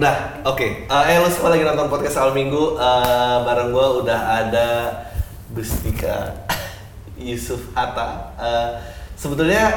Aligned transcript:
Udah, 0.00 0.16
oke. 0.48 0.88
Eh, 0.88 1.04
eh, 1.12 1.20
lo 1.20 1.28
semua 1.28 1.52
lagi 1.52 1.60
nonton 1.60 1.92
podcast 1.92 2.16
awal 2.16 2.32
minggu. 2.32 2.72
Eh, 2.72 3.36
bareng 3.44 3.68
gue 3.68 3.86
udah 4.00 4.20
ada 4.40 4.68
Gustika 5.52 6.40
Yusuf 7.20 7.68
Hatta. 7.76 8.32
Eh, 8.32 8.68
sebetulnya 9.12 9.68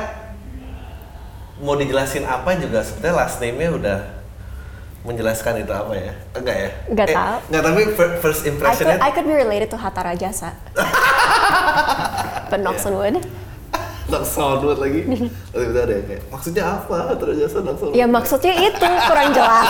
mau 1.59 1.75
dijelasin 1.75 2.23
apa 2.23 2.55
juga 2.55 2.79
sebetulnya 2.79 3.19
last 3.19 3.43
name-nya 3.43 3.75
udah 3.75 3.99
menjelaskan 5.03 5.59
itu 5.59 5.75
apa 5.75 5.91
ya? 5.91 6.15
Enggak 6.31 6.55
ya? 6.55 6.69
Nggak 6.87 7.07
Eh, 7.11 7.15
tahu. 7.19 7.35
Enggak, 7.43 7.61
tapi 7.67 7.81
fir- 7.91 8.15
first 8.23 8.39
I 8.39 8.47
could, 8.47 8.51
impressionnya 8.55 8.97
I 9.03 9.09
could 9.11 9.27
be 9.27 9.35
related 9.35 9.67
to 9.67 9.77
Hatta 9.77 10.07
Rajasa. 10.07 10.55
But 12.47 12.63
on 12.87 12.95
wood. 12.95 13.19
Naksaudut 14.13 14.77
lagi. 14.77 15.01
Tapi 15.49 15.63
udah 15.65 15.81
ada 15.81 15.93
yang 15.97 16.05
kayak, 16.05 16.23
maksudnya 16.29 16.63
apa? 16.69 17.17
Terjasa 17.17 17.57
Naksaudut. 17.65 17.93
Ya 17.97 18.05
maksudnya 18.05 18.53
itu 18.53 18.87
kurang 19.09 19.29
jelas. 19.33 19.69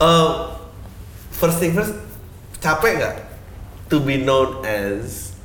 Eh, 0.00 0.30
first 1.38 1.58
thing 1.60 1.76
first, 1.76 1.92
capek 2.58 2.98
nggak 2.98 3.16
to 3.86 4.00
be 4.00 4.16
known 4.16 4.64
as 4.64 5.36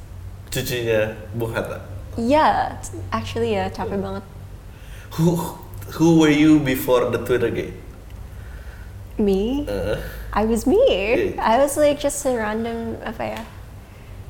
cucunya 0.47 1.13
Bung 1.35 1.51
Hatta? 1.51 1.83
Iya, 2.15 2.79
actually 3.11 3.53
ya 3.53 3.67
capek 3.69 3.99
banget. 3.99 4.23
Who 5.19 5.37
who 5.99 6.17
were 6.17 6.33
you 6.33 6.57
before 6.57 7.09
the 7.09 7.21
Twitter 7.21 7.51
game? 7.51 7.75
Me, 9.17 9.65
Uh, 9.65 9.97
I 10.29 10.45
was 10.45 10.69
me. 10.69 10.77
Yeah. 10.77 11.41
I 11.41 11.57
was 11.57 11.73
like 11.73 11.97
just 11.97 12.21
a 12.29 12.37
random 12.37 13.01
apa 13.01 13.23
ya, 13.33 13.41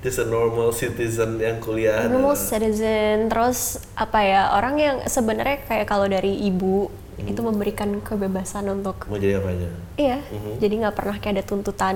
just 0.06 0.22
a 0.22 0.28
normal 0.28 0.70
citizen 0.74 1.42
yang 1.42 1.58
kuliah. 1.58 2.06
normal 2.06 2.38
citizen. 2.38 3.30
Terus 3.30 3.82
apa 3.98 4.20
ya 4.22 4.42
orang 4.54 4.76
yang 4.78 4.96
sebenarnya 5.10 5.66
kayak 5.66 5.86
kalau 5.90 6.06
dari 6.06 6.38
ibu 6.46 6.90
itu 7.18 7.42
memberikan 7.42 7.98
kebebasan 8.06 8.70
untuk 8.70 9.10
mau 9.10 9.18
jadi 9.18 9.42
apa 9.42 9.50
aja? 9.50 9.70
Iya, 9.98 10.18
jadi 10.62 10.74
nggak 10.86 10.96
pernah 10.96 11.18
kayak 11.18 11.42
ada 11.42 11.46
tuntutan 11.46 11.96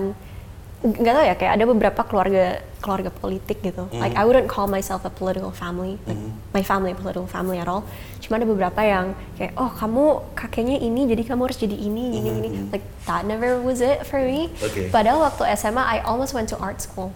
nggak 0.81 1.13
tahu 1.13 1.25
ya 1.29 1.35
kayak 1.37 1.53
ada 1.61 1.65
beberapa 1.69 2.01
keluarga 2.09 2.57
keluarga 2.81 3.13
politik 3.13 3.61
gitu. 3.61 3.85
Like 3.93 4.17
I 4.17 4.25
wouldn't 4.25 4.49
call 4.49 4.65
myself 4.65 5.05
a 5.05 5.13
political 5.13 5.53
family, 5.53 6.01
like 6.09 6.17
my 6.57 6.65
family 6.65 6.89
a 6.89 6.97
political 6.97 7.29
family 7.29 7.61
at 7.61 7.69
all. 7.69 7.85
Cuma 8.17 8.41
ada 8.41 8.49
beberapa 8.49 8.81
yang 8.81 9.13
kayak 9.37 9.53
oh 9.61 9.69
kamu 9.77 10.25
kakeknya 10.33 10.81
ini 10.81 11.05
jadi 11.05 11.21
kamu 11.21 11.45
harus 11.45 11.61
jadi 11.61 11.77
ini 11.77 12.17
ini 12.17 12.29
ini. 12.33 12.49
Like 12.73 12.81
that 13.05 13.29
never 13.29 13.61
was 13.61 13.77
it 13.85 14.01
for 14.09 14.17
me. 14.25 14.49
Oke. 14.57 14.89
Padahal 14.89 15.21
waktu 15.21 15.53
SMA 15.53 15.85
I 15.85 16.01
almost 16.01 16.33
went 16.33 16.49
to 16.49 16.57
art 16.57 16.81
school 16.81 17.13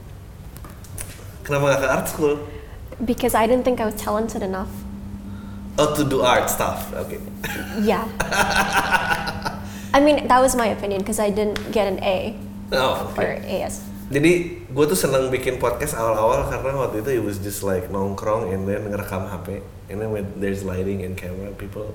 Kenapa 1.46 1.64
nggak 1.70 1.80
ke 1.80 1.88
art 1.88 2.08
school? 2.10 2.36
because 3.04 3.36
I 3.36 3.44
didn't 3.44 3.68
think 3.68 3.84
I 3.84 3.86
was 3.86 3.98
talented 4.00 4.40
enough. 4.40 4.72
Oh 5.76 5.92
to 5.94 6.08
do 6.08 6.24
art 6.24 6.48
stuff. 6.48 6.96
Oke. 6.96 7.20
Yeah. 7.84 8.08
I 9.92 10.00
mean 10.00 10.28
that 10.28 10.40
was 10.40 10.56
my 10.56 10.72
opinion 10.72 11.04
because 11.04 11.20
I 11.20 11.28
didn't 11.30 11.60
get 11.76 11.88
an 11.92 12.00
A 12.00 12.36
Oh, 12.72 13.06
oke. 13.12 13.20
for 13.20 13.28
AS. 13.44 13.84
Jadi 14.08 14.64
gue 14.70 14.86
tuh 14.86 14.96
seneng 14.96 15.28
bikin 15.28 15.60
podcast 15.60 15.98
awal-awal 15.98 16.48
karena 16.48 16.72
waktu 16.78 17.02
itu 17.04 17.10
it 17.20 17.24
was 17.26 17.36
just 17.42 17.66
like 17.68 17.90
nongkrong 17.90 18.54
and 18.54 18.64
then 18.64 18.88
ngerekam 18.88 19.28
HP 19.28 19.60
and 19.92 19.98
then 20.00 20.10
when 20.16 20.30
there's 20.40 20.64
lighting 20.64 21.02
and 21.04 21.18
camera 21.20 21.52
people 21.58 21.92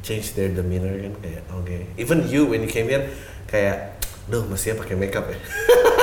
change 0.00 0.32
their 0.32 0.48
demeanor 0.48 0.94
kan 0.96 1.12
kayak 1.20 1.42
oke 1.52 1.76
even 2.00 2.24
you 2.30 2.46
when 2.48 2.62
you 2.64 2.70
came 2.70 2.88
here 2.88 3.10
kayak 3.50 3.98
duh 4.30 4.46
mestinya 4.46 4.80
pakai 4.80 4.94
makeup 4.96 5.26
ya 5.28 5.36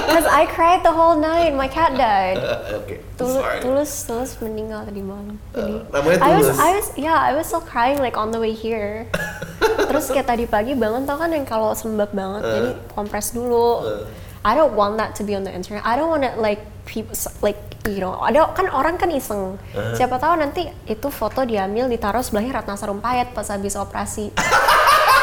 Because 0.00 0.26
I 0.26 0.48
cried 0.48 0.80
the 0.80 0.92
whole 0.92 1.14
night. 1.14 1.52
My 1.52 1.68
cat 1.68 1.92
died. 1.94 2.40
oke 2.76 2.96
Tulus, 3.20 3.36
sorry 3.36 3.58
tulus, 3.60 3.92
tulus 4.08 4.30
meninggal 4.40 4.88
tadi 4.88 5.04
malam. 5.04 5.36
Jadi, 5.52 5.72
Uh, 5.76 5.80
namanya 5.92 6.16
I 6.24 6.30
was, 6.32 6.46
Tulus. 6.48 6.58
I 6.58 6.70
was, 6.72 6.86
yeah, 6.96 7.18
I 7.20 7.32
was 7.36 7.44
still 7.46 7.60
crying 7.60 8.00
like 8.00 8.16
on 8.16 8.32
the 8.32 8.40
way 8.40 8.56
here. 8.56 9.04
Terus 9.90 10.08
kayak 10.08 10.26
tadi 10.30 10.44
pagi 10.48 10.72
bangun 10.72 11.04
tau 11.04 11.20
kan 11.20 11.28
yang 11.28 11.44
kalau 11.44 11.76
sembab 11.76 12.16
banget, 12.16 12.42
jadi 12.46 12.70
kompres 12.96 13.36
dulu. 13.36 13.84
Uh. 13.84 14.04
I 14.40 14.56
don't 14.56 14.72
want 14.72 14.96
that 14.96 15.12
to 15.20 15.22
be 15.22 15.36
on 15.36 15.44
the 15.44 15.52
internet. 15.52 15.84
I 15.84 16.00
don't 16.00 16.08
want 16.08 16.24
it 16.24 16.40
like 16.40 16.64
people 16.88 17.12
like 17.44 17.60
you 17.84 18.00
know. 18.00 18.16
Ada 18.24 18.56
kan 18.56 18.72
orang 18.72 18.96
kan 18.96 19.12
iseng. 19.12 19.60
Uh. 19.76 19.92
Siapa 19.92 20.16
tahu 20.16 20.40
nanti 20.40 20.64
itu 20.88 21.12
foto 21.12 21.44
diambil 21.44 21.92
ditaruh 21.92 22.24
sebelahnya 22.24 22.64
Ratna 22.64 22.80
Sarumpayat 22.80 23.36
pas 23.36 23.44
habis 23.52 23.76
operasi. 23.76 24.32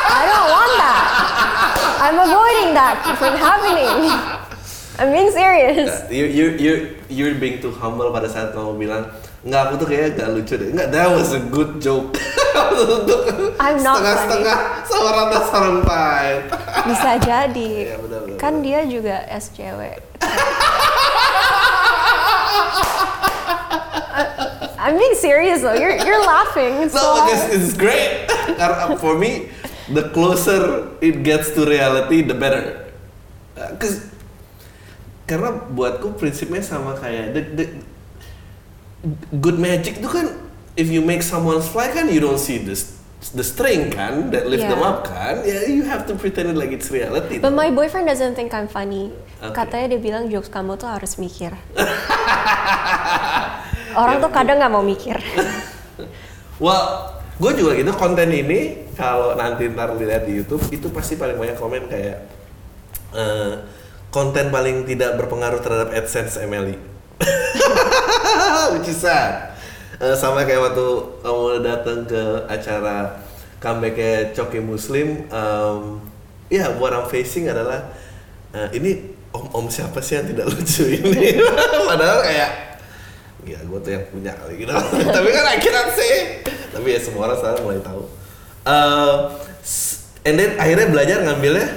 I 0.07 0.21
don't 0.23 0.47
want 0.53 0.73
that. 0.77 1.03
I'm 1.97 2.17
avoiding 2.21 2.69
that 2.77 2.95
from 3.17 3.33
happening. 3.41 4.36
I'm 4.97 5.13
being 5.13 5.29
serious. 5.29 6.09
you 6.09 6.25
you 6.25 6.45
you 6.57 6.71
you're 7.07 7.37
being 7.37 7.61
too 7.61 7.69
humble 7.71 8.09
pada 8.09 8.25
saat 8.25 8.49
kamu 8.51 8.81
bilang 8.81 9.03
nggak 9.45 9.61
aku 9.61 9.73
tuh 9.77 9.87
kayaknya 9.87 10.09
gak 10.17 10.29
lucu 10.33 10.53
deh 10.57 10.69
nggak 10.73 10.89
that 10.89 11.07
was 11.07 11.31
a 11.31 11.39
good 11.39 11.77
joke 11.77 12.17
I'm 13.63 13.79
not 13.79 14.01
setengah-setengah 14.01 14.57
sama 14.83 15.09
Ratna 15.13 15.39
Sarumpait 15.45 16.41
Bisa 16.89 17.11
jadi. 17.21 17.69
Iya, 17.93 17.95
benar, 18.01 18.19
benar, 18.25 18.37
kan 18.41 18.53
dia 18.59 18.81
juga 18.89 19.21
SJW. 19.29 19.81
I'm 24.79 24.97
being 24.97 25.15
serious 25.15 25.61
though. 25.61 25.73
You're 25.75 25.97
you're 25.99 26.23
laughing. 26.23 26.79
It's 26.81 26.93
No, 26.95 27.01
so 27.01 27.25
because 27.25 27.43
it's 27.51 27.73
great. 27.75 28.27
Karena 28.55 28.95
for 28.97 29.17
me, 29.17 29.51
the 29.91 30.09
closer 30.09 30.87
it 31.01 31.23
gets 31.23 31.51
to 31.53 31.65
reality, 31.65 32.23
the 32.23 32.33
better. 32.33 32.87
Uh, 33.53 33.75
'cause- 33.75 34.07
karena 35.27 35.51
buatku 35.51 36.15
prinsipnya 36.15 36.63
sama 36.63 36.95
kayak 36.95 37.35
the, 37.35 37.41
the 37.53 37.65
good 39.43 39.59
magic 39.59 39.99
itu 39.99 40.07
kan 40.07 40.31
if 40.79 40.87
you 40.87 41.03
make 41.03 41.21
someone 41.21 41.59
fly 41.59 41.91
kan 41.91 42.07
you 42.07 42.17
don't 42.17 42.39
see 42.39 42.57
this 42.57 42.95
the 43.35 43.43
string 43.43 43.91
kan 43.91 44.31
that 44.31 44.47
lift 44.47 44.63
them 44.63 44.79
Yeah. 44.79 44.87
up 44.87 45.03
kan 45.03 45.43
ya 45.43 45.67
you 45.67 45.83
have 45.83 46.07
to 46.07 46.15
pretend 46.15 46.53
it 46.53 46.55
like 46.55 46.71
it's 46.71 46.87
reality 46.87 47.43
But 47.43 47.51
my 47.51 47.67
boyfriend 47.73 48.07
doesn't 48.07 48.39
think 48.39 48.55
I'm 48.55 48.71
funny. 48.71 49.11
Okay. 49.41 49.53
Katanya 49.53 49.97
dia 49.97 50.01
bilang 50.01 50.23
jokes 50.31 50.47
kamu 50.47 50.79
tuh 50.79 50.89
harus 50.89 51.19
mikir. 51.19 51.51
Orang 53.99 54.21
tuh 54.21 54.29
kadang 54.29 54.61
nggak 54.61 54.71
mau 54.71 54.85
mikir. 54.85 55.17
Well, 56.57 57.13
gue 57.37 57.53
juga 57.53 57.77
gitu 57.77 57.93
konten 57.93 58.33
ini 58.33 58.89
kalau 58.97 59.37
nanti 59.37 59.69
ntar 59.69 59.93
lihat 59.93 60.25
di 60.25 60.41
YouTube 60.41 60.65
itu 60.73 60.89
pasti 60.89 61.13
paling 61.13 61.37
banyak 61.37 61.53
komen 61.53 61.85
kayak 61.85 62.17
eh, 63.13 63.53
konten 64.17 64.49
paling 64.49 64.81
tidak 64.89 65.13
berpengaruh 65.13 65.61
terhadap 65.61 65.93
AdSense 65.93 66.41
Emily. 66.41 66.73
Which 68.73 68.89
is 68.89 68.97
sad. 68.97 69.53
Eh, 69.97 70.17
sama 70.17 70.41
kayak 70.41 70.73
waktu 70.73 70.87
kamu 71.21 71.45
datang 71.61 71.99
ke 72.05 72.23
acara 72.49 73.21
comebacknya 73.57 74.33
Coki 74.33 74.57
Muslim, 74.57 75.25
em, 75.25 75.77
ya 76.49 76.69
what 76.77 76.93
I'm 76.93 77.05
facing 77.05 77.45
adalah 77.45 77.93
eh, 78.53 78.69
ini 78.73 79.13
om-om 79.29 79.69
siapa 79.69 80.01
sih 80.01 80.17
yang 80.17 80.25
tidak 80.29 80.49
lucu 80.49 80.85
ini? 80.97 81.37
Padahal 81.89 82.25
kayak 82.25 82.51
Gila, 83.47 83.63
gue 83.63 83.79
tuh 83.79 83.91
yang 83.95 84.05
punya 84.11 84.31
kali 84.35 84.53
gitu. 84.59 84.73
Tapi 85.15 85.27
kan 85.31 85.55
cannot 85.55 85.89
say. 85.95 86.41
Tapi 86.67 86.87
ya 86.89 86.99
semua 86.99 87.31
orang 87.31 87.37
sekarang 87.39 87.61
mulai 87.63 87.79
tahu. 87.79 88.01
Uh, 88.67 89.15
and 90.27 90.35
then 90.35 90.57
akhirnya 90.57 90.89
belajar 90.89 91.17
ngambilnya 91.23 91.67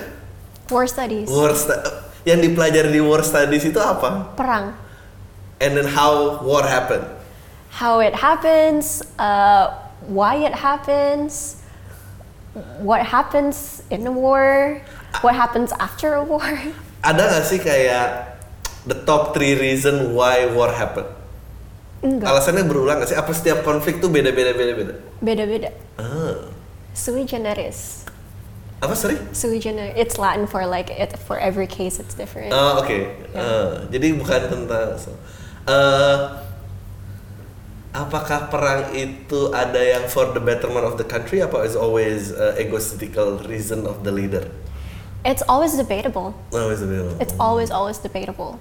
War 0.67 0.87
studies. 0.87 1.31
war 1.31 1.55
stu- 1.55 1.78
yang 2.28 2.41
dipelajari 2.41 2.92
di 2.92 3.00
war 3.00 3.25
studies 3.25 3.64
itu 3.64 3.81
apa? 3.81 4.36
Perang. 4.36 4.76
And 5.60 5.76
then 5.76 5.88
how 5.92 6.41
war 6.41 6.64
happened. 6.64 7.04
How 7.70 8.00
it 8.00 8.16
happens, 8.16 9.04
uh, 9.20 9.72
why 10.08 10.41
it 10.42 10.56
happens, 10.56 11.60
what 12.82 13.04
happens 13.06 13.84
in 13.92 14.06
a 14.09 14.12
war, 14.12 14.80
what 15.22 15.36
happens 15.36 15.70
after 15.78 16.19
a 16.19 16.25
war. 16.25 16.44
Ada 17.09 17.41
gak 17.41 17.44
sih 17.48 17.60
kayak 17.60 18.36
the 18.84 18.97
top 19.09 19.32
three 19.32 19.56
reason 19.56 20.12
why 20.12 20.44
war 20.53 20.69
happened? 20.72 21.09
Enggak. 22.00 22.32
Alasannya 22.32 22.64
berulang 22.64 23.00
gak 23.04 23.12
sih? 23.12 23.19
Apa 23.19 23.32
setiap 23.36 23.64
konflik 23.64 24.00
tuh 24.00 24.09
beda-beda 24.09 24.56
beda-beda? 24.56 24.94
Beda-beda. 25.20 25.71
Ah. 26.00 26.48
Sui 26.97 27.24
generis. 27.24 28.04
Apa 28.80 28.97
sorry? 28.97 29.21
Sui 29.36 29.60
generis. 29.60 29.92
It's 29.97 30.16
Latin 30.16 30.48
for 30.48 30.65
like 30.65 30.88
it 30.88 31.21
for 31.28 31.36
every 31.36 31.68
case 31.68 32.00
it's 32.00 32.16
different. 32.16 32.53
Oh, 32.53 32.80
oke. 32.80 32.88
Eh, 32.91 33.71
jadi 33.92 34.16
bukan 34.16 34.41
tentang 34.48 34.97
so- 34.97 35.21
eh, 35.68 36.16
apakah 37.92 38.48
perang 38.48 38.88
itu 38.97 39.53
ada 39.53 39.77
yang 39.77 40.09
for 40.09 40.32
the 40.32 40.41
betterment 40.41 40.88
of 40.88 40.97
the 40.97 41.04
country 41.04 41.44
apa 41.44 41.60
is 41.60 41.77
always 41.77 42.32
uh, 42.32 42.56
egotistical 42.56 43.36
reason 43.44 43.84
of 43.84 44.00
the 44.00 44.12
leader? 44.12 44.48
It's 45.28 45.44
always 45.44 45.76
debatable. 45.76 46.33
Always 46.48 46.80
the 46.80 47.21
It's 47.21 47.36
always 47.36 47.68
always 47.68 48.00
debatable. 48.00 48.56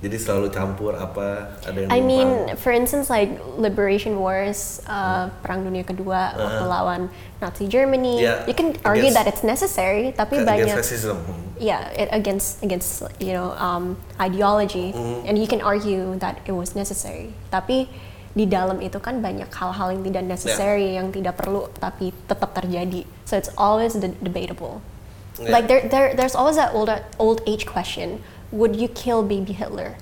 Jadi 0.00 0.16
selalu 0.16 0.48
campur 0.48 0.96
apa 0.96 1.60
ada 1.60 1.76
yang 1.76 1.92
I 1.92 2.00
mean, 2.00 2.56
for 2.56 2.72
instance, 2.72 3.12
like 3.12 3.28
liberation 3.54 4.16
wars, 4.16 4.80
uh, 4.88 5.28
Perang 5.44 5.60
Dunia 5.60 5.84
Kedua 5.84 6.32
waktu 6.32 6.64
lawan 6.64 7.12
Nazi 7.36 7.68
Germany, 7.68 8.24
Yeah, 8.24 8.48
you 8.48 8.56
can 8.56 8.80
argue 8.80 9.12
against- 9.12 9.16
that 9.16 9.26
it's 9.28 9.44
necessary, 9.44 10.16
tapi 10.16 10.40
against 10.40 10.48
banyak 10.48 10.72
racism. 10.72 11.16
yeah, 11.56 11.92
it, 11.92 12.08
against 12.12 12.64
against 12.64 13.04
you 13.20 13.36
know 13.36 13.52
um, 13.60 14.00
ideology, 14.16 14.96
Mm-hmm. 14.96 15.28
and 15.28 15.36
you 15.36 15.44
can 15.44 15.60
argue 15.60 16.16
that 16.16 16.40
it 16.44 16.56
was 16.56 16.72
necessary. 16.72 17.36
Tapi 17.52 17.84
di 18.32 18.48
dalam 18.48 18.80
itu 18.80 18.96
kan 18.96 19.20
banyak 19.20 19.52
hal-hal 19.52 19.92
yang 19.92 20.00
tidak 20.00 20.24
necessary 20.24 20.96
yang 20.96 21.12
tidak 21.12 21.36
perlu 21.36 21.68
tapi 21.76 22.16
tetap 22.24 22.56
terjadi. 22.56 23.04
So 23.28 23.36
it's 23.36 23.52
always 23.52 23.92
de- 23.92 24.16
debatable. 24.16 24.80
Yeah. 25.36 25.52
like 25.52 25.68
there, 25.68 25.84
there 25.88 26.12
there's 26.12 26.32
always 26.32 26.56
that 26.56 26.72
old 26.72 26.88
old 27.16 27.40
age 27.44 27.64
question 27.64 28.20
would 28.50 28.74
you 28.74 28.86
kill 28.90 29.22
baby 29.22 29.54
Hitler 29.54 29.94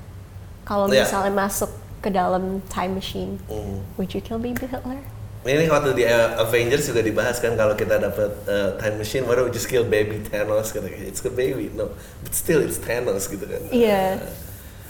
kalau 0.65 0.89
Yeah. 0.89 1.05
misalnya 1.05 1.33
masuk 1.33 1.71
ke 2.01 2.09
dalam 2.09 2.61
time 2.69 2.97
machine 2.97 3.41
Mm. 3.49 3.81
would 3.97 4.13
you 4.13 4.21
kill 4.21 4.39
baby 4.39 4.67
Hitler 4.67 5.01
Ini 5.49 5.71
waktu 5.71 5.95
di 5.97 6.05
uh, 6.05 6.45
Avengers 6.45 6.85
juga 6.85 7.01
dibahas 7.01 7.39
kan 7.41 7.55
kalau 7.57 7.73
kita 7.73 7.97
dapat 7.97 8.37
uh, 8.45 8.75
time 8.77 9.01
machine, 9.01 9.25
why 9.25 9.33
don't 9.33 9.49
we 9.49 9.55
just 9.55 9.71
kill 9.71 9.81
baby 9.87 10.21
Thanos? 10.21 10.75
Kata 10.77 10.91
it's 10.93 11.25
a 11.25 11.33
baby, 11.33 11.73
no, 11.73 11.89
but 12.21 12.35
still 12.37 12.61
it's 12.61 12.77
Thanos 12.77 13.31
gitu 13.33 13.47
kan. 13.49 13.63
Iya. 13.73 14.19
Uh, 14.21 14.29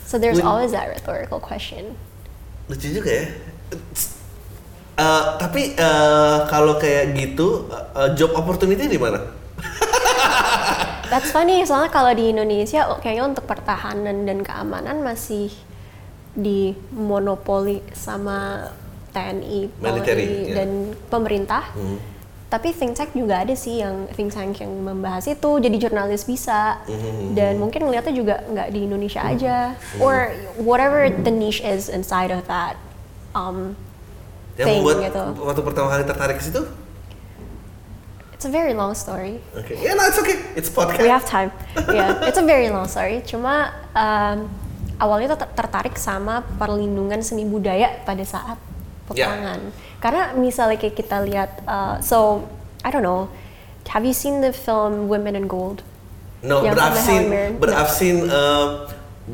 so 0.02 0.18
there's 0.18 0.40
Would- 0.42 0.48
always 0.50 0.72
that 0.74 0.88
rhetorical 0.90 1.38
question 1.38 1.94
lucu 2.66 2.90
juga 2.90 3.06
ya. 3.12 3.24
Uh, 4.98 5.38
tapi 5.38 5.78
uh, 5.78 6.48
kalau 6.50 6.74
kayak 6.74 7.14
gitu, 7.14 7.70
uh, 7.70 8.10
job 8.18 8.34
opportunity 8.34 8.90
di 8.90 8.98
mana? 8.98 9.22
That's 11.08 11.32
funny, 11.32 11.64
soalnya 11.64 11.88
kalau 11.88 12.12
di 12.12 12.30
Indonesia 12.30 12.88
oh, 12.92 13.00
kayaknya 13.00 13.24
untuk 13.32 13.44
pertahanan 13.48 14.28
dan 14.28 14.44
keamanan 14.44 15.00
masih 15.00 15.48
di 16.36 16.76
monopoli 16.94 17.82
sama 17.96 18.70
TNI, 19.10 19.72
Military, 19.80 20.26
Polri, 20.28 20.50
ya. 20.52 20.54
dan 20.62 20.70
pemerintah. 21.08 21.64
Hmm. 21.74 21.98
Tapi 22.48 22.72
think 22.72 22.96
tank 22.96 23.12
juga 23.12 23.44
ada 23.44 23.52
sih 23.52 23.84
yang 23.84 24.08
think 24.16 24.32
tank 24.32 24.56
yang 24.60 24.72
membahas 24.72 25.28
itu, 25.28 25.50
jadi 25.60 25.76
jurnalis 25.76 26.24
bisa. 26.24 26.80
Hmm. 26.88 27.36
Dan 27.36 27.60
mungkin 27.60 27.84
ngeliatnya 27.84 28.14
juga 28.14 28.40
nggak 28.48 28.68
di 28.72 28.80
Indonesia 28.88 29.20
aja, 29.20 29.76
or 30.00 30.32
whatever 30.56 31.08
the 31.08 31.32
niche 31.32 31.60
is 31.60 31.92
inside 31.92 32.32
of 32.32 32.44
that. 32.48 32.80
Um, 33.36 33.76
Yang 34.56 34.66
Thing 34.66 34.80
membuat 34.82 34.98
gitu. 35.06 35.24
waktu 35.44 35.62
pertama 35.62 35.86
kali 35.92 36.02
tertarik 36.02 36.36
ke 36.40 36.44
situ? 36.50 36.62
It's 38.38 38.46
a 38.46 38.54
very 38.54 38.70
long 38.70 38.94
story. 38.94 39.42
Oke, 39.50 39.74
ya 39.74 39.98
no, 39.98 40.06
it's 40.06 40.14
okay, 40.22 40.38
it's 40.54 40.70
podcast. 40.70 41.02
We 41.02 41.10
have 41.10 41.26
time. 41.26 41.50
Yeah, 41.90 42.22
it's 42.30 42.38
a 42.38 42.46
very 42.46 42.70
long 42.70 42.86
story. 42.86 43.18
Cuma 43.26 43.74
um, 43.98 44.46
awalnya 45.02 45.34
tuh 45.34 45.42
ter- 45.42 45.58
tertarik 45.58 45.98
sama 45.98 46.46
perlindungan 46.54 47.18
seni 47.18 47.42
budaya 47.42 47.98
pada 48.06 48.22
saat 48.22 48.54
peperangan. 49.10 49.74
Karena 49.98 50.38
misalnya 50.38 50.78
kayak 50.78 50.94
kita 50.94 51.18
lihat, 51.26 51.50
uh, 51.66 51.98
so 51.98 52.46
I 52.86 52.94
don't 52.94 53.02
know, 53.02 53.26
have 53.90 54.06
you 54.06 54.14
seen 54.14 54.38
the 54.38 54.54
film 54.54 55.10
Women 55.10 55.34
in 55.34 55.50
Gold? 55.50 55.82
No, 56.38 56.62
Yang 56.62 56.78
but 56.78 56.82
I've 56.86 57.00
seen, 57.02 57.24
but 57.58 57.70
No. 57.74 57.80
I've 57.82 57.90
seen, 57.90 58.16
uh, 58.30 58.66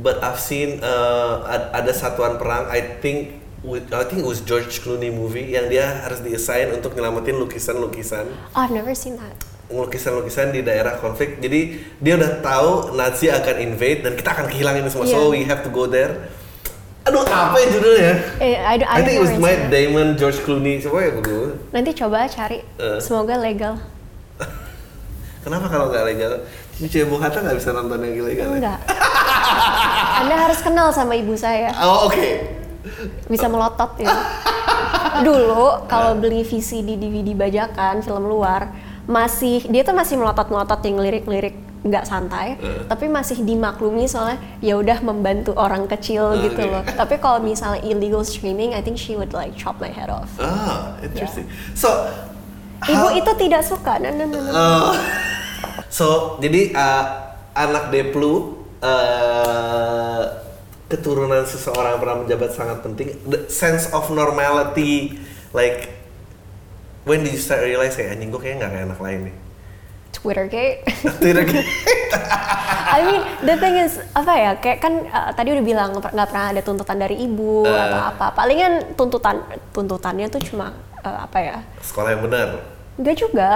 but 0.00 0.16
I've 0.24 0.40
seen 0.40 0.80
uh, 0.80 1.44
ad- 1.44 1.84
ada 1.84 1.92
satuan 1.92 2.40
perang. 2.40 2.72
I 2.72 2.80
think, 3.04 3.43
with, 3.64 3.88
I 3.90 4.04
think 4.04 4.20
it 4.20 4.28
was 4.28 4.44
George 4.44 4.84
Clooney 4.84 5.08
movie 5.08 5.56
yang 5.56 5.72
dia 5.72 6.04
harus 6.04 6.20
diassign 6.20 6.70
untuk 6.76 6.92
nyelamatin 6.92 7.40
lukisan-lukisan, 7.40 8.28
Oh, 8.52 8.60
I've 8.60 8.70
never 8.70 8.92
seen 8.92 9.16
that. 9.16 9.34
lukisan-lukisan 9.72 10.52
di 10.52 10.60
daerah 10.60 11.00
konflik. 11.00 11.40
Jadi 11.40 11.80
dia 11.96 12.14
udah 12.20 12.44
tahu 12.44 12.92
Nazi 12.92 13.32
akan 13.32 13.56
invade 13.64 14.04
dan 14.04 14.12
kita 14.12 14.36
akan 14.36 14.46
kehilangan 14.52 14.92
semua. 14.92 15.08
So 15.08 15.32
Iya. 15.32 15.32
we 15.32 15.40
have 15.48 15.64
to 15.64 15.72
go 15.72 15.88
there. 15.88 16.28
Aduh, 17.04 17.20
apa 17.20 17.56
ya 17.60 17.68
judulnya? 17.68 18.12
Eh, 18.40 18.56
I, 18.56 18.80
I, 18.80 19.00
I, 19.00 19.00
think 19.04 19.20
it 19.20 19.24
was 19.24 19.36
Matt 19.36 19.68
sih. 19.68 19.72
Damon, 19.72 20.16
George 20.16 20.40
Clooney. 20.40 20.80
Siapa 20.80 21.04
ya 21.04 21.12
gue? 21.20 21.52
Nanti 21.68 21.90
coba 21.96 22.24
cari. 22.28 22.64
Eh. 22.80 22.96
Semoga 23.00 23.36
legal. 23.40 23.76
Kenapa 25.44 25.68
kalau 25.68 25.92
nggak 25.92 26.04
legal? 26.08 26.32
Cici 26.80 27.04
Bung 27.04 27.20
Hatta 27.20 27.44
nggak 27.44 27.60
bisa 27.60 27.76
nonton 27.76 28.00
yang 28.00 28.24
ilegal 28.24 28.56
ya? 28.56 28.56
Enggak. 28.56 28.78
Anda 30.24 30.36
harus 30.48 30.60
kenal 30.64 30.88
sama 30.96 31.12
ibu 31.12 31.36
saya. 31.36 31.76
Oh, 31.76 32.08
oke. 32.08 32.63
Bisa 33.26 33.46
melotot 33.46 33.96
ya. 33.96 34.12
Dulu 35.20 35.86
kalau 35.86 36.14
beli 36.14 36.42
VCD 36.42 36.94
DVD 36.94 37.32
bajakan 37.32 38.00
film 38.00 38.24
luar 38.24 38.70
masih 39.04 39.64
dia 39.66 39.82
tuh 39.82 39.92
masih 39.92 40.16
melotot-melotot 40.16 40.80
yang 40.80 40.96
lirik-lirik 40.98 41.54
nggak 41.84 42.08
santai, 42.08 42.56
Eh. 42.56 42.88
tapi 42.88 43.06
masih 43.06 43.44
dimaklumi 43.44 44.08
soalnya 44.08 44.40
ya 44.58 44.72
udah 44.74 45.04
membantu 45.04 45.52
orang 45.52 45.84
kecil 45.84 46.32
Oh, 46.32 46.40
gitu 46.40 46.56
oke. 46.58 46.72
loh. 46.72 46.80
Tapi 46.82 47.14
kalau 47.18 47.44
misalnya 47.44 47.84
illegal 47.84 48.24
streaming, 48.24 48.72
I 48.72 48.80
think 48.80 48.96
she 48.96 49.12
would 49.12 49.36
like 49.36 49.52
chop 49.52 49.76
my 49.76 49.92
head 49.92 50.08
off. 50.08 50.32
Ah, 50.40 50.96
interesting. 50.98 51.44
So, 51.76 51.92
Ibu 52.80 52.96
how- 53.06 53.12
itu 53.12 53.28
tidak 53.38 53.60
suka. 53.62 54.00
Nah, 54.00 54.10
nah, 54.10 54.24
nah, 54.24 54.40
nah. 54.40 54.52
Oh. 54.56 54.92
so, 55.86 56.06
jadi 56.40 56.72
uh, 56.72 57.04
anak 57.52 57.92
Deplu 57.92 58.56
uh, 58.80 60.20
keturunan 60.86 61.42
seseorang 61.44 61.96
pernah 61.96 62.16
menjabat 62.20 62.50
sangat 62.52 62.84
penting. 62.84 63.16
The 63.24 63.48
sense 63.48 63.88
of 63.90 64.08
normality, 64.12 65.16
like 65.50 65.88
when 67.04 67.24
did 67.24 67.32
you 67.32 67.40
start 67.40 67.64
realize 67.64 67.96
kayak 67.96 68.16
anjing 68.16 68.28
gue 68.28 68.40
kayak 68.40 68.60
nggak 68.60 68.70
kayak 68.70 68.84
anak 68.88 69.00
lain 69.00 69.20
nih. 69.30 69.36
Twittergate. 70.14 70.78
Tidak 71.24 71.42
gitu. 71.44 71.60
I 72.94 73.00
mean, 73.02 73.22
the 73.42 73.58
thing 73.58 73.74
is 73.74 73.98
apa 74.14 74.32
ya? 74.38 74.52
Kayak 74.56 74.78
kan 74.78 74.94
uh, 75.10 75.30
tadi 75.34 75.50
udah 75.50 75.64
bilang 75.66 75.90
nggak 75.98 76.28
pernah 76.30 76.46
ada 76.54 76.62
tuntutan 76.62 76.96
dari 76.96 77.18
ibu 77.18 77.66
Eh. 77.66 77.74
atau 77.74 78.00
apa. 78.14 78.26
Palingan 78.30 78.94
tuntutan 78.94 79.42
tuntutannya 79.74 80.30
tuh 80.30 80.40
cuma 80.46 80.70
uh, 81.02 81.18
apa 81.26 81.38
ya? 81.42 81.56
Sekolah 81.82 82.14
yang 82.14 82.22
benar. 82.22 82.48
Enggak 82.94 83.16
juga. 83.18 83.50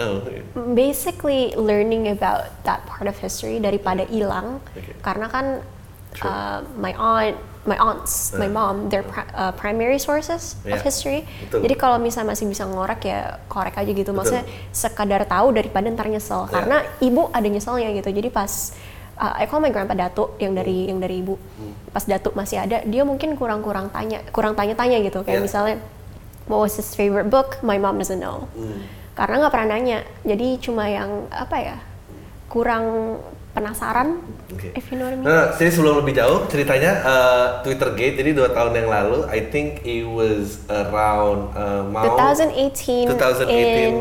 Oh, 0.00 0.24
iya. 0.32 0.40
Basically 0.72 1.52
learning 1.60 2.08
about 2.08 2.48
that 2.64 2.80
part 2.88 3.04
of 3.04 3.20
history 3.20 3.60
daripada 3.60 4.08
hilang. 4.08 4.64
Okay. 4.72 4.96
Karena 5.04 5.28
kan 5.28 5.60
Sure. 6.10 6.26
uh, 6.26 6.58
my 6.74 6.90
aunt, 6.92 7.38
my 7.62 7.76
aunts, 7.76 8.34
my 8.34 8.46
Eh. 8.46 8.50
mom, 8.50 8.88
they're 8.88 9.04
pri- 9.04 9.30
uh, 9.30 9.52
primary 9.52 9.94
sources 9.96 10.58
Yeah, 10.62 10.74
of 10.74 10.82
history. 10.82 11.22
betul. 11.46 11.62
Jadi 11.62 11.74
kalau 11.76 11.96
misalnya 11.96 12.32
masih 12.32 12.48
bisa 12.48 12.64
ngorek 12.64 13.04
ya 13.04 13.38
korek 13.46 13.76
aja 13.76 13.86
gitu. 13.86 14.10
Maksudnya 14.10 14.42
Betul. 14.42 14.72
sekadar 14.72 15.22
tahu 15.24 15.52
daripada 15.52 15.86
ntar 15.86 16.08
nyesel. 16.08 16.44
Yeah. 16.44 16.52
Karena 16.52 16.76
ibu 16.98 17.28
ada 17.28 17.44
nyeselnya 17.44 17.94
gitu. 17.94 18.10
Jadi 18.10 18.26
pas 18.28 18.50
uh, 19.16 19.36
I 19.36 19.44
call 19.44 19.60
my 19.60 19.68
grandpa 19.68 19.92
Datuk 19.92 20.34
yang 20.38 20.50
dari 20.52 20.88
Hmm. 20.88 20.90
yang 20.90 20.98
dari 20.98 21.20
ibu. 21.20 21.36
Pas 21.90 22.02
Datuk 22.02 22.32
masih 22.32 22.58
ada, 22.58 22.80
dia 22.82 23.04
mungkin 23.04 23.36
kurang-kurang 23.36 23.86
tanya, 23.88 24.24
kurang 24.30 24.56
tanya-tanya 24.56 24.98
gitu. 25.00 25.20
Kayak 25.22 25.38
Yeah. 25.38 25.46
misalnya 25.46 25.76
what 26.48 26.58
was 26.58 26.74
his 26.74 26.90
favorite 26.90 27.28
book? 27.28 27.60
My 27.60 27.76
mom 27.76 28.00
doesn't 28.00 28.18
know. 28.18 28.48
Hmm. 28.52 28.82
Karena 29.12 29.44
nggak 29.44 29.52
pernah 29.52 29.68
nanya. 29.70 29.98
Jadi 30.22 30.58
cuma 30.58 30.88
yang 30.88 31.28
apa 31.28 31.56
ya? 31.60 31.76
Kurang 32.48 33.14
penasaran. 33.50 34.22
Oke. 34.54 34.70
If 34.78 34.90
you 34.90 34.98
know 34.98 35.10
what 35.10 35.14
I 35.14 35.18
mean. 35.18 35.26
Nah, 35.26 35.44
jadi 35.58 35.70
sebelum 35.74 35.94
lebih 36.02 36.14
jauh 36.14 36.46
ceritanya 36.46 36.92
uh, 37.02 37.46
Twittergate 37.66 38.18
jadi 38.18 38.30
dua 38.34 38.48
tahun 38.54 38.72
yang 38.78 38.88
lalu 38.88 39.26
I 39.26 39.50
think 39.50 39.82
it 39.82 40.06
was 40.06 40.62
around 40.70 41.50
uh, 41.54 41.82
mau 41.90 42.14
2018, 42.14 43.10
2018. 43.10 43.50
in 43.50 43.94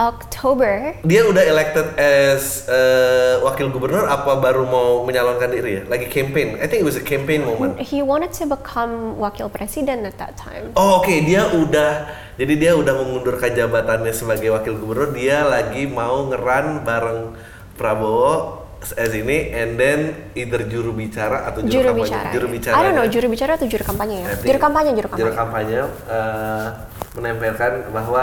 October. 0.00 0.96
dia 1.04 1.28
udah 1.28 1.44
elected 1.44 1.92
as 2.00 2.64
uh, 2.72 3.44
wakil 3.44 3.68
gubernur 3.68 4.08
apa 4.08 4.40
baru 4.40 4.64
mau 4.64 5.04
menyalonkan 5.04 5.52
diri 5.52 5.70
ya 5.76 5.82
lagi 5.84 6.08
campaign 6.08 6.56
I 6.56 6.64
think 6.72 6.80
it 6.80 6.88
was 6.88 6.96
a 6.96 7.04
campaign 7.04 7.44
moment 7.44 7.76
He 7.76 8.00
wanted 8.00 8.32
to 8.40 8.48
become 8.48 9.20
wakil 9.20 9.52
presiden 9.52 10.08
at 10.08 10.16
that 10.16 10.40
time. 10.40 10.72
oh 10.72 11.04
oke 11.04 11.12
dia 11.12 11.52
udah 11.52 12.08
jadi 12.40 12.54
dia 12.56 12.72
udah 12.72 12.96
mengundurkan 12.96 13.52
jabatannya 13.52 14.16
sebagai 14.16 14.48
wakil 14.56 14.80
gubernur 14.80 15.12
dia 15.12 15.44
lagi 15.44 15.84
mau 15.84 16.32
ngeran 16.32 16.80
bareng 16.80 17.36
Prabowo 17.76 18.59
as 18.80 19.12
ini 19.12 19.52
and 19.52 19.76
then 19.76 20.16
either 20.32 20.64
juru 20.64 20.90
bicara 20.90 21.44
atau 21.46 21.60
juru, 21.60 21.72
Juru 21.72 21.88
kampanye 21.92 22.08
bicara. 22.08 22.30
juru 22.32 22.46
ya. 22.48 22.52
bicara 22.56 22.74
I 22.74 22.80
don't 22.82 22.96
know, 22.96 23.06
juru 23.06 23.26
bicara 23.28 23.50
atau 23.60 23.68
juru 23.68 23.84
kampanye 23.84 24.16
ya? 24.24 24.28
Juru 24.40 24.58
kampanye, 24.58 24.90
juru 24.96 25.08
kampanye. 25.08 25.20
Juru 25.20 25.32
kampanye 25.36 25.78
uh, 26.08 26.66
menempelkan 27.14 27.72
bahwa 27.92 28.22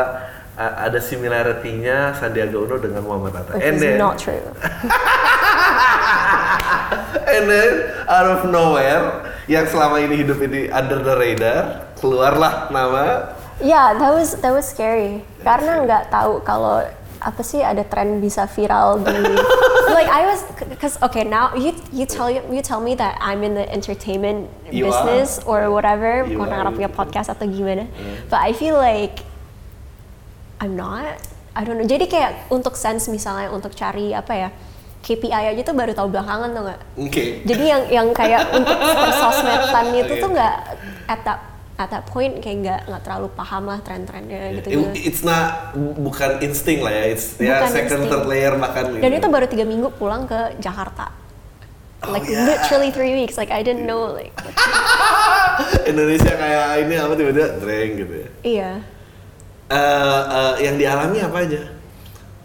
uh, 0.56 0.74
ada 0.82 0.98
similarity-nya 0.98 2.18
Sandiaga 2.18 2.58
Uno 2.58 2.76
dengan 2.82 3.06
Muhammad 3.06 3.38
Hatta. 3.38 3.54
Which 3.54 3.64
And 3.64 3.78
is 3.78 3.82
then, 3.86 4.02
not 4.02 4.18
true. 4.18 4.42
and 7.28 7.46
then 7.46 7.72
out 8.10 8.28
of 8.28 8.42
nowhere, 8.50 9.04
yang 9.46 9.66
selama 9.68 10.02
ini 10.02 10.26
hidup 10.26 10.40
ini 10.42 10.74
under 10.74 11.00
the 11.00 11.16
radar, 11.16 11.86
keluarlah 12.00 12.70
nama 12.70 13.34
Yeah, 13.58 13.98
that 13.98 14.14
was 14.14 14.38
that 14.46 14.54
was 14.54 14.70
scary. 14.70 15.26
Karena 15.42 15.82
nggak 15.82 16.14
tahu 16.14 16.46
kalau 16.46 16.86
apa 17.22 17.42
sih 17.42 17.60
ada 17.66 17.82
tren 17.82 18.22
bisa 18.22 18.46
viral 18.46 19.02
di 19.02 19.14
like 19.98 20.10
I 20.10 20.30
was 20.30 20.46
because 20.70 20.96
okay 21.02 21.26
now 21.26 21.52
you 21.58 21.74
you 21.90 22.06
tell 22.06 22.30
you 22.30 22.46
you 22.50 22.62
tell 22.62 22.78
me 22.80 22.94
that 22.98 23.18
I'm 23.18 23.42
in 23.42 23.58
the 23.58 23.66
entertainment 23.68 24.48
You 24.70 24.90
business 24.90 25.42
or 25.50 25.70
whatever 25.74 26.24
You 26.28 26.38
karena 26.38 26.70
are. 26.70 26.74
punya 26.74 26.90
podcast 26.92 27.34
atau 27.34 27.50
gimana 27.50 27.90
but 28.30 28.38
I 28.40 28.54
feel 28.54 28.78
like 28.78 29.26
I'm 30.62 30.78
not 30.78 31.18
I 31.58 31.66
don't 31.66 31.82
know 31.82 31.88
jadi 31.90 32.06
kayak 32.06 32.54
untuk 32.54 32.78
sense 32.78 33.10
misalnya 33.10 33.50
untuk 33.50 33.74
cari 33.74 34.14
apa 34.14 34.34
ya 34.38 34.50
KPI 35.02 35.56
aja 35.56 35.62
tuh 35.64 35.74
baru 35.78 35.96
tahu 35.96 36.12
belakangan 36.12 36.50
tuh 36.54 36.62
nggak 36.68 36.80
Oke. 37.02 37.24
jadi 37.48 37.64
yang 37.64 37.82
yang 37.90 38.08
kayak 38.14 38.50
untuk 38.54 38.78
persosmedan 39.08 39.86
itu 39.96 40.14
Oke. 40.14 40.22
tuh 40.22 40.30
nggak 40.36 40.56
at 41.08 41.22
that 41.26 41.40
at 41.78 41.90
that 41.90 42.06
point 42.06 42.42
kayak 42.42 42.58
nggak 42.66 42.80
nggak 42.90 43.02
terlalu 43.06 43.30
paham 43.34 43.70
lah 43.70 43.78
tren-trennya 43.82 44.60
gitu 44.60 44.68
It- 44.92 45.14
it's 45.14 45.22
not 45.22 45.72
bu- 45.72 45.94
bukan 46.02 46.42
insting 46.42 46.82
lah 46.82 46.90
ya, 46.90 47.04
it's 47.14 47.38
ya 47.38 47.62
Bukan 47.62 47.70
second 47.70 48.02
insting. 48.02 48.10
third 48.10 48.26
layer 48.26 48.54
dan 48.58 48.86
gitu. 48.98 49.18
itu 49.22 49.28
baru 49.30 49.46
tiga 49.46 49.64
minggu 49.64 49.94
pulang 49.96 50.26
ke 50.26 50.58
Jakarta 50.58 51.14
Oh, 51.98 52.14
like 52.14 52.30
yeah. 52.30 52.46
literally 52.46 52.94
three 52.94 53.18
weeks 53.18 53.38
like 53.38 53.50
I 53.50 53.66
didn't 53.66 53.90
know 53.90 54.14
like 54.14 54.30
Indonesia 55.90 56.30
kayak 56.30 56.86
ini 56.86 56.94
apa 56.94 57.14
tiba-tiba 57.18 57.58
dreng 57.58 57.92
gitu 57.98 58.14
ya. 58.14 58.30
Iya. 58.46 58.72
Eh, 59.68 60.22
eh, 60.30 60.54
yang 60.62 60.76
dialami 60.78 61.18
apa 61.20 61.38
aja? 61.42 61.62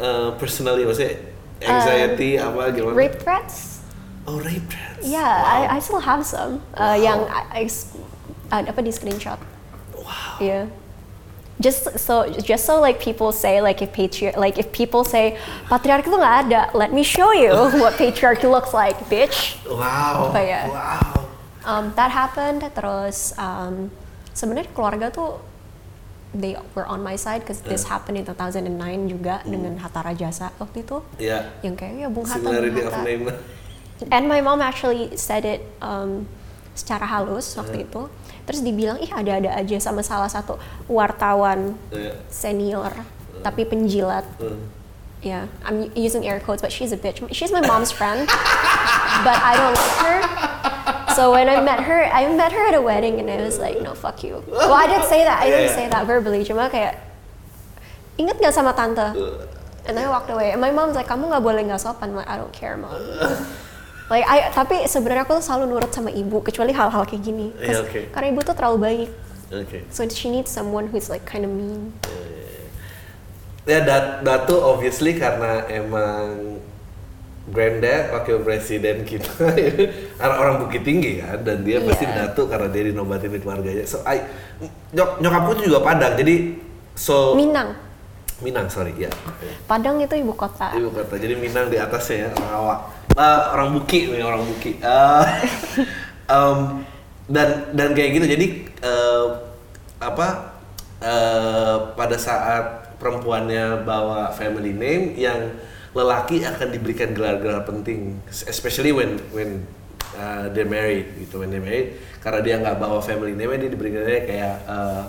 Eh, 0.00 0.28
personally 0.40 0.88
maksudnya 0.88 1.20
anxiety 1.60 2.40
apa 2.40 2.72
gimana? 2.72 2.96
Rape 2.96 3.20
threats? 3.20 3.84
Oh 4.24 4.40
rape 4.40 4.64
threats. 4.66 5.04
Yeah, 5.04 5.20
I, 5.44 5.76
I 5.76 5.78
still 5.84 6.00
have 6.00 6.24
some. 6.24 6.64
Uh, 6.72 6.96
Yang 6.96 7.20
I, 7.28 7.42
I 7.52 7.64
uh, 8.52 8.60
apa 8.60 8.80
di 8.84 8.92
screenshot. 8.92 9.40
Wow. 9.96 10.36
Yeah. 10.38 10.64
Just 11.60 11.96
so 12.00 12.26
just 12.42 12.66
so 12.68 12.80
like 12.82 12.98
people 13.00 13.30
say 13.32 13.62
like 13.62 13.80
if 13.80 13.92
patriarch 13.94 14.36
like 14.36 14.58
if 14.58 14.68
people 14.74 15.06
say 15.06 15.38
patriarki 15.72 16.10
itu 16.10 16.18
nggak 16.18 16.36
ada, 16.48 16.62
let 16.76 16.92
me 16.92 17.00
show 17.00 17.32
you 17.32 17.54
what 17.82 17.96
patriarchy 17.96 18.44
looks 18.44 18.76
like, 18.76 18.98
bitch. 19.08 19.56
Wow. 19.64 20.30
Apa 20.30 20.40
ya? 20.44 20.62
Wow. 20.68 21.12
Um, 21.62 21.84
that 21.94 22.10
happened. 22.10 22.66
Terus 22.74 23.32
um, 23.38 23.88
sebenarnya 24.34 24.68
keluarga 24.74 25.08
tuh 25.14 25.38
they 26.34 26.56
were 26.74 26.88
on 26.88 27.04
my 27.04 27.14
side 27.14 27.44
because 27.44 27.60
this 27.60 27.84
happened 27.84 28.16
in 28.16 28.24
2009 28.24 29.12
juga 29.12 29.44
dengan 29.44 29.76
Hatta 29.78 30.00
Rajasa 30.02 30.50
waktu 30.56 30.82
itu. 30.82 30.98
Ya. 31.20 31.52
Yang 31.62 31.74
kayak 31.78 31.94
ya 32.00 32.08
Bung 32.08 32.24
Hatta, 32.24 32.40
Bung 32.40 32.52
Similarity 32.52 32.80
of 32.82 32.92
Hatta. 32.92 33.06
name. 33.06 33.28
And 34.10 34.26
my 34.26 34.42
mom 34.42 34.58
actually 34.58 35.14
said 35.14 35.46
it 35.46 35.62
um, 35.78 36.26
secara 36.72 37.04
halus 37.04 37.52
waktu 37.54 37.84
itu. 37.84 38.08
Terus 38.42 38.60
dibilang 38.60 38.98
ih 38.98 39.10
ada-ada 39.10 39.54
aja 39.54 39.76
sama 39.78 40.02
salah 40.02 40.26
satu 40.26 40.58
wartawan 40.86 41.78
Iya. 41.90 42.18
senior 42.26 42.90
tapi 43.40 43.62
penjilat. 43.64 44.24
Yeah, 45.22 45.46
I'm 45.62 45.86
u- 45.86 45.94
using 45.94 46.26
air 46.26 46.42
quotes, 46.42 46.58
but 46.58 46.74
she's 46.74 46.90
a 46.90 46.98
bitch. 46.98 47.22
She's 47.30 47.54
my 47.54 47.62
mom's 47.62 47.94
friend, 47.94 48.26
but 49.22 49.38
I 49.38 49.54
don't 49.54 49.78
like 49.78 49.96
her. 50.02 50.18
So 51.14 51.30
when 51.30 51.46
I 51.46 51.62
met 51.62 51.86
her, 51.86 52.10
I 52.10 52.26
met 52.26 52.50
her 52.50 52.66
at 52.66 52.74
a 52.74 52.82
wedding, 52.82 53.22
and 53.22 53.30
I 53.30 53.38
was 53.38 53.62
like, 53.62 53.78
no, 53.78 53.94
fuck 53.94 54.26
you. 54.26 54.42
Well, 54.50 54.74
I 54.74 54.90
didn't 54.90 55.06
say 55.06 55.22
that. 55.22 55.38
I 55.38 55.46
didn't 55.46 55.78
say 55.78 55.86
that 55.86 56.10
verbally. 56.10 56.42
Cuma 56.42 56.66
kayak 56.66 56.98
inget 58.18 58.42
gak 58.42 58.50
sama 58.50 58.74
tante? 58.74 59.14
And 59.86 59.94
I 59.94 60.10
walked 60.10 60.26
away. 60.30 60.50
And 60.50 60.58
my 60.58 60.74
mom's 60.74 60.98
like, 60.98 61.06
kamu 61.06 61.30
nggak 61.30 61.42
boleh 61.42 61.62
nggak 61.70 61.78
sopan. 61.78 62.10
I'm 62.10 62.18
like, 62.18 62.26
I 62.26 62.34
don't 62.34 62.50
care, 62.50 62.74
mom. 62.74 62.90
Like, 64.12 64.28
I, 64.28 64.52
tapi 64.52 64.84
sebenarnya 64.84 65.24
aku 65.24 65.40
tuh 65.40 65.44
selalu 65.48 65.72
nurut 65.72 65.88
sama 65.88 66.12
ibu, 66.12 66.44
kecuali 66.44 66.76
hal-hal 66.76 67.08
kayak 67.08 67.22
gini. 67.24 67.48
Iya, 67.56 67.80
oke. 67.80 68.00
Karena 68.12 68.26
ibu 68.28 68.40
tuh 68.44 68.52
terlalu 68.52 68.78
baik. 68.84 69.10
Oke. 69.52 69.78
So 69.88 70.04
she 70.04 70.28
needs 70.28 70.52
someone 70.52 70.92
who's 70.92 71.08
like 71.08 71.24
kind 71.24 71.48
of 71.48 71.52
mean. 71.52 71.96
Ya 73.64 73.80
dat 73.80 74.20
Datu 74.20 74.58
obviously 74.58 75.16
karena 75.16 75.64
emang 75.70 76.60
granddad 77.46 78.10
wakil 78.10 78.42
presiden 78.42 79.06
kita 79.06 79.28
orang 80.22 80.38
orang 80.40 80.54
Bukit 80.66 80.82
Tinggi 80.82 81.22
kan 81.22 81.40
dan 81.46 81.62
dia 81.62 81.78
pasti 81.80 82.04
Iya. 82.04 82.28
Datu 82.32 82.50
karena 82.52 82.68
dia 82.68 82.82
dinobatin 82.90 83.30
di 83.32 83.40
keluarganya. 83.40 83.84
So 83.86 84.02
I 84.02 84.24
nyok 84.92 85.22
nyokapku 85.22 85.50
tuh 85.62 85.64
juga 85.72 85.80
Padang 85.84 86.18
jadi 86.18 86.58
so 86.98 87.32
Minang. 87.38 87.76
Minang 88.42 88.66
sorry 88.66 88.98
ya 88.98 89.10
Padang 89.70 90.02
itu 90.02 90.18
ibu 90.18 90.34
kota. 90.34 90.74
ibu 90.74 90.90
kota 90.90 91.14
jadi 91.14 91.38
Minang 91.38 91.70
di 91.70 91.78
atasnya 91.78 92.26
ya 92.26 92.28
orang 92.50 92.82
Ah, 93.12 93.52
orang 93.52 93.76
Buki 93.76 94.08
orang 94.24 94.40
Buki. 94.40 94.80
Ah, 94.80 95.44
em, 96.32 96.80
dan 97.28 97.68
dan 97.76 97.92
kayak 97.92 98.10
gitu. 98.16 98.26
Jadi 98.28 98.46
eh, 98.80 99.26
apa 100.00 100.56
eh, 101.04 101.76
pada 101.92 102.16
saat 102.16 102.96
perempuannya 102.96 103.84
bawa 103.84 104.32
family 104.32 104.72
name 104.72 105.18
yang 105.20 105.52
lelaki 105.92 106.40
akan 106.40 106.72
diberikan 106.72 107.12
gelar-gelar 107.12 107.68
penting. 107.68 108.16
Especially 108.32 108.96
when 108.96 109.20
when 109.36 109.68
uh, 110.16 110.48
they're 110.56 110.68
married 110.68 111.12
gitu 111.20 111.44
when 111.44 111.52
they're 111.52 111.60
married. 111.60 112.00
Karena 112.24 112.40
dia 112.40 112.54
nggak 112.64 112.80
bawa 112.80 113.04
family 113.04 113.36
name 113.36 113.60
dia 113.60 113.68
diberikan 113.68 114.08
kayak 114.08 114.56
uh, 114.64 115.04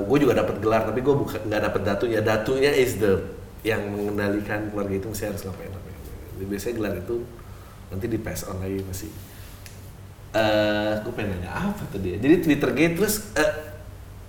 gue 0.00 0.16
juga 0.16 0.40
dapat 0.40 0.56
gelar 0.64 0.88
tapi 0.88 1.04
gue 1.04 1.14
nggak 1.44 1.60
dapat 1.60 1.80
datunya. 1.84 2.24
Datunya 2.24 2.72
is 2.72 2.96
the 2.96 3.20
yang 3.60 3.84
mengendalikan 3.92 4.72
keluarga 4.72 4.96
itu 4.96 5.06
mesti 5.12 5.28
harus 5.28 5.44
ngapain 5.44 5.79
Jadi 6.40 6.48
biasanya 6.48 6.74
gelar 6.80 6.94
itu 6.96 7.16
nanti 7.92 8.06
di 8.08 8.16
pass 8.16 8.48
on 8.48 8.56
lagi 8.56 8.80
masih 8.80 9.10
eh 10.30 10.92
gue 11.02 11.12
pengen 11.12 11.36
nanya 11.36 11.50
apa 11.52 11.82
tuh 11.90 12.00
dia? 12.00 12.16
Jadi 12.16 12.40
Twitter 12.40 12.70
gate 12.70 12.94
terus 12.96 13.28
eh, 13.34 13.44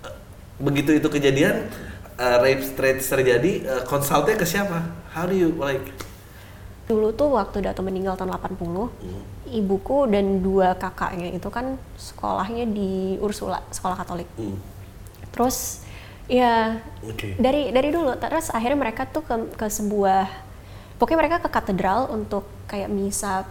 eh, 0.04 0.14
begitu 0.60 0.92
itu 0.92 1.08
kejadian 1.08 1.70
eh, 2.18 2.36
rape 2.36 2.64
threats 2.74 3.08
terjadi 3.08 3.52
eh, 3.64 3.82
konsultnya 3.86 4.34
ke 4.34 4.44
siapa? 4.44 4.82
How 5.14 5.24
do 5.24 5.32
you 5.32 5.54
like? 5.56 5.88
Dulu 6.84 7.14
tuh 7.14 7.32
waktu 7.32 7.62
Dato 7.62 7.80
meninggal 7.80 8.18
tahun 8.18 8.34
80, 8.34 8.90
Hmm. 8.98 9.22
ibuku 9.48 10.10
dan 10.10 10.42
dua 10.42 10.74
kakaknya 10.74 11.30
itu 11.30 11.48
kan 11.48 11.78
sekolahnya 11.94 12.66
di 12.66 13.16
Ursula, 13.16 13.62
sekolah 13.70 13.96
Katolik. 13.96 14.26
hmm, 14.36 14.58
Terus 15.32 15.86
ya 16.26 16.82
oke. 17.02 17.38
dari 17.38 17.70
dari 17.70 17.88
dulu 17.90 18.14
terus 18.18 18.50
akhirnya 18.50 18.78
mereka 18.78 19.06
tuh 19.06 19.22
ke 19.22 19.34
ke 19.54 19.66
sebuah 19.66 20.26
pokoknya 21.02 21.18
mereka 21.18 21.42
ke 21.42 21.50
katedral 21.50 22.06
untuk 22.08 22.46
kayak 22.64 22.86
misa 22.88 23.42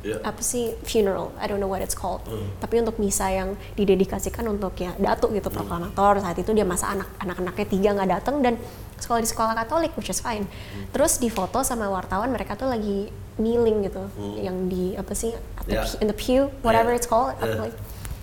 Ya. 0.00 0.16
apa 0.24 0.40
sih 0.40 0.72
funeral 0.80 1.28
I 1.36 1.44
don't 1.44 1.60
know 1.60 1.68
what 1.68 1.84
it's 1.84 1.92
called 1.92 2.24
Hmm. 2.24 2.48
tapi 2.56 2.80
untuk 2.80 2.96
misa 2.96 3.28
yang 3.28 3.52
didedikasikan 3.76 4.48
untuk 4.48 4.72
ya 4.74 4.96
datu 4.96 5.28
gitu 5.28 5.52
proklamator 5.52 6.16
saat 6.16 6.40
itu 6.40 6.56
dia 6.56 6.64
masa 6.64 6.88
anak 6.88 7.04
anak-anaknya 7.20 7.66
tiga 7.68 7.88
nggak 7.92 8.08
datang 8.10 8.40
dan 8.40 8.56
sekolah 8.96 9.20
di 9.20 9.28
sekolah 9.28 9.52
Katolik 9.54 9.92
which 9.94 10.08
is 10.08 10.16
fine 10.18 10.48
terus 10.88 11.20
di 11.20 11.28
foto 11.28 11.60
sama 11.60 11.84
wartawan 11.86 12.32
mereka 12.32 12.56
tuh 12.56 12.72
lagi 12.72 13.12
kneeling 13.36 13.84
gitu 13.84 14.08
yang 14.40 14.72
di 14.72 14.96
apa 14.96 15.12
sih 15.12 15.36
at 15.58 15.68
the 15.68 15.76
Ya. 15.76 15.84
pew- 15.84 16.00
in 16.00 16.06
the 16.08 16.16
pew 16.16 16.48
whatever 16.62 16.88
Ya. 16.88 16.96
it's 16.96 17.04
called 17.04 17.36
Ya. 17.36 17.60
like 17.60 17.76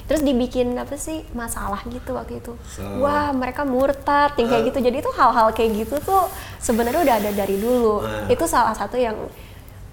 terus 0.08 0.22
dibikin 0.22 0.72
apa 0.74 0.96
sih 0.96 1.28
masalah 1.32 1.84
gitu 1.86 2.12
waktu 2.12 2.40
itu. 2.40 2.56
So- 2.66 3.00
wah 3.00 3.30
mereka 3.32 3.62
murtad 3.62 4.34
yang 4.36 4.48
kayak 4.48 4.64
gitu. 4.66 4.80
Jadi 4.82 4.98
itu 5.00 5.12
hal-hal 5.12 5.52
kayak 5.52 5.72
gitu 5.78 5.96
tuh 6.00 6.32
sebenarnya 6.58 7.04
udah 7.04 7.16
ada 7.18 7.32
dari 7.32 7.56
dulu. 7.56 8.02
Nah. 8.02 8.26
itu 8.26 8.44
salah 8.44 8.72
satu 8.72 8.96
yang 8.96 9.16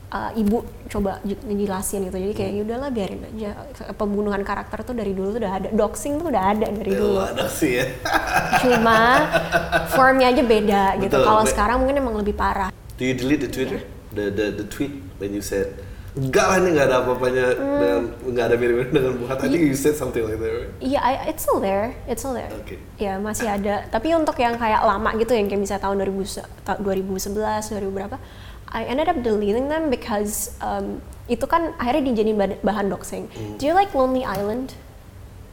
uh, 0.09 0.31
ibu 0.33 0.63
coba 0.87 1.19
ngejelasin 1.19 2.07
gitu. 2.07 2.17
Jadi 2.17 2.31
Hmm. 2.31 2.39
kayak 2.39 2.53
yaudahlah 2.55 2.91
biarin 2.91 3.21
aja. 3.27 3.51
Pembunuhan 3.93 4.41
karakter 4.41 4.79
tuh 4.83 4.95
dari 4.95 5.11
dulu 5.11 5.35
tuh 5.35 5.41
udah 5.43 5.53
ada. 5.53 5.69
Doxing 5.69 6.15
tuh 6.17 6.31
udah 6.31 6.45
ada 6.49 6.67
dari 6.69 6.91
dulu. 6.91 7.19
Ya, 7.19 7.35
ada 7.35 7.47
sih 7.49 7.73
ya. 7.75 7.87
Cuma 8.63 8.99
formnya 9.89 10.31
aja 10.31 10.43
beda 10.43 10.83
gitu. 10.97 11.11
Betul, 11.11 11.27
kalau 11.27 11.43
be- 11.43 11.51
sekarang 11.51 11.77
mungkin 11.79 11.97
emang 11.99 12.15
lebih 12.15 12.33
parah. 12.33 12.71
Do 12.95 13.03
you 13.03 13.13
delete 13.13 13.43
the 13.43 13.51
Twitter? 13.51 13.83
Iya. 13.83 13.91
The, 14.15 14.25
the 14.31 14.47
the 14.55 14.67
tweet 14.71 14.95
when 15.19 15.35
you 15.35 15.43
said 15.43 15.75
enggak 16.15 16.47
lah 16.47 16.57
ini 16.57 16.69
nggak 16.73 16.87
ada 16.87 16.97
apa-apanya 17.01 17.47
Hmm. 17.53 17.75
dengan 17.77 18.01
nggak 18.25 18.45
ada 18.45 18.55
mirip-mirip 18.55 18.91
dengan 18.91 19.13
Bu 19.15 19.25
Hatta. 19.27 19.43
I 19.43 19.49
think 19.49 19.65
you 19.65 19.75
said 19.75 19.95
something 19.95 20.23
like 20.23 20.39
that, 20.39 20.47
right? 20.49 20.71
Iya, 20.79 20.99
I- 21.01 21.27
it's 21.27 21.43
still 21.43 21.59
there, 21.59 21.99
it's 22.07 22.23
still 22.23 22.33
there. 22.33 22.47
Oke. 22.55 22.79
Ya 22.97 23.19
masih 23.19 23.47
ada. 23.47 23.87
Tapi 23.89 24.15
untuk 24.15 24.37
yang 24.37 24.55
kayak 24.55 24.81
lama 24.81 25.11
gitu, 25.15 25.35
yang 25.35 25.47
kayak 25.47 25.59
misalnya 25.61 25.83
tahun 25.83 25.97
2000, 26.01 26.23
se- 26.25 26.47
ta- 26.63 26.79
2011, 26.79 27.35
2000 27.69 27.91
berapa, 27.91 28.17
I 28.71 28.87
ended 28.87 29.07
up 29.07 29.19
deleting 29.21 29.67
them 29.67 29.87
because 29.87 30.55
um, 30.59 30.99
itu 31.27 31.43
kan 31.45 31.75
akhirnya 31.77 32.07
dijadiin 32.07 32.37
ba- 32.37 32.61
bahan 32.61 32.87
doxing. 32.87 33.27
Hmm. 33.29 33.59
Do 33.59 33.67
you 33.67 33.75
like 33.75 33.91
Lonely 33.91 34.23
Island? 34.23 34.79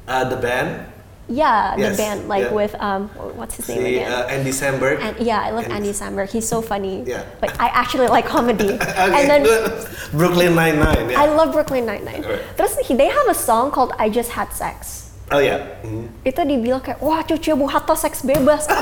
Uh, 0.05 0.25
the 0.25 0.35
band 0.35 0.89
Yeah, 1.29 1.75
the 1.77 1.93
Yes, 1.93 1.97
band 1.97 2.27
like 2.27 2.49
yeah. 2.49 2.55
with 2.55 2.73
um, 2.81 3.07
what's 3.39 3.55
his 3.55 3.69
name 3.69 3.85
si 3.85 4.03
again? 4.03 4.11
uh, 4.11 4.25
Andy 4.27 4.51
Samberg. 4.51 4.99
And 4.99 5.15
yeah, 5.21 5.39
I 5.39 5.51
love 5.51 5.69
Andy 5.69 5.93
Samberg. 5.93 6.27
He's 6.29 6.43
so 6.43 6.59
funny. 6.61 7.03
Yeah. 7.07 7.23
But 7.39 7.55
I 7.55 7.67
actually 7.71 8.07
like 8.11 8.25
comedy. 8.27 8.75
okay, 8.81 9.15
and 9.15 9.29
then. 9.29 9.43
Brooklyn 10.11 10.55
Nine 10.55 10.75
Nine. 10.75 11.07
Yeah. 11.09 11.21
I 11.23 11.31
love 11.31 11.53
Brooklyn 11.55 11.85
Nine 11.87 12.03
Nine. 12.03 12.23
Right. 12.27 12.43
Terus 12.57 12.75
he, 12.83 12.95
they 12.95 13.07
have 13.07 13.27
a 13.31 13.37
song 13.37 13.71
called 13.71 13.93
I 13.95 14.09
Just 14.11 14.35
Had 14.35 14.51
Sex. 14.51 15.07
oh 15.31 15.39
ya. 15.39 15.63
Yeah. 15.87 16.27
itu 16.27 16.43
dibilang 16.43 16.83
kayak 16.83 16.99
wah 16.99 17.23
cucu 17.23 17.55
Bu 17.55 17.63
Hatta 17.63 17.95
seks 17.95 18.19
bebas 18.19 18.67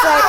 like, 0.00 0.24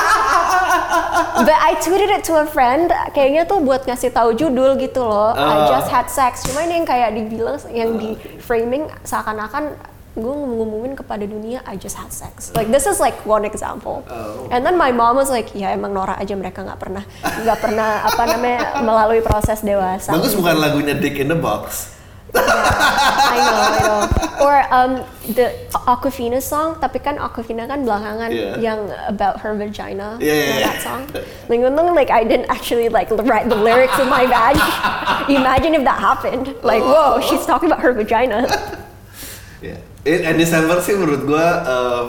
but 1.48 1.56
I 1.56 1.72
tweeted 1.80 2.12
it 2.12 2.28
to 2.28 2.44
a 2.44 2.46
friend 2.46 2.92
kayaknya 3.16 3.48
tuh 3.48 3.64
buat 3.64 3.88
ngasih 3.88 4.12
tahu 4.12 4.36
judul 4.36 4.76
gitu 4.76 5.00
loh 5.00 5.32
I 5.32 5.64
Oh. 5.64 5.72
just 5.72 5.88
had 5.88 6.12
sex 6.12 6.44
cuma 6.44 6.68
ini 6.68 6.84
yang 6.84 6.86
kayak 6.86 7.10
dibilang 7.16 7.56
yang 7.72 7.96
di 7.96 8.20
framing 8.36 8.92
seakan-akan 9.00 9.80
gue 10.16 10.32
ngumumin 10.32 10.96
kepada 10.96 11.28
dunia 11.28 11.60
I 11.68 11.76
just 11.76 11.94
had 11.94 12.08
sex 12.08 12.48
like 12.56 12.72
this 12.72 12.88
is 12.88 12.96
like 12.96 13.20
one 13.28 13.44
example 13.44 14.00
Oh. 14.08 14.48
and 14.48 14.64
then 14.64 14.80
my 14.80 14.88
mom 14.88 15.20
was 15.20 15.28
like 15.28 15.52
ya 15.52 15.76
emang 15.76 15.92
norak 15.92 16.16
aja 16.16 16.32
mereka 16.32 16.64
nggak 16.64 16.80
pernah 16.80 17.04
nggak 17.20 17.58
pernah 17.60 18.00
apa 18.02 18.22
namanya 18.24 18.80
melalui 18.80 19.20
proses 19.20 19.60
dewasa 19.60 20.16
Bagus 20.16 20.32
bukan 20.32 20.56
lagunya 20.56 20.96
Dick 20.96 21.20
in 21.20 21.28
the 21.28 21.36
Box. 21.36 21.92
I 22.36 23.38
know, 23.38 23.56
I 23.64 23.80
know. 23.80 24.00
Or 24.44 24.56
um, 24.68 24.92
the 25.32 25.56
Aquafina 25.88 26.42
song, 26.42 26.76
tapi 26.76 27.00
kan 27.00 27.16
Aquafina 27.16 27.64
kan 27.64 27.80
belakangan 27.86 28.28
Yeah. 28.28 28.56
yang 28.60 28.80
about 29.08 29.40
her 29.40 29.56
vagina. 29.56 30.20
Yeah, 30.20 30.34
yeah, 30.34 30.44
yeah. 30.44 30.66
that 30.68 30.78
song. 30.84 31.08
Like, 31.48 31.60
untung 31.64 31.96
like 31.96 32.12
I 32.12 32.24
didn't 32.28 32.52
actually 32.52 32.88
like 32.92 33.08
write 33.24 33.48
the 33.48 33.56
lyrics 33.56 33.96
in 33.96 34.08
my 34.12 34.28
bag. 34.28 34.56
Imagine 35.32 35.80
if 35.80 35.84
that 35.88 35.96
happened. 35.96 36.52
Like, 36.60 36.84
whoa, 36.84 37.24
she's 37.24 37.46
talking 37.48 37.72
about 37.72 37.80
her 37.80 37.92
vagina. 37.96 38.44
Yeah. 39.64 39.80
Andy 40.06 40.46
Samberg 40.46 40.86
sih 40.86 40.94
menurut 40.94 41.26
gua 41.26 41.46
uh, 41.66 42.04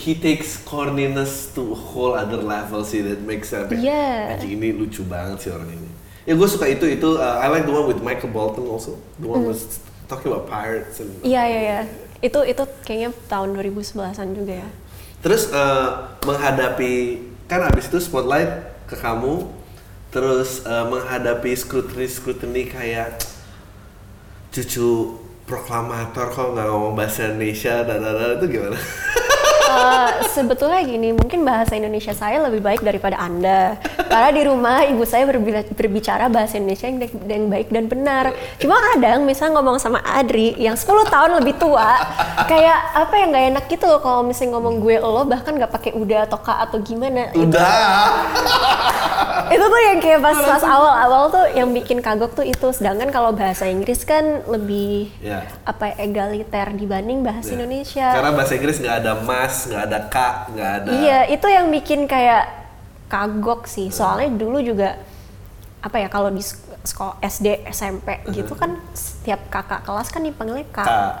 he 0.00 0.16
takes 0.16 0.56
corniness 0.64 1.52
to 1.52 1.72
a 1.72 1.78
whole 1.78 2.12
other 2.16 2.40
level 2.40 2.84
sih 2.84 3.00
that 3.04 3.20
makes 3.24 3.52
sense. 3.52 3.72
Yeah. 3.72 4.36
Anjing 4.36 4.60
ini 4.60 4.72
lucu 4.72 5.04
banget 5.04 5.44
sih 5.44 5.50
orang 5.52 5.72
ini. 5.72 5.90
Ya 6.28 6.36
gue 6.36 6.48
suka 6.48 6.68
itu 6.68 6.84
itu 6.88 7.16
uh, 7.16 7.40
I 7.40 7.48
like 7.52 7.64
the 7.68 7.74
one 7.74 7.88
with 7.88 8.00
Michael 8.00 8.32
Bolton 8.32 8.64
also. 8.68 8.96
The 9.20 9.28
one 9.28 9.48
with 9.48 9.60
talking 10.08 10.32
about 10.32 10.48
pirates 10.48 11.00
and 11.00 11.12
Iya 11.20 11.42
iya 11.48 11.60
iya. 11.60 11.80
Itu 12.20 12.44
itu 12.44 12.64
kayaknya 12.84 13.16
tahun 13.28 13.56
2011-an 13.56 14.28
juga 14.36 14.60
ya. 14.60 14.68
Terus 15.20 15.52
eh, 15.52 15.88
menghadapi 16.24 16.92
kan 17.44 17.64
abis 17.68 17.92
itu 17.92 18.00
spotlight 18.00 18.72
ke 18.88 18.96
kamu, 18.96 19.48
terus 20.12 20.64
eh, 20.64 20.84
menghadapi 20.88 21.52
scrutiny 21.56 22.08
scrutiny 22.08 22.62
kayak 22.68 23.20
cucu 24.52 25.16
proklamator 25.50 26.30
kok 26.30 26.54
nggak 26.54 26.66
ngomong 26.70 26.94
bahasa 26.94 27.26
Indonesia 27.26 27.82
dan 27.82 28.06
itu 28.38 28.46
gimana? 28.46 28.78
Eh, 29.70 30.10
sebetulnya 30.34 30.82
gini, 30.82 31.14
mungkin 31.14 31.46
bahasa 31.46 31.78
Indonesia 31.78 32.10
saya 32.10 32.42
lebih 32.42 32.58
baik 32.58 32.82
daripada 32.82 33.14
Anda. 33.22 33.78
Karena 34.10 34.30
di 34.34 34.42
rumah 34.42 34.82
ibu 34.82 35.06
saya 35.06 35.22
berbicara 35.70 36.26
bahasa 36.26 36.58
Indonesia 36.58 36.90
yang, 36.90 36.98
yang 37.06 37.46
baik 37.46 37.70
dan 37.70 37.86
benar. 37.86 38.34
Cuma 38.58 38.74
kadang 38.90 39.22
misal 39.22 39.54
ngomong 39.54 39.78
sama 39.78 40.02
Adri 40.02 40.58
yang 40.58 40.74
10 40.74 41.06
tahun 41.06 41.30
lebih 41.38 41.62
tua, 41.62 42.02
kayak 42.50 42.78
apa 42.98 43.14
yang 43.14 43.28
nggak 43.30 43.46
enak 43.54 43.64
gitu 43.70 43.86
loh 43.86 44.02
kalau 44.02 44.26
misalnya 44.26 44.58
ngomong 44.58 44.82
gue 44.82 44.96
lo 44.98 45.22
bahkan 45.22 45.54
nggak 45.54 45.70
pakai 45.70 45.92
udah 45.94 46.26
atau 46.26 46.38
kak 46.42 46.58
atau 46.66 46.78
gimana. 46.82 47.30
Udah. 47.38 48.10
Itu 49.48 49.64
tuh 49.64 49.80
yang 49.80 49.98
kayak 49.98 50.20
pas 50.20 50.36
pas 50.36 50.62
awal-awal 50.62 51.24
tuh 51.28 51.44
yang 51.50 51.70
bikin 51.70 51.98
kagok 51.98 52.32
tuh 52.32 52.42
itu. 52.42 52.68
Sedangkan 52.70 53.08
kalau 53.08 53.30
bahasa 53.30 53.64
Inggris 53.64 54.02
kan 54.02 54.22
lebih 54.44 55.08
Ya. 55.18 55.46
apa 55.62 55.90
ya, 55.90 56.04
egaliter 56.04 56.72
dibanding 56.72 57.20
bahasa 57.20 57.48
Ya. 57.48 57.56
Indonesia. 57.56 58.06
Karena 58.10 58.30
bahasa 58.30 58.52
Inggris 58.52 58.76
nggak 58.76 58.96
ada 58.98 59.12
mas, 59.18 59.64
nggak 59.64 59.82
ada 59.82 59.98
kak, 60.06 60.34
nggak 60.50 60.70
ada. 60.76 60.88
Iya, 60.90 61.18
itu 61.28 61.46
yang 61.46 61.66
bikin 61.68 62.04
kayak 62.04 62.44
kagok 63.06 63.64
sih. 63.64 63.88
Soalnya 63.88 64.30
dulu 64.30 64.60
juga 64.60 65.00
apa 65.80 65.96
ya 65.96 66.06
kalau 66.06 66.28
di 66.28 66.40
sek- 66.40 66.60
sekolah 66.82 67.20
SD, 67.20 67.46
SMP 67.68 68.08
gitu 68.30 68.52
kan 68.52 68.76
setiap 68.90 69.48
kakak 69.48 69.80
kelas 69.82 70.08
kan 70.08 70.20
dipanggilnya 70.20 70.68
kak. 70.70 70.84
Kak. 70.84 71.14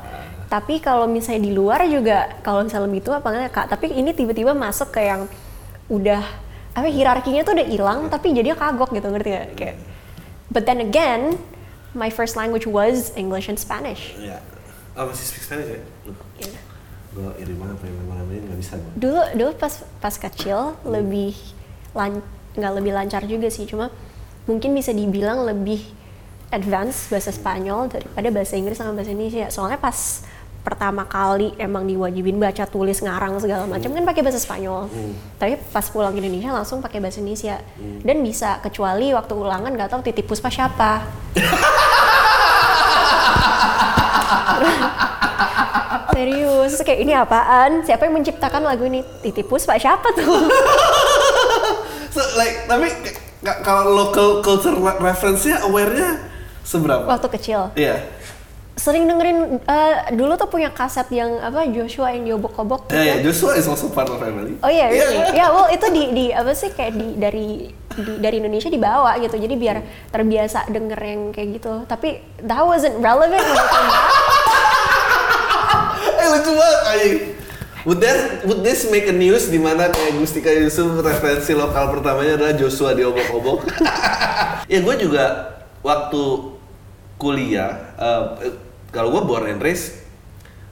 Tapi 0.48 0.78
kalau 0.78 1.04
misalnya 1.04 1.42
di 1.42 1.52
luar 1.52 1.84
juga 1.84 2.26
kalau 2.40 2.64
misalnya 2.64 2.86
lebih 2.86 3.02
tua 3.02 3.18
panggilnya 3.18 3.48
kak. 3.48 3.68
Tapi 3.68 3.92
ini 3.92 4.10
tiba-tiba 4.10 4.50
masuk 4.50 4.90
ke 4.90 5.00
yang 5.02 5.28
udah 5.86 6.22
apa 6.70 6.86
hierarkinya 6.86 7.42
tuh 7.42 7.58
udah 7.58 7.66
hilang 7.66 8.00
tapi 8.08 8.30
jadinya 8.30 8.56
kagok 8.56 8.94
gitu 8.94 9.10
ngerti 9.10 9.30
gak? 9.34 9.48
Kayak 9.58 9.76
But 10.50 10.66
then 10.66 10.82
again, 10.82 11.38
my 11.94 12.10
first 12.10 12.34
language 12.34 12.66
was 12.66 13.14
English 13.14 13.46
and 13.46 13.54
Spanish. 13.54 14.18
Iya. 14.18 14.42
Oh 14.98 15.06
masih 15.06 15.22
speak 15.22 15.46
Spanish 15.46 15.70
ya? 15.70 15.80
Iya. 16.42 16.58
Gue 17.14 17.30
iri 17.38 17.54
banget 17.54 17.76
pengen 17.78 17.94
ngomong 18.02 18.30
ini 18.30 18.38
nggak 18.46 18.58
bisa 18.58 18.74
gue. 18.78 18.92
dulu 18.98 19.22
dulu 19.34 19.50
pas 19.58 19.82
pas 19.98 20.14
kecil 20.14 20.78
lebih 20.86 21.34
lan 21.94 22.22
nggak 22.54 22.72
lebih 22.78 22.92
lancar 22.94 23.22
juga 23.26 23.50
sih 23.50 23.66
cuma 23.66 23.90
mungkin 24.46 24.74
bisa 24.74 24.94
dibilang 24.94 25.42
lebih 25.42 25.82
advance 26.54 27.10
bahasa 27.10 27.34
Spanyol 27.34 27.90
daripada 27.90 28.30
bahasa 28.30 28.54
Inggris 28.58 28.78
sama 28.78 28.94
bahasa 28.94 29.10
Indonesia 29.10 29.50
soalnya 29.50 29.78
pas 29.78 30.22
pertama 30.60 31.08
kali 31.08 31.56
emang 31.56 31.88
diwajibin 31.88 32.36
baca 32.36 32.64
tulis 32.64 33.00
ngarang 33.00 33.40
segala 33.40 33.64
macam 33.64 33.90
kan 33.90 34.04
pakai 34.04 34.20
bahasa 34.20 34.36
Spanyol 34.36 34.92
tapi 35.36 35.56
pas 35.56 35.88
pulang 35.88 36.12
ke 36.12 36.20
Indonesia 36.20 36.52
langsung 36.52 36.84
pakai 36.84 37.00
bahasa 37.00 37.18
Indonesia 37.18 37.56
dan 38.04 38.16
bisa 38.20 38.60
kecuali 38.60 39.10
waktu 39.10 39.32
ulangan 39.32 39.72
nggak 39.72 39.88
tahu 39.88 40.04
titip 40.04 40.28
puspa 40.28 40.52
siapa 40.52 41.00
Serius, 46.10 46.76
Terus 46.76 46.84
kayak 46.84 47.00
ini 47.00 47.12
apaan? 47.16 47.80
Siapa 47.80 48.04
yang 48.04 48.20
menciptakan 48.20 48.60
lagu 48.60 48.84
ini? 48.84 49.00
Titip 49.24 49.48
Puspa 49.48 49.80
siapa 49.80 50.12
tuh? 50.12 50.26
So, 52.10 52.18
like, 52.34 52.66
tapi 52.66 52.90
kalau 53.62 53.94
local 53.94 54.42
culture 54.42 54.74
re- 54.74 54.98
reference-nya 54.98 55.62
aware-nya 55.62 56.18
seberapa? 56.66 57.06
Waktu 57.06 57.30
kecil. 57.38 57.70
Iya. 57.78 58.02
Sering 58.80 59.04
dengerin, 59.04 59.60
eh, 59.60 59.96
dulu 60.16 60.40
tuh 60.40 60.48
punya 60.48 60.72
kaset 60.72 61.04
yang 61.12 61.36
apa 61.36 61.68
Joshua 61.68 62.16
yang 62.16 62.24
diobok-obok 62.24 62.88
gitu 62.88 62.96
Ya, 62.96 63.04
ya, 63.04 63.14
kan? 63.20 63.28
Joshua 63.28 63.52
is 63.60 63.68
also 63.68 63.92
part 63.92 64.08
of 64.08 64.16
family. 64.16 64.56
Oh 64.64 64.72
iya, 64.72 64.88
really? 64.88 65.20
Ya, 65.36 65.52
well 65.52 65.68
itu 65.68 65.84
di, 65.92 66.02
di 66.16 66.24
apa 66.32 66.56
sih 66.56 66.72
kayak 66.72 66.96
di 66.96 67.06
dari 67.20 67.68
di, 67.76 68.12
dari 68.16 68.40
Indonesia 68.40 68.72
dibawa 68.72 69.20
gitu. 69.20 69.36
Jadi 69.36 69.54
biar 69.60 69.84
terbiasa 70.08 70.72
denger 70.72 70.96
yang 70.96 71.22
kayak 71.28 71.60
gitu. 71.60 71.84
Tapi 71.84 72.24
that 72.40 72.64
wasn't 72.64 72.96
relevant 73.04 73.44
back. 73.44 73.68
Eh 76.20 76.26
lucu 76.32 76.52
banget 76.52 76.80
anjing. 76.84 77.16
Would 77.88 78.00
that 78.04 78.44
would 78.44 78.60
this 78.60 78.88
make 78.92 79.08
a 79.08 79.16
news 79.16 79.48
di 79.48 79.56
mana 79.56 79.88
kayak 79.88 80.20
Gustika 80.20 80.52
Yusuf 80.52 81.00
referensi 81.00 81.56
lokal 81.56 81.88
pertamanya 81.92 82.36
adalah 82.36 82.52
Joshua 82.56 82.92
di 82.92 83.04
obok-obok? 83.04 83.68
ya 84.72 84.84
gue 84.84 84.94
juga 85.00 85.24
waktu 85.80 86.22
kuliah, 87.16 87.96
eh, 87.96 88.24
kalau 88.90 89.10
gue 89.10 89.22
born 89.22 89.46
and 89.48 89.60
raised 89.60 90.02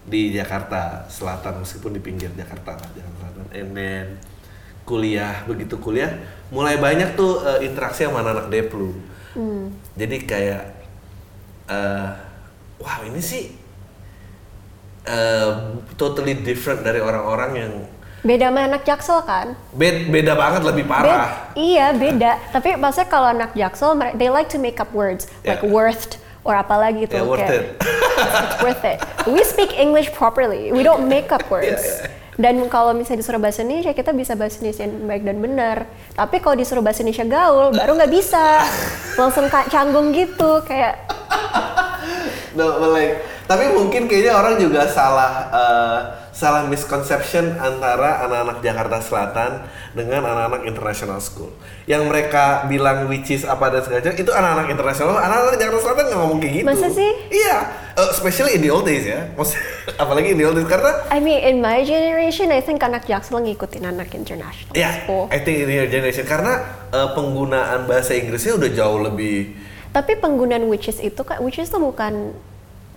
di 0.05 0.33
Jakarta 0.33 1.05
Selatan 1.07 1.63
meskipun 1.63 1.93
di 1.93 2.01
pinggir 2.01 2.33
Jakarta 2.33 2.75
lah 2.75 2.89
Jakarta 2.91 3.19
Selatan. 3.23 3.47
And 3.53 3.71
then 3.73 4.05
kuliah 4.83 5.45
begitu 5.45 5.77
kuliah 5.77 6.17
mulai 6.49 6.77
banyak 6.77 7.13
tuh 7.13 7.45
eh, 7.45 7.65
interaksi 7.65 8.05
sama 8.05 8.21
anak-anak 8.21 8.49
Deplu. 8.49 8.91
Jadi 9.95 10.17
kayak 10.25 10.63
eh 11.69 12.11
wow 12.79 13.01
ini 13.05 13.21
sih 13.21 13.53
eh, 15.05 15.51
totally 15.95 16.35
different 16.35 16.83
dari 16.83 16.99
orang-orang 16.99 17.53
yang 17.55 17.73
Beda 18.19 18.51
sama 18.51 18.67
anak 18.67 18.83
Jaksel 18.83 19.23
kan? 19.23 19.55
bed- 19.71 20.11
beda 20.11 20.35
banget 20.35 20.67
lebih 20.67 20.83
Bed- 20.83 20.91
parah. 20.91 21.55
iya 21.55 21.95
beda. 21.95 22.51
Tapi 22.51 22.75
maksudnya 22.75 23.07
kalau 23.07 23.31
anak 23.31 23.55
Jaksel, 23.55 23.95
they 24.17 24.27
like 24.27 24.51
to 24.51 24.59
make 24.59 24.83
up 24.83 24.91
words 24.91 25.31
like 25.45 25.63
Yeah. 25.63 25.71
worth 25.71 26.19
or 26.49 26.57
apa 26.57 26.75
lagi 26.81 27.05
tuh. 27.05 27.21
Yeah, 27.21 27.29
worth 27.29 27.45
kayak, 27.45 27.53
it. 27.53 27.65
It's 27.77 28.59
worth 28.65 28.85
it. 28.89 28.99
We 29.29 29.45
speak 29.45 29.77
English 29.77 30.17
properly. 30.17 30.73
We 30.73 30.81
don't 30.81 31.05
make 31.05 31.29
up 31.29 31.45
words. 31.53 31.85
Yeah, 31.85 32.09
yeah. 32.09 32.17
Dan 32.39 32.71
kalau 32.71 32.95
misalnya 32.95 33.27
disuruh 33.27 33.43
bahasa 33.43 33.67
Indonesia, 33.67 33.91
kita 33.91 34.15
bisa 34.15 34.39
bahasa 34.39 34.63
Indonesia 34.63 34.87
yang 34.87 34.95
baik 35.11 35.23
dan 35.27 35.37
benar. 35.43 35.77
Tapi 36.15 36.39
kalau 36.39 36.55
disuruh 36.55 36.81
bahasa 36.87 37.03
Indonesia 37.03 37.27
gaul, 37.27 37.75
baru 37.75 37.99
nggak 37.99 38.13
bisa. 38.15 38.63
Langsung 39.19 39.51
canggung 39.51 40.15
gitu, 40.15 40.63
kayak 40.63 41.03
No, 42.59 42.79
like, 42.95 43.27
tapi 43.51 43.75
mungkin 43.75 44.07
kayaknya 44.07 44.39
orang 44.39 44.55
juga 44.57 44.87
salah 44.87 45.51
eh, 45.51 45.99
salah 46.39 46.71
misconception 46.71 47.59
antara 47.59 48.23
anak-anak 48.23 48.63
Jakarta 48.63 49.03
Selatan 49.03 49.67
dengan 49.91 50.23
anak-anak 50.23 50.71
international 50.71 51.19
school. 51.19 51.51
Yang 51.91 52.07
mereka 52.07 52.71
bilang 52.71 53.11
which 53.11 53.35
is 53.35 53.43
apa 53.43 53.75
dan 53.75 53.83
segala 53.83 54.07
macam 54.07 54.15
itu 54.15 54.31
anak-anak 54.31 54.67
internasional, 54.71 55.19
anak-anak 55.19 55.59
Jakarta 55.59 55.81
Selatan 55.83 56.05
nggak 56.07 56.21
ngomong 56.23 56.39
kayak 56.39 56.55
gitu. 56.63 56.67
Masa 56.71 56.89
sih? 56.95 57.11
Iya, 57.35 57.57
Eh, 57.99 58.09
especially 58.15 58.55
in 58.55 58.63
the 58.63 58.71
old 58.71 58.87
days 58.87 59.03
ya. 59.03 59.27
Apalagi 60.03 60.31
in 60.31 60.39
the 60.39 60.47
old 60.47 60.55
days 60.55 60.71
karena 60.71 61.03
I 61.11 61.19
mean, 61.19 61.43
in 61.43 61.59
my 61.59 61.83
generation, 61.83 62.55
I 62.55 62.63
think 62.63 62.79
anak 62.79 63.11
Jaksel 63.11 63.43
ngikutin 63.43 63.91
anak 63.91 64.15
international 64.15 64.71
ya, 64.71 65.03
school. 65.03 65.27
I 65.35 65.43
think 65.43 65.67
in 65.67 65.67
your 65.67 65.91
generation 65.91 66.23
karena 66.23 66.63
eh, 66.95 67.09
penggunaan 67.19 67.91
bahasa 67.91 68.15
Inggrisnya 68.15 68.55
udah 68.55 68.71
jauh 68.71 69.03
lebih 69.03 69.67
Tapi 69.91 70.15
penggunaan 70.21 70.71
which 70.71 70.87
is 70.87 71.03
itu 71.03 71.19
kan 71.27 71.43
which 71.43 71.59
is 71.59 71.67
tuh 71.75 71.83
bukan 71.83 72.31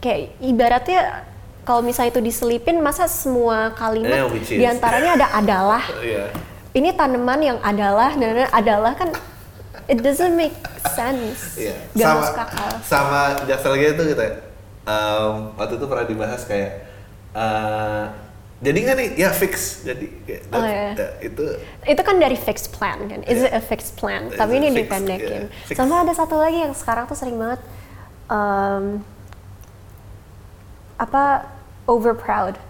kayak 0.06 0.38
ibaratnya 0.38 1.26
kalau 1.62 1.82
misalnya 1.82 2.10
itu 2.12 2.22
diselipin 2.22 2.80
masa 2.80 3.06
semua 3.06 3.70
kalimat 3.72 4.34
is. 4.34 4.50
di 4.50 4.66
antaranya 4.66 5.16
ada 5.16 5.28
adalah. 5.34 5.84
Iya. 6.02 6.26
Ini 6.72 6.96
tanaman 6.96 7.40
yang 7.44 7.60
adalah 7.60 8.16
dan 8.16 8.48
adalah 8.48 8.96
kan 8.96 9.12
it 9.86 10.00
doesn't 10.00 10.34
make 10.34 10.56
sense. 10.90 11.60
Iya. 11.60 11.76
Gak 11.94 12.02
sama 12.02 12.20
masuk 12.22 12.38
akal. 12.40 12.70
sama 12.82 13.20
Jaksel 13.44 13.74
gitu 13.78 14.02
gitu 14.08 14.22
ya. 14.22 14.34
Em, 14.82 15.34
waktu 15.54 15.76
itu 15.76 15.86
pernah 15.86 16.06
dibahas 16.06 16.42
kayak 16.44 16.72
eh, 17.32 18.04
jadi 18.62 18.78
nggak 18.78 18.96
nih 18.96 19.08
ya 19.18 19.30
fix 19.30 19.82
jadi 19.82 20.06
kayak 20.24 20.42
Oh, 20.50 20.62
iya. 20.62 20.94
that- 20.96 21.18
itu 21.20 21.44
Itu 21.84 22.02
kan 22.02 22.16
dari 22.18 22.38
fixed 22.38 22.72
plan 22.72 23.04
kan. 23.06 23.20
Is 23.26 23.42
it 23.42 23.52
a 23.52 23.60
fixed 23.60 23.94
plan? 23.96 24.30
Is 24.30 24.38
Tapi 24.38 24.58
ini 24.58 24.70
fixed, 24.70 24.80
dipendekin. 24.88 25.42
yeah. 25.50 25.68
Fixed. 25.68 25.76
Sama 25.76 26.02
ada 26.02 26.14
satu 26.14 26.40
lagi 26.40 26.62
yang 26.62 26.72
sekarang 26.72 27.04
tuh 27.04 27.18
sering 27.18 27.36
banget 27.36 27.60
um, 28.28 29.04
apa 31.02 31.50
over 31.90 32.14
proud. 32.14 32.62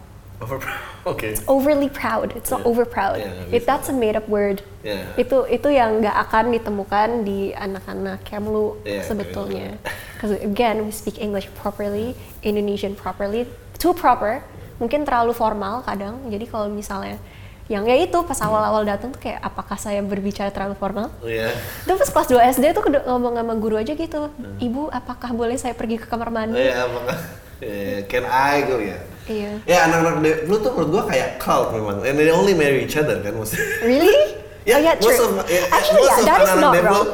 over 0.42 0.58
oke 1.12 1.28
overly 1.46 1.86
proud. 1.86 2.34
It's 2.34 2.50
not 2.50 2.64
Yeah. 2.66 2.72
over 2.72 2.82
proud. 2.82 3.22
Yeah, 3.22 3.54
It, 3.54 3.68
that's 3.68 3.92
a 3.92 3.96
made 3.96 4.18
up 4.18 4.26
word. 4.26 4.66
Yeah. 4.82 5.06
Itu 5.14 5.46
itu 5.46 5.70
yang 5.70 6.02
nggak 6.02 6.18
akan 6.30 6.50
ditemukan 6.50 7.08
di 7.28 7.54
anak-anak 7.54 8.26
Kemlu 8.26 8.82
Yeah, 8.82 9.06
sebetulnya. 9.06 9.78
Because 10.18 10.40
again, 10.42 10.82
we 10.82 10.90
speak 10.90 11.22
English 11.22 11.46
properly, 11.60 12.18
Indonesian 12.42 12.98
properly, 12.98 13.46
too 13.78 13.94
proper. 13.94 14.42
Mungkin 14.82 15.06
terlalu 15.06 15.38
formal 15.38 15.86
kadang. 15.86 16.18
Jadi 16.26 16.50
kalau 16.50 16.66
misalnya 16.66 17.22
yang 17.70 17.86
ya 17.86 17.96
itu 17.96 18.18
pas 18.26 18.36
awal-awal 18.42 18.82
datang 18.84 19.14
tuh 19.14 19.22
kayak 19.22 19.40
apakah 19.46 19.78
saya 19.78 20.02
berbicara 20.02 20.50
terlalu 20.50 20.74
formal? 20.76 21.14
Iya. 21.22 21.54
Itu 21.86 21.94
pas 22.02 22.10
kelas 22.10 22.28
2 22.28 22.54
SD 22.58 22.66
tuh 22.74 22.84
ngomong 23.06 23.38
sama 23.38 23.54
guru 23.56 23.78
aja 23.78 23.94
gitu. 23.94 24.28
Ibu, 24.58 24.90
apakah 24.90 25.32
boleh 25.32 25.56
saya 25.56 25.78
pergi 25.78 26.02
ke 26.02 26.10
kamar 26.10 26.34
mandi? 26.34 26.58
Iya, 26.58 26.90
apakah 26.90 27.18
eh, 27.62 28.04
can 28.10 28.26
I 28.28 28.66
go 28.66 28.78
ya? 28.82 29.00
Iya. 29.30 29.52
Ya 29.70 29.78
anak-anak 29.88 30.50
dulu 30.50 30.58
tuh 30.60 30.72
menurut 30.76 30.90
gua 30.90 31.04
kayak 31.08 31.38
cult 31.38 31.72
memang, 31.72 32.02
and 32.04 32.18
they 32.18 32.34
only 32.34 32.58
marry 32.58 32.84
each 32.84 32.98
other 32.98 33.22
kan 33.22 33.38
maksudnya. 33.38 33.66
Really? 33.86 34.18
Yeah, 34.62 34.78
oh, 34.78 34.86
yeah, 34.86 34.94
most 34.94 35.18
true. 35.18 35.26
of- 35.26 35.50
yeah, 35.50 35.74
Actually, 35.74 36.06
most 36.06 36.12
yeah, 36.14 36.22
of 36.22 36.26
that 36.30 36.42
is 36.46 36.54
not 36.62 36.74
wrong. 36.86 37.08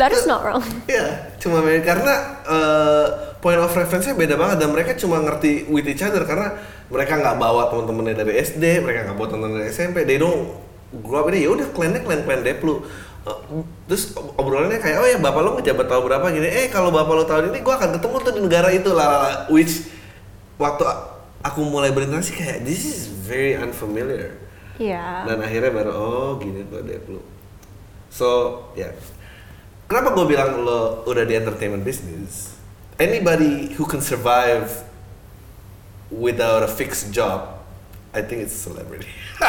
That 0.00 0.10
is 0.16 0.24
not 0.24 0.40
wrong. 0.48 0.64
Iya, 0.88 1.06
cuma 1.44 1.60
marry 1.60 1.84
karena 1.84 2.40
eh, 2.48 3.06
point 3.44 3.60
of 3.60 3.68
reference-nya 3.68 4.16
beda 4.16 4.40
banget 4.40 4.64
dan 4.64 4.72
mereka 4.72 4.96
cuma 4.96 5.20
ngerti 5.20 5.68
with 5.68 5.84
each 5.84 6.00
other 6.00 6.24
karena 6.24 6.56
mereka 6.88 7.20
nggak 7.20 7.36
bawa 7.36 7.68
teman-temannya 7.68 8.16
dari 8.16 8.40
SD, 8.40 8.80
mereka 8.80 9.12
nggak 9.12 9.16
bawa 9.20 9.28
teman 9.28 9.48
dari 9.60 9.68
SMP, 9.68 10.08
they 10.08 10.16
don't 10.16 10.56
grow 11.04 11.20
up 11.20 11.28
ini 11.28 11.44
ya 11.44 11.52
udah 11.52 11.68
klannya 11.76 12.00
klan 12.00 12.24
klan 12.24 12.40
Deplu. 12.40 12.80
Terus 13.90 14.14
ob- 14.14 14.38
obrolannya 14.38 14.78
kayak 14.78 14.98
oh 15.02 15.08
ya 15.10 15.18
bapak 15.18 15.40
lo 15.42 15.50
ngejabat 15.58 15.86
tahun 15.90 16.02
berapa? 16.06 16.26
Gini 16.30 16.46
eh 16.46 16.66
kalau 16.70 16.94
bapak 16.94 17.14
lo 17.14 17.24
tahun 17.26 17.50
ini 17.50 17.58
gue 17.60 17.74
akan 17.74 17.90
ketemu 17.98 18.16
tuh 18.22 18.32
di 18.32 18.40
negara 18.46 18.68
itu. 18.70 18.90
Lah 18.94 19.46
which 19.50 19.90
waktu 20.56 20.86
aku 21.42 21.60
mulai 21.66 21.90
berinteraksi 21.90 22.34
kayak 22.34 22.62
this 22.62 22.86
is 22.86 23.10
very 23.10 23.58
unfamiliar. 23.58 24.38
Iya. 24.76 25.24
dan 25.24 25.40
akhirnya 25.40 25.72
baru 25.72 25.88
oh 25.96 26.30
gini 26.36 26.60
tuh 26.68 26.84
Deplu 26.84 27.24
so 28.12 28.28
ya. 28.76 28.92
Kenapa 29.88 30.12
gue 30.12 30.26
bilang 30.28 30.60
lo 30.60 31.00
udah 31.08 31.24
di 31.24 31.32
entertainment 31.32 31.80
business? 31.80 32.52
Anybody 33.00 33.72
who 33.80 33.88
can 33.88 34.04
survive 34.04 34.84
without 36.12 36.60
a 36.60 36.68
fixed 36.68 37.08
job 37.08 37.56
I 38.12 38.20
think 38.20 38.44
it's 38.44 38.52
a 38.52 38.62
celebrity. 38.68 39.08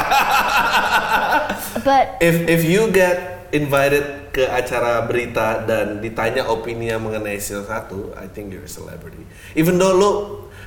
But 1.88 2.20
if 2.20 2.48
if 2.48 2.64
you 2.64 2.88
get 2.92 3.37
invited 3.52 4.32
ke 4.32 4.44
acara 4.46 5.04
berita 5.04 5.64
dan 5.64 6.00
ditanya 6.00 6.46
opininya 6.48 7.00
mengenai 7.02 7.40
salah 7.40 7.66
satu, 7.86 8.14
I 8.14 8.28
think 8.30 8.52
you're 8.54 8.66
a 8.66 8.70
celebrity. 8.70 9.24
Even 9.56 9.78
though 9.78 9.94
lo, 9.94 10.12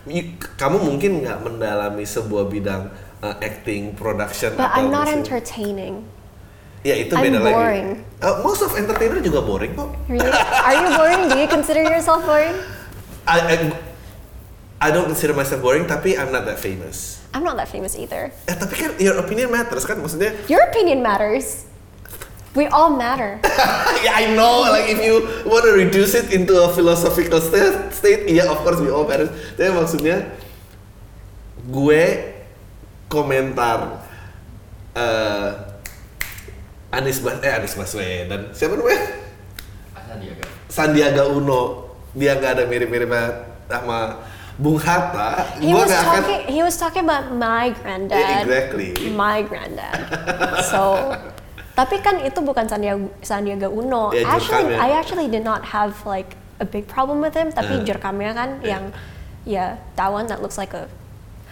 you- 0.04 0.34
kamu 0.56 0.80
mungkin 0.80 1.22
nggak 1.22 1.38
mendalami 1.44 2.02
sebuah 2.02 2.48
bidang 2.48 2.90
uh, 3.20 3.36
acting, 3.40 3.94
production 3.94 4.56
but 4.56 4.70
atau 4.72 4.80
I'm 4.80 4.90
not 4.90 5.06
entertaining. 5.06 6.04
Ya 6.80 6.96
itu 6.96 7.12
I'm 7.12 7.28
beda 7.28 7.38
lagi. 7.44 7.52
boring. 7.52 7.88
Uh, 8.24 8.40
most 8.40 8.64
of 8.64 8.72
entertainer 8.72 9.20
juga 9.20 9.44
boring 9.44 9.76
kok. 9.76 9.92
Really? 10.08 10.32
Are 10.64 10.76
you 10.80 10.88
boring? 10.96 11.28
Do 11.28 11.36
you 11.36 11.48
consider 11.48 11.84
yourself 11.84 12.24
boring? 12.24 12.56
I, 13.28 13.36
I 13.36 13.56
I 14.80 14.88
don't 14.88 15.04
consider 15.04 15.36
myself 15.36 15.60
boring, 15.60 15.84
tapi 15.84 16.16
I'm 16.16 16.32
not 16.32 16.48
that 16.48 16.56
famous. 16.56 17.20
I'm 17.36 17.44
not 17.44 17.60
that 17.60 17.68
famous 17.68 17.92
either. 17.94 18.32
Eh 18.48 18.56
tapi 18.56 18.74
kan 18.80 18.90
your 18.96 19.20
opinion 19.20 19.52
matters 19.52 19.84
kan, 19.84 20.00
maksudnya 20.00 20.32
Your 20.48 20.64
opinion 20.72 21.04
matters. 21.04 21.68
We 22.54 22.66
all 22.66 22.90
matter. 22.90 23.38
yeah, 24.02 24.18
I 24.18 24.34
know. 24.34 24.66
Like 24.66 24.90
if 24.90 24.98
you 24.98 25.22
want 25.46 25.62
to 25.64 25.72
reduce 25.72 26.18
it 26.18 26.34
into 26.34 26.58
a 26.58 26.68
philosophical 26.74 27.38
state, 27.38 27.94
state, 27.94 28.26
yeah, 28.26 28.50
of 28.50 28.58
course 28.66 28.82
we 28.82 28.90
all 28.90 29.06
matter. 29.06 29.30
Tapi 29.54 29.70
maksudnya 29.70 30.34
gue 31.70 32.02
komentar 33.06 34.02
eh 34.98 35.50
Anies 36.90 37.22
Bas 37.22 37.38
eh 37.38 37.52
Anies 37.54 37.74
Baswedan 37.78 38.50
siapa 38.50 38.74
namanya 38.74 39.02
Sandiaga. 40.10 40.44
Sandiaga 40.66 41.22
Uno 41.30 41.94
dia 42.10 42.34
nggak 42.34 42.58
ada 42.58 42.64
mirip-miripnya 42.66 43.46
sama 43.70 44.26
Bung 44.58 44.76
Hatta 44.82 45.56
He 45.62 45.70
gue 45.70 45.78
was 45.78 45.88
akan 45.94 46.20
talking. 46.26 46.40
He 46.50 46.60
was 46.66 46.76
talking 46.76 47.04
about 47.06 47.30
my 47.30 47.70
granddad. 47.78 48.42
Exactly. 48.42 48.92
My 49.14 49.46
granddad. 49.46 49.94
so, 50.66 51.14
tapi 51.74 52.02
kan 52.02 52.20
itu 52.20 52.40
bukan 52.40 52.66
Sandiaga, 52.66 53.08
Sandiaga 53.22 53.68
Uno. 53.70 54.10
Ya, 54.12 54.26
actually, 54.26 54.68
jurkamnya. 54.70 54.78
I 54.78 54.88
actually 54.94 55.28
did 55.28 55.44
not 55.44 55.62
have 55.70 55.94
like 56.04 56.36
a 56.60 56.66
big 56.66 56.84
problem 56.86 57.22
with 57.24 57.32
him. 57.32 57.50
Tapi 57.50 57.80
Uh. 57.80 57.84
jurkamnya 57.86 58.32
kan 58.34 58.48
Yeah. 58.60 58.68
yang, 58.76 58.84
ya 59.44 59.66
that 59.96 60.10
one 60.10 60.28
that 60.28 60.42
looks 60.44 60.58
like 60.58 60.74
a. 60.74 60.84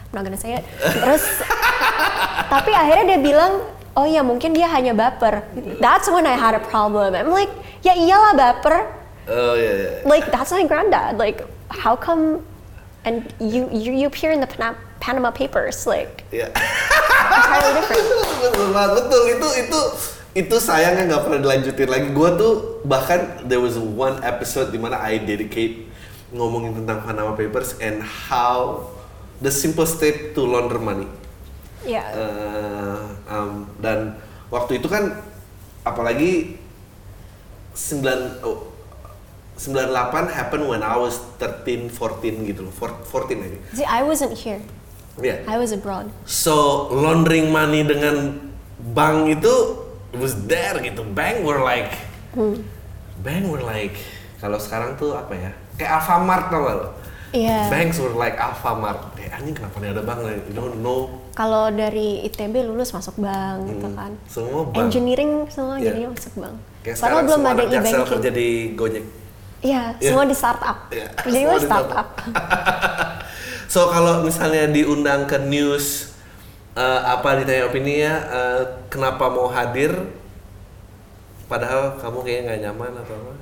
I'm 0.09 0.15
not 0.21 0.25
gonna 0.25 0.41
say 0.41 0.57
it. 0.57 0.65
Terus, 0.81 1.25
tapi 2.53 2.73
akhirnya 2.73 3.17
dia 3.17 3.21
bilang, 3.21 3.61
oh 3.93 4.09
ya 4.09 4.25
mungkin 4.25 4.57
dia 4.57 4.69
hanya 4.69 4.97
baper. 4.97 5.45
That's 5.81 6.09
when 6.09 6.25
I 6.25 6.33
had 6.33 6.57
a 6.57 6.63
problem. 6.65 7.13
I'm 7.13 7.29
like, 7.29 7.53
ya 7.85 7.93
iyalah 7.93 8.33
baper. 8.35 8.99
oh 9.29 9.53
ya 9.61 9.73
ya 9.77 9.89
like 10.09 10.25
that's 10.33 10.49
my 10.49 10.65
granddad 10.65 11.21
like 11.21 11.45
how 11.69 11.93
come 11.93 12.41
and 13.05 13.29
you 13.37 13.69
you, 13.69 13.93
you 13.93 14.07
appear 14.09 14.33
in 14.33 14.41
the 14.41 14.49
panama 14.99 15.31
papers 15.31 15.87
like 15.87 16.27
ya 16.35 16.51
entirely 17.39 17.73
different. 17.81 18.07
Betul, 18.39 18.67
betul 18.99 19.23
itu 19.35 19.49
itu 19.67 19.81
itu 20.37 20.57
sayangnya 20.61 21.15
nggak 21.15 21.23
pernah 21.27 21.41
dilanjutin 21.43 21.89
lagi. 21.89 22.09
Gue 22.15 22.31
tuh 22.39 22.53
bahkan 22.87 23.43
there 23.47 23.63
was 23.63 23.75
one 23.79 24.23
episode 24.23 24.71
di 24.71 24.79
mana 24.79 25.01
I 25.01 25.19
dedicate 25.19 25.89
ngomongin 26.31 26.77
tentang 26.77 27.03
Panama 27.03 27.33
Papers 27.33 27.75
and 27.81 28.05
how 28.05 28.93
the 29.41 29.51
simple 29.51 29.89
step 29.89 30.37
to 30.37 30.45
launder 30.45 30.79
money. 30.79 31.09
Yeah. 31.87 32.07
Eh, 32.13 33.03
um, 33.33 33.71
dan 33.81 34.19
waktu 34.53 34.83
itu 34.83 34.91
kan 34.91 35.15
apalagi 35.87 36.61
9 37.73 38.45
oh, 38.45 38.69
98 39.59 40.31
happen 40.31 40.71
when 40.71 40.83
I 40.87 40.95
was 40.99 41.19
13 41.41 41.91
14 41.91 42.51
gitu 42.51 42.67
loh. 42.69 42.75
14 42.75 43.09
maybe. 43.39 43.59
See 43.75 43.87
i 43.87 44.03
wasn't 44.07 44.35
here 44.39 44.63
yeah 45.19 45.39
i 45.45 45.55
was 45.55 45.71
abroad 45.71 46.07
So 46.25 46.55
laundering 46.91 47.49
money 47.49 47.83
dengan 47.83 48.39
bank 48.79 49.29
itu 49.31 49.55
was 50.11 50.35
there 50.45 50.79
gitu. 50.79 51.05
Bank 51.05 51.43
were 51.43 51.61
like, 51.61 51.93
bank 53.19 53.45
were 53.45 53.61
like, 53.61 53.99
kalau 54.37 54.57
sekarang 54.57 54.95
tuh 54.95 55.13
apa 55.13 55.31
ya? 55.33 55.51
Kayak 55.75 55.93
Alfamart 55.97 56.45
tau 56.49 56.61
gak 56.61 56.75
lo? 56.75 56.89
Iya. 57.31 57.69
Banks 57.69 57.99
were 57.99 58.15
like 58.15 58.35
Alfamart. 58.35 59.13
Eh 59.15 59.29
anjing 59.29 59.53
kenapa 59.53 59.77
nih 59.79 59.91
ada 59.91 60.01
bank? 60.01 60.19
You 60.49 60.55
don't 60.55 60.79
know. 60.79 61.27
kalau 61.33 61.69
dari 61.69 62.25
ITB 62.25 62.67
lulus 62.67 62.91
masuk 62.91 63.15
bank 63.17 63.69
gitu 63.69 63.87
kan 63.93 64.11
Semua 64.27 64.67
bank. 64.67 64.79
engineering 64.81 65.47
semua 65.47 65.77
Iya. 65.77 65.85
jadinya 65.87 66.09
masuk 66.11 66.33
bank 66.35 66.55
Kayak 66.81 66.97
padahal 66.99 67.23
belum 67.23 67.43
ada 67.45 67.63
e-banking 67.65 68.07
kerja 68.09 68.31
di 68.33 68.49
Gojek. 68.75 69.05
iya 69.61 69.83
Iya. 69.95 70.09
semua 70.09 70.25
di 70.25 70.35
startup 70.35 70.77
Iya, 70.89 71.07
jadi 71.21 71.31
semua 71.37 71.47
gue 71.47 71.55
di 71.55 71.67
startup 71.69 72.07
So 73.69 73.93
kalau 73.93 74.25
misalnya 74.25 74.65
diundang 74.73 75.29
ke 75.29 75.37
news 75.37 76.17
eh, 76.73 77.01
apa 77.05 77.37
ditanya 77.39 77.69
opininya, 77.69 78.13
eh, 78.33 78.61
kenapa 78.89 79.29
mau 79.29 79.49
hadir? 79.53 79.93
Padahal 81.49 81.97
kamu 82.01 82.19
kayaknya 82.25 82.43
nggak 82.49 82.61
nyaman 82.65 82.93
atau 83.05 83.15
apa? 83.17 83.33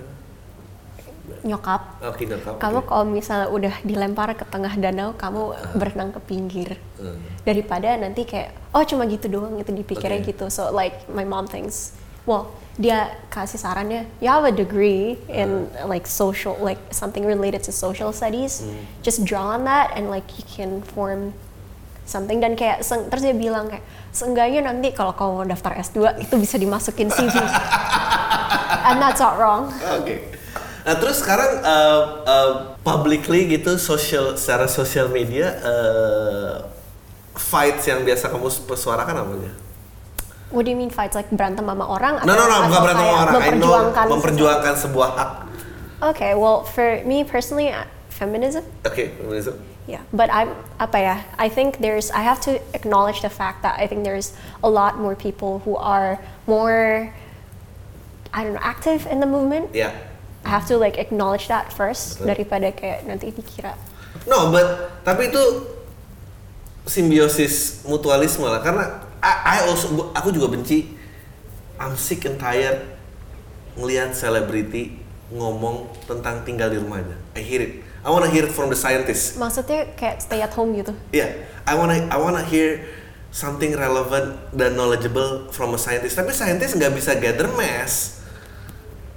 nyokap 1.47 1.83
Oke, 2.07 2.27
okay, 2.27 2.39
kamu. 2.39 2.59
kamu 2.59 2.79
kalau 2.87 3.05
misalnya 3.07 3.49
udah 3.51 3.75
dilempar 3.83 4.35
ke 4.39 4.47
tengah 4.47 4.75
danau 4.79 5.15
kamu 5.15 5.55
berenang 5.79 6.11
ke 6.15 6.21
pinggir 6.23 6.79
Hmm. 6.97 7.19
daripada 7.45 7.93
nanti 8.01 8.25
kayak 8.25 8.57
oh 8.73 8.83
cuma 8.87 9.05
gitu 9.11 9.29
doang 9.29 9.59
itu 9.61 9.69
dipikirnya 9.69 10.23
Oke. 10.23 10.33
gitu 10.33 10.49
so 10.49 10.73
like 10.73 10.97
my 11.12 11.29
mom 11.29 11.45
thinks 11.45 11.93
well 12.25 12.51
dia 12.77 13.09
kasih 13.33 13.57
sarannya 13.57 14.05
you 14.21 14.29
have 14.29 14.45
a 14.45 14.53
degree 14.53 15.17
in 15.33 15.65
like 15.89 16.05
social 16.05 16.53
like 16.61 16.81
something 16.93 17.25
related 17.25 17.65
to 17.65 17.73
social 17.73 18.12
studies. 18.12 18.61
Just 19.01 19.25
draw 19.25 19.57
on 19.57 19.65
that 19.65 19.97
and 19.97 20.12
like 20.12 20.29
you 20.37 20.45
can 20.45 20.85
form 20.85 21.33
something. 22.05 22.37
Dan 22.37 22.53
kayak 22.53 22.85
terus 22.85 23.23
dia 23.25 23.33
bilang 23.33 23.73
kayak 23.73 23.85
seenggaknya 24.12 24.69
nanti 24.69 24.93
kalau 24.93 25.17
kamu 25.17 25.31
mau 25.41 25.47
daftar 25.49 25.73
S2 25.81 26.21
itu 26.21 26.35
bisa 26.37 26.57
dimasukin 26.61 27.09
CV 27.09 27.33
and 28.93 29.01
that's 29.01 29.21
not 29.21 29.41
wrong. 29.41 29.73
Oke. 29.97 30.37
Nah 30.85 30.95
terus 31.01 31.19
sekarang 31.25 31.65
uh, 31.65 32.01
uh, 32.23 32.53
publicly 32.85 33.49
gitu 33.51 33.81
social 33.81 34.37
secara 34.37 34.69
sosial 34.69 35.09
media 35.09 35.57
uh, 35.65 36.55
fights 37.37 37.89
yang 37.89 38.05
biasa 38.05 38.29
kamu 38.29 38.49
persuarakan 38.69 39.17
apa 39.25 39.33
aja? 39.41 39.53
What 40.51 40.63
do 40.65 40.71
you 40.71 40.79
mean 40.79 40.91
fights? 40.91 41.19
Like 41.19 41.27
berantem 41.35 41.67
sama 41.67 41.83
orang? 41.83 42.23
No 42.23 42.33
no 42.33 42.45
no 42.47 42.57
bukan 42.71 42.81
berantem 42.87 43.03
sama 43.03 43.15
orang. 43.19 43.35
I 43.35 43.51
know 43.51 43.71
Memperjuangkan. 43.71 44.05
memperjuangkan 44.15 44.75
sebuah 44.79 45.09
hak. 45.19 45.31
Okay, 46.13 46.33
well 46.37 46.63
for 46.63 47.01
me 47.03 47.25
personally, 47.25 47.73
uh, 47.73 47.89
feminism. 48.13 48.63
Oke, 48.85 49.11
feminism. 49.17 49.59
Yeah, 49.87 50.03
but 50.11 50.31
I'm 50.35 50.51
apa 50.83 50.99
ya? 50.99 51.17
I 51.39 51.47
think 51.47 51.79
there's. 51.79 52.11
I 52.11 52.23
have 52.27 52.43
to 52.47 52.59
acknowledge 52.75 53.23
the 53.23 53.31
fact 53.31 53.63
that 53.63 53.79
I 53.79 53.87
think 53.87 54.03
there's 54.03 54.35
a 54.63 54.71
lot 54.71 54.99
more 54.99 55.15
people 55.15 55.63
who 55.63 55.75
are 55.79 56.19
more. 56.47 57.11
I 58.35 58.45
don't 58.45 58.55
know, 58.59 58.63
active 58.67 59.07
in 59.07 59.23
the 59.23 59.31
movement. 59.31 59.73
Ya. 59.73 59.95
I 60.45 60.51
have 60.51 60.67
to 60.69 60.77
like 60.77 60.99
acknowledge 60.99 61.49
that 61.49 61.73
first 61.73 62.19
Betul. 62.21 62.35
daripada 62.35 62.69
kayak 62.75 63.07
nanti 63.09 63.31
dikira. 63.33 63.75
No, 64.27 64.51
but 64.51 64.91
tapi 65.03 65.31
itu 65.31 65.43
simbiosis 66.87 67.83
mutualisme 67.87 68.47
lah 68.47 68.63
karena 68.63 69.06
I, 69.27 69.33
I 69.43 69.67
also 69.67 69.91
gua- 69.91 70.11
aku 70.15 70.31
juga 70.31 70.55
benci 70.55 70.95
I'm 71.77 71.99
sick 71.99 72.23
and 72.25 72.39
tired 72.39 72.95
ngelihat 73.75 74.15
selebriti 74.15 74.97
ngomong 75.29 75.91
tentang 76.07 76.47
tinggal 76.47 76.71
di 76.71 76.79
rumahnya. 76.79 77.19
I 77.35 77.43
hear 77.43 77.61
it. 77.61 77.73
I 78.01 78.09
wanna 78.09 78.31
hear 78.31 78.47
it 78.47 78.55
from 78.55 78.71
the 78.71 78.79
scientists. 78.79 79.35
Maksudnya 79.35 79.91
kayak 79.99 80.23
stay 80.23 80.39
at 80.39 80.55
home 80.55 80.79
gitu. 80.79 80.95
Yeah, 81.11 81.35
I 81.67 81.75
wanna 81.75 82.07
I 82.07 82.17
wanna 82.17 82.47
hear 82.47 82.87
something 83.35 83.75
relevant 83.75 84.39
dan 84.55 84.79
knowledgeable 84.79 85.51
from 85.51 85.75
a 85.75 85.81
scientist. 85.83 86.15
Tapi 86.15 86.31
scientist 86.31 86.79
nggak 86.79 86.95
bisa 86.95 87.19
gather 87.19 87.51
mass. 87.53 88.23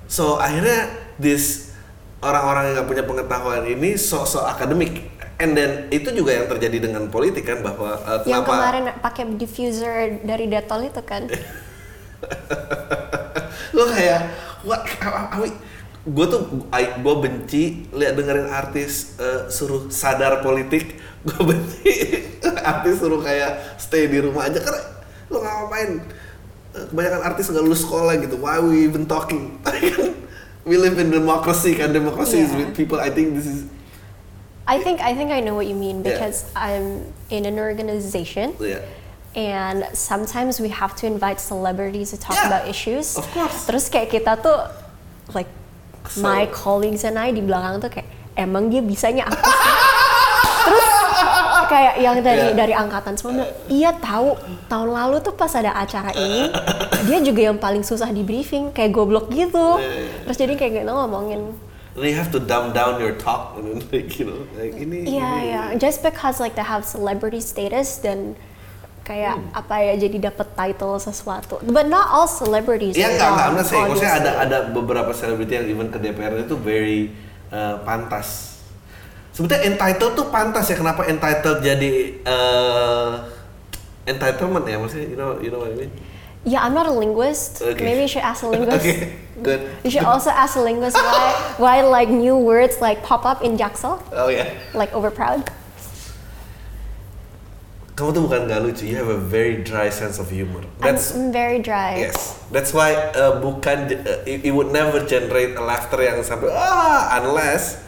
So 0.09 0.41
akhirnya 0.41 0.89
this 1.21 1.71
orang-orang 2.19 2.73
yang 2.73 2.81
nggak 2.81 2.89
punya 2.89 3.03
pengetahuan 3.05 3.63
ini 3.63 3.93
sok-sok 3.93 4.43
akademik. 4.49 5.05
And 5.39 5.55
then 5.55 5.87
itu 5.87 6.11
juga 6.11 6.35
yang 6.35 6.51
terjadi 6.51 6.91
dengan 6.91 7.07
politik 7.07 7.47
kan 7.47 7.63
bahwa 7.63 7.95
uh, 8.03 8.19
Yang 8.27 8.43
kenapa 8.43 8.51
kemarin 8.51 8.83
pakai 8.99 9.23
diffuser 9.39 10.19
dari 10.27 10.51
Dettol 10.51 10.91
itu 10.91 10.99
kan. 10.99 11.31
lo 13.75 13.83
kayak 13.87 14.21
what? 14.67 14.83
We- 15.39 15.59
gue 16.09 16.25
tuh 16.25 16.41
gue 16.73 17.15
benci 17.21 17.85
lihat 17.91 18.17
dengerin 18.17 18.49
artis 18.49 19.15
eh, 19.19 19.47
suruh 19.47 19.87
sadar 19.87 20.43
politik. 20.43 20.99
Gue 21.27 21.51
benci 21.51 21.91
artis 22.63 23.03
suruh 23.03 23.19
kayak 23.19 23.75
stay 23.75 24.07
di 24.07 24.23
rumah 24.23 24.47
aja. 24.47 24.63
Karena 24.63 24.79
lo 25.27 25.43
nggak 25.43 25.55
ngapain 25.59 25.91
Eh, 26.69 26.85
kebanyakan 26.85 27.21
artis 27.25 27.49
nggak 27.49 27.65
lulus 27.65 27.81
sekolah 27.81 28.13
gitu. 28.21 28.37
Why 28.37 28.61
we 28.61 28.85
even 28.85 29.09
talking? 29.09 29.57
Kan 29.65 30.13
we 30.69 30.77
live 30.77 31.01
in 31.01 31.09
democracy 31.09 31.73
kan. 31.73 31.89
Democracy 31.89 32.45
is 32.45 32.53
Yeah. 32.53 32.61
with 32.61 32.77
people. 32.77 33.01
I 33.01 33.09
think 33.09 33.33
this 33.33 33.49
is 33.49 33.65
I 34.69 34.77
think 34.77 35.01
I 35.01 35.17
think 35.17 35.33
I 35.33 35.41
know 35.41 35.57
what 35.57 35.65
you 35.65 35.73
mean 35.73 35.99
Yeah. 35.99 36.13
because 36.13 36.45
I'm 36.53 37.09
in 37.27 37.43
an 37.43 37.57
organization 37.57 38.53
ya 38.61 38.77
and 39.33 39.85
sometimes 39.93 40.57
we 40.57 40.69
have 40.69 40.93
to 40.97 41.05
invite 41.05 41.37
celebrities 41.37 42.13
to 42.13 42.17
talk 42.17 42.33
Yeah, 42.33 42.49
about 42.49 42.65
issues. 42.65 43.13
of 43.13 43.25
course. 43.29 43.65
Terus 43.65 43.85
kayak 43.87 44.09
kita 44.11 44.37
tuh 44.37 44.57
like 45.33 45.49
Kesel. 46.01 46.21
my 46.21 46.45
colleagues 46.49 47.01
and 47.01 47.13
I 47.13 47.29
di 47.29 47.41
belakang 47.41 47.77
tuh 47.77 47.89
kayak 47.89 48.09
emang 48.33 48.69
dia 48.69 48.81
bisanya 48.81 49.29
apa 49.29 49.37
sih? 49.37 49.73
Terus 50.65 50.87
kayak 51.69 51.93
yang 51.99 52.17
dari 52.19 52.41
Yeah. 52.49 52.57
dari 52.57 52.73
angkatan 52.73 53.13
semua 53.13 53.45
iya 53.69 53.93
tahu 53.93 54.33
tahun 54.65 54.89
lalu 54.89 55.21
tuh 55.21 55.33
pas 55.33 55.53
ada 55.53 55.77
acara 55.77 56.09
ini 56.13 56.49
dia 57.05 57.21
juga 57.21 57.41
yang 57.49 57.57
paling 57.57 57.81
susah 57.81 58.09
di 58.09 58.25
briefing 58.25 58.69
kayak 58.69 58.89
goblok 58.89 59.29
gitu. 59.29 59.77
Yeah. 59.77 60.25
Terus 60.25 60.37
jadi 60.37 60.53
kayak 60.57 60.71
gitu 60.81 60.89
ngomongin 60.89 61.53
And 61.95 62.05
you 62.05 62.15
have 62.15 62.29
to 62.31 62.39
dumb 62.39 62.71
down 62.71 63.01
your 63.01 63.17
talk 63.17 63.57
and 63.57 63.65
then 63.69 63.81
like 63.89 64.13
you 64.15 64.25
know 64.25 64.45
like 64.55 64.73
ini 64.73 65.03
Iya, 65.03 65.25
ini- 65.25 65.45
iya. 65.49 65.61
Just 65.75 65.99
because 65.99 66.37
like 66.37 66.53
they 66.53 66.63
have 66.63 66.85
celebrity 66.85 67.41
status 67.41 67.99
dan 67.99 68.37
kayak 69.03 69.41
Hmm. 69.41 69.49
apa 69.57 69.75
ya 69.81 69.93
jadi 69.97 70.29
dapat 70.29 70.53
title 70.53 70.95
sesuatu. 70.95 71.57
But 71.65 71.89
not 71.89 72.13
all 72.13 72.29
celebrities. 72.29 72.93
Enggak, 72.93 73.17
wrong, 73.19 73.41
I'm 73.41 73.55
not 73.57 73.65
saying. 73.65 73.89
Maksudnya 73.89 74.13
ada 74.21 74.31
ada 74.39 74.57
beberapa 74.69 75.09
selebriti 75.11 75.57
yang 75.57 75.65
even 75.65 75.89
ke 75.89 75.97
DPR 75.97 76.45
itu 76.45 76.53
very 76.55 77.09
uh, 77.49 77.81
pantas. 77.81 78.61
Sebetulnya 79.33 79.65
entitled 79.65 80.13
tuh 80.13 80.29
pantas 80.29 80.69
ya. 80.69 80.77
Kenapa 80.77 81.09
entitled 81.09 81.59
jadi 81.59 81.89
uh, 82.21 83.11
entitlement 84.05 84.61
ya? 84.63 84.77
Maksudnya 84.77 85.07
you 85.09 85.17
know 85.17 85.41
you 85.41 85.49
know 85.49 85.65
what 85.65 85.73
I 85.73 85.77
mean? 85.79 85.91
Yeah, 86.45 86.63
I'm 86.63 86.73
not 86.73 86.87
a 86.87 86.91
linguist. 86.95 87.61
Okay. 87.61 87.83
Maybe 87.83 88.01
you 88.01 88.07
should 88.07 88.23
ask 88.23 88.43
a 88.43 88.47
linguist. 88.53 88.79
okay, 88.85 89.19
good. 89.43 89.69
You 89.83 89.91
should 89.91 90.07
also 90.07 90.29
ask 90.31 90.55
a 90.55 90.61
linguist 90.63 90.95
why 90.95 91.55
why 91.59 91.75
like 91.83 92.07
new 92.07 92.37
words 92.39 92.79
like 92.79 93.03
pop 93.03 93.25
up 93.27 93.43
in 93.43 93.57
Jaksel, 93.59 93.99
Oh 94.15 94.31
ya. 94.31 94.47
like 94.73 94.95
overproud. 94.95 95.51
Kamu 97.99 98.15
tuh 98.15 98.23
bukan 98.31 98.47
gak 98.47 98.63
lucu. 98.63 98.87
You 98.87 98.95
have 99.03 99.11
a 99.11 99.19
very 99.19 99.59
dry 99.59 99.91
sense 99.91 100.23
of 100.23 100.31
humor. 100.31 100.63
That's 100.79 101.11
I'm, 101.11 101.35
very 101.35 101.59
dry. 101.59 102.07
Yes, 102.07 102.39
that's 102.47 102.71
why 102.71 102.95
uh, 102.95 103.43
bukan 103.43 103.91
uh, 103.91 104.23
it, 104.23 104.47
it 104.47 104.53
would 104.55 104.71
never 104.71 105.03
generate 105.03 105.59
a 105.59 105.63
laughter 105.63 105.99
yang 105.99 106.23
sampai 106.23 106.47
ah 106.55 107.19
unless 107.19 107.83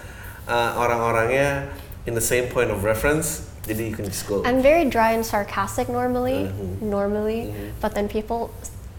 uh, 0.51 0.75
orang-orangnya 0.75 1.71
in 2.03 2.19
the 2.19 2.23
same 2.23 2.51
point 2.51 2.67
of 2.67 2.83
reference. 2.83 3.47
Jadi 3.61 3.89
you 3.89 3.93
can 3.93 4.05
just 4.05 4.25
go. 4.25 4.41
I'm 4.41 4.59
very 4.59 4.85
dry 4.85 5.13
and 5.13 5.21
sarcastic 5.21 5.85
normally, 5.85 6.49
Mhm. 6.49 6.81
normally, 6.81 7.49
Mm-hmm. 7.49 7.77
but 7.77 7.93
then 7.93 8.07
people 8.07 8.49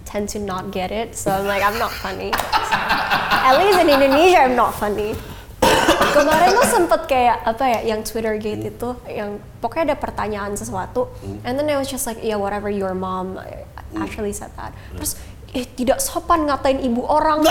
tend 0.07 0.29
to 0.31 0.39
not 0.39 0.71
get 0.71 0.93
it, 0.93 1.17
so 1.17 1.33
I'm 1.33 1.49
like, 1.49 1.65
I'm 1.65 1.79
not 1.81 1.91
funny. 1.91 2.31
So, 2.37 2.77
at 3.43 3.57
least 3.59 3.81
in 3.81 3.89
Indonesia, 3.89 4.45
I'm 4.45 4.55
not 4.55 4.77
funny. 4.77 5.17
Kemarin 6.13 6.53
tuh 6.53 6.69
sempet 6.69 7.09
kayak 7.09 7.43
apa 7.43 7.65
ya, 7.65 7.97
yang 7.97 8.05
Twitter 8.05 8.37
gate 8.37 8.69
itu, 8.69 8.89
yang 9.09 9.41
pokoknya 9.59 9.95
ada 9.95 9.97
pertanyaan 9.97 10.53
sesuatu, 10.53 11.09
and 11.43 11.57
then 11.57 11.65
it 11.67 11.75
was 11.75 11.89
just 11.89 12.05
like, 12.05 12.21
yeah, 12.21 12.37
whatever 12.37 12.69
your 12.69 12.93
mom 12.93 13.41
actually 13.97 14.37
said 14.37 14.53
that. 14.61 14.77
Terus, 14.93 15.17
eh 15.53 15.65
tidak 15.65 15.99
sopan 15.99 16.45
ngatain 16.45 16.85
ibu 16.85 17.01
orang. 17.03 17.41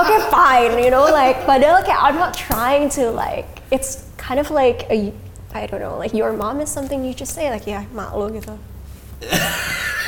okay, 0.00 0.18
fine, 0.32 0.80
you 0.80 0.88
know, 0.88 1.04
like, 1.04 1.44
padahal 1.44 1.84
kayak 1.84 2.00
I'm 2.00 2.16
not 2.16 2.32
trying 2.32 2.88
to 2.96 3.12
like, 3.12 3.57
it's 3.70 4.04
kind 4.16 4.40
of 4.40 4.50
like 4.50 4.86
a, 4.90 5.12
I 5.54 5.66
don't 5.66 5.80
know, 5.80 5.98
like 5.98 6.12
your 6.14 6.32
mom 6.32 6.60
is 6.60 6.70
something 6.70 7.04
you 7.04 7.14
just 7.14 7.34
say 7.34 7.50
like, 7.50 7.66
ya 7.66 7.84
mak 7.92 8.12
lo 8.14 8.28
gitu. 8.30 8.56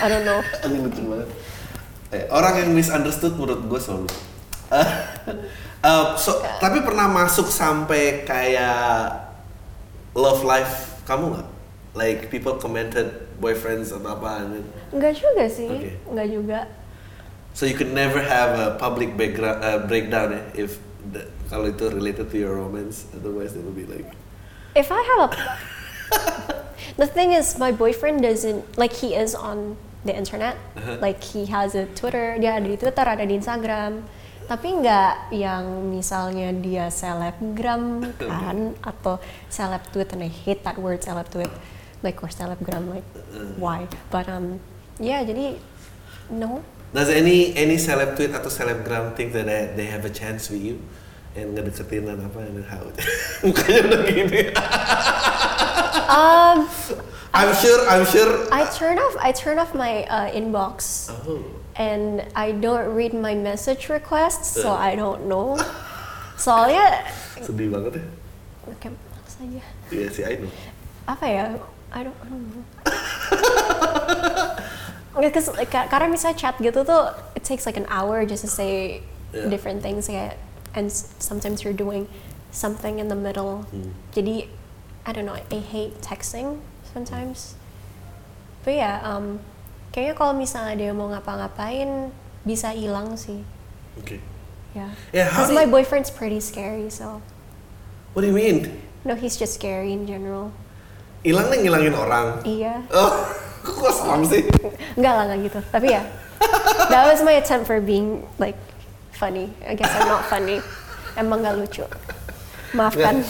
I 0.00 0.08
don't 0.08 0.24
know. 0.24 0.40
Ini 0.64 0.78
lucu 0.80 1.02
banget. 1.04 1.28
Eh, 2.10 2.24
orang 2.32 2.54
yang 2.58 2.70
misunderstood 2.74 3.38
menurut 3.38 3.62
gue 3.70 3.80
selalu. 3.80 4.08
Uh, 4.70 6.16
so, 6.24 6.42
tapi 6.58 6.82
pernah 6.82 7.06
masuk 7.06 7.46
sampai 7.50 8.26
kayak 8.26 9.30
love 10.16 10.42
life 10.42 10.98
kamu 11.06 11.38
nggak? 11.38 11.48
Like 11.90 12.30
people 12.30 12.54
commented 12.58 13.30
boyfriends 13.42 13.90
atau 13.90 14.14
apa? 14.14 14.46
Enggak 14.94 15.18
juga 15.18 15.44
sih, 15.50 15.98
enggak 16.06 16.28
juga. 16.30 16.60
So 17.50 17.66
you 17.66 17.74
could 17.74 17.90
never 17.90 18.22
have 18.22 18.54
a 18.54 18.78
public 18.78 19.18
background 19.18 19.58
uh, 19.66 19.82
breakdown 19.82 20.38
ya 20.38 20.42
if 20.54 20.78
kalau 21.48 21.66
itu 21.68 21.88
related 21.90 22.30
to 22.30 22.36
your 22.38 22.56
romance. 22.56 23.06
Otherwise 23.16 23.56
it 23.56 23.62
will 23.64 23.74
be 23.74 23.86
like. 23.88 24.06
If 24.72 24.94
I 24.94 25.02
have 25.02 25.20
a, 25.26 25.28
the 26.96 27.06
thing 27.10 27.32
is, 27.34 27.58
my 27.58 27.72
boyfriend 27.74 28.22
doesn't 28.22 28.78
like 28.78 28.92
he 28.94 29.14
is 29.18 29.34
on 29.34 29.74
the 30.06 30.14
internet, 30.14 30.56
Uh-huh. 30.78 30.96
like 31.02 31.20
he 31.20 31.44
has 31.50 31.74
a 31.74 31.84
Twitter, 31.98 32.38
dia 32.40 32.56
ada 32.56 32.64
di 32.64 32.78
Twitter, 32.78 33.04
ada 33.04 33.20
di 33.26 33.34
Instagram, 33.36 34.00
tapi 34.48 34.78
nggak 34.80 35.34
yang 35.34 35.90
misalnya 35.92 36.54
dia 36.56 36.86
selebgram 36.88 38.00
kan, 38.22 38.72
atau 38.80 39.18
celeb 39.50 39.82
tweet, 39.92 40.08
and 40.14 40.22
I 40.24 40.30
hate 40.32 40.62
that 40.64 40.78
word 40.80 41.02
celeb 41.04 41.28
tweet, 41.28 41.50
like 42.06 42.22
or 42.24 42.30
selebgram, 42.32 42.88
like 42.94 43.04
why? 43.58 43.84
But 44.08 44.30
um, 44.30 44.62
yeah, 44.96 45.20
jadi 45.20 45.58
no. 46.30 46.62
Does 46.90 47.08
any 47.08 47.54
any 47.54 47.78
celeb 47.78 48.18
tweet 48.18 48.34
atau 48.34 48.50
selebgram 48.50 49.14
think 49.14 49.32
that 49.32 49.46
they, 49.46 49.70
they 49.78 49.86
have 49.86 50.02
a 50.02 50.12
chance 50.12 50.50
with 50.50 50.62
you? 50.62 50.82
And 51.38 51.54
ngedeketin 51.54 52.10
dan 52.10 52.26
apa 52.26 52.42
and 52.42 52.66
how? 52.66 52.82
Mukanya 53.46 53.80
udah 53.86 54.00
gini. 54.10 54.42
Um, 56.10 56.66
I'm 57.30 57.54
sure, 57.54 57.86
I'm 57.86 58.02
sure. 58.02 58.50
I 58.50 58.66
turn 58.74 58.98
off, 58.98 59.14
I 59.22 59.30
turn 59.30 59.62
off 59.62 59.70
my 59.70 60.02
uh, 60.10 60.34
inbox. 60.34 61.06
Oh. 61.26 61.60
and 61.80 62.26
I 62.36 62.52
don't 62.52 62.94
read 62.94 63.14
my 63.14 63.34
message 63.34 63.88
requests, 63.88 64.60
so. 64.60 64.72
I 64.72 64.94
don't 64.96 65.26
know. 65.26 65.56
Soalnya, 66.36 67.04
Sedih 67.40 67.72
banget 67.72 68.00
ya. 68.00 68.04
kayak 68.80 68.96
males 68.96 69.34
aja. 69.40 69.62
Iya 69.88 70.06
sih, 70.12 70.24
I 70.24 70.34
know. 70.40 70.52
Apa 71.08 71.24
ya? 71.24 71.44
I 71.92 72.00
don't, 72.04 72.18
I 72.20 72.26
don't 72.28 72.44
know. 72.48 72.64
Yeah, 75.18 75.30
'cause, 75.34 75.50
like, 75.50 75.74
ka- 75.74 75.90
karena 75.90 76.06
misalnya 76.06 76.38
chat 76.38 76.54
gitu 76.62 76.86
tuh, 76.86 77.10
it 77.34 77.42
takes 77.42 77.66
like 77.66 77.74
an 77.74 77.86
hour 77.90 78.22
just 78.22 78.46
to 78.46 78.50
say 78.50 79.02
Yeah. 79.34 79.50
different 79.50 79.82
things 79.82 80.06
kayak, 80.06 80.38
and 80.74 80.86
sometimes 81.18 81.66
you're 81.66 81.74
doing 81.74 82.06
something 82.54 82.98
in 83.02 83.10
the 83.10 83.18
middle. 83.18 83.66
Hmm. 83.74 83.90
Jadi, 84.14 84.46
I 85.02 85.10
don't 85.10 85.26
know, 85.26 85.34
I 85.34 85.58
hate 85.58 85.98
texting 85.98 86.62
sometimes. 86.86 87.58
But 88.62 88.78
yeah, 88.78 89.02
um, 89.02 89.42
kayaknya 89.90 90.14
kalau 90.14 90.34
misalnya 90.36 90.74
dia 90.78 90.90
mau 90.94 91.10
ngapa-ngapain, 91.10 92.14
bisa 92.46 92.70
hilang 92.70 93.18
sih. 93.18 93.42
Oke. 93.98 94.22
Yeah. 94.78 94.94
Yeah, 95.10 95.26
Because 95.26 95.50
do 95.50 95.58
my 95.58 95.66
boyfriend's 95.66 96.14
pretty 96.14 96.38
scary, 96.38 96.86
so. 96.86 97.18
What 98.14 98.22
do 98.22 98.30
you 98.30 98.36
mean? 98.36 98.70
No, 99.02 99.18
he's 99.18 99.34
just 99.34 99.58
scary 99.58 99.90
in 99.90 100.06
general. 100.06 100.54
Hilang 101.26 101.50
nih 101.50 101.66
ngilangin 101.66 101.94
orang. 101.98 102.26
Iya. 102.46 102.86
Oh, 102.94 103.10
kok 103.62 103.92
serem 103.92 104.22
sih? 104.24 104.42
Enggak 104.96 105.12
lah, 105.16 105.24
enggak 105.28 105.40
gitu. 105.50 105.60
Tapi 105.70 105.86
ya, 105.92 106.02
that 106.88 107.04
was 107.08 107.20
my 107.20 107.36
attempt 107.36 107.64
for 107.68 107.80
being 107.80 108.24
like 108.40 108.56
funny. 109.14 109.52
I 109.64 109.76
guess 109.76 109.92
I'm 109.92 110.08
not 110.08 110.24
funny. 110.26 110.64
Emang 111.18 111.44
gak 111.44 111.58
lucu. 111.58 111.84
Maafkan. 112.72 113.20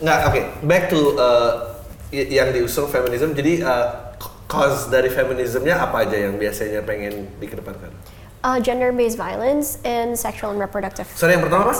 Nggak, 0.00 0.18
oke. 0.30 0.42
Back 0.64 0.88
to 0.88 0.98
uh, 1.20 1.52
yang 2.14 2.54
diusung 2.54 2.88
feminism. 2.88 3.36
Jadi 3.36 3.60
uh, 3.60 4.16
cause 4.48 4.88
dari 4.88 5.12
feminismnya 5.12 5.76
apa 5.76 6.08
aja 6.08 6.16
yang 6.16 6.40
biasanya 6.40 6.80
pengen 6.82 7.28
dikedepankan? 7.38 7.92
Uh, 8.40 8.56
gender-based 8.56 9.20
violence 9.20 9.76
and 9.84 10.16
sexual 10.16 10.48
and 10.48 10.58
reproductive. 10.58 11.04
Sorry, 11.12 11.36
yang 11.36 11.44
pertama 11.44 11.68
apa? 11.68 11.76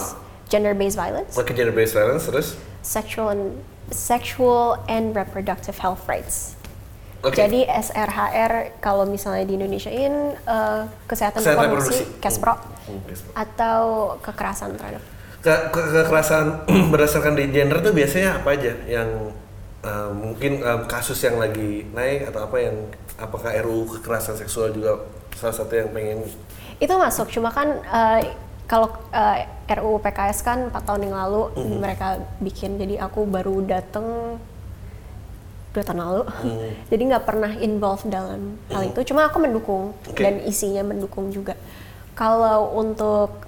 Gender-based 0.51 0.99
violence, 0.99 1.39
Oke, 1.39 1.55
gender 1.55 1.73
based 1.73 1.95
violence 1.95 2.27
terus. 2.27 2.59
sexual 2.83 3.31
and 3.31 3.55
sexual 3.89 4.77
and 4.91 5.15
reproductive 5.15 5.79
health 5.79 6.05
rights. 6.11 6.60
Oke. 7.21 7.37
Jadi 7.37 7.69
SRHR 7.69 8.53
kalau 8.81 9.05
misalnya 9.05 9.45
di 9.45 9.55
Indonesiain 9.55 10.13
uh, 10.41 10.89
kesehatan, 11.05 11.41
Kesehatan 11.41 11.69
reproduksi. 11.69 12.05
Kespro, 12.17 12.55
Hmm, 12.81 13.01
Kespro. 13.05 13.31
atau 13.35 13.83
kekerasan 14.19 14.73
terhadap 14.75 15.03
Ke- 15.39 15.69
ke- 15.69 15.89
kekerasan 15.95 16.65
berdasarkan 16.93 17.33
di 17.35 17.49
gender 17.49 17.81
tuh 17.81 17.93
biasanya 17.93 18.41
apa 18.41 18.53
aja 18.53 18.73
yang 18.85 19.37
uh, 19.81 20.11
mungkin 20.11 20.61
um, 20.61 20.85
kasus 20.85 21.21
yang 21.21 21.37
lagi 21.37 21.85
naik 21.91 22.25
atau 22.27 22.41
apa 22.43 22.57
yang 22.59 22.77
apakah 23.17 23.53
RUU 23.55 24.01
kekerasan 24.01 24.35
seksual 24.35 24.73
juga 24.73 25.05
salah 25.33 25.55
satu 25.55 25.73
yang 25.73 25.89
pengen 25.91 26.25
itu 26.77 26.95
masuk 26.95 27.29
cuma 27.29 27.49
kan 27.49 27.69
uh, 27.85 28.21
kalau 28.65 28.89
uh, 29.11 29.37
RUU 29.67 30.01
PKS 30.01 30.41
kan 30.41 30.59
4 30.67 30.77
tahun 30.81 31.05
yang 31.05 31.17
lalu 31.19 31.53
Mhm. 31.55 31.77
mereka 31.79 32.09
bikin 32.39 32.77
jadi 32.77 33.01
aku 33.03 33.25
baru 33.25 33.61
dateng 33.63 34.37
dua 35.71 35.83
tahun 35.83 36.01
lalu 36.01 36.23
Mhm. 36.27 36.71
jadi 36.91 37.03
nggak 37.09 37.25
pernah 37.25 37.53
involved 37.57 38.07
dalam 38.07 38.59
hal 38.69 38.83
itu 38.87 39.01
cuma 39.07 39.27
aku 39.27 39.39
mendukung 39.39 39.95
Oke. 40.05 40.19
dan 40.19 40.43
isinya 40.43 40.83
mendukung 40.83 41.31
juga 41.31 41.55
kalau 42.15 42.75
untuk 42.75 43.47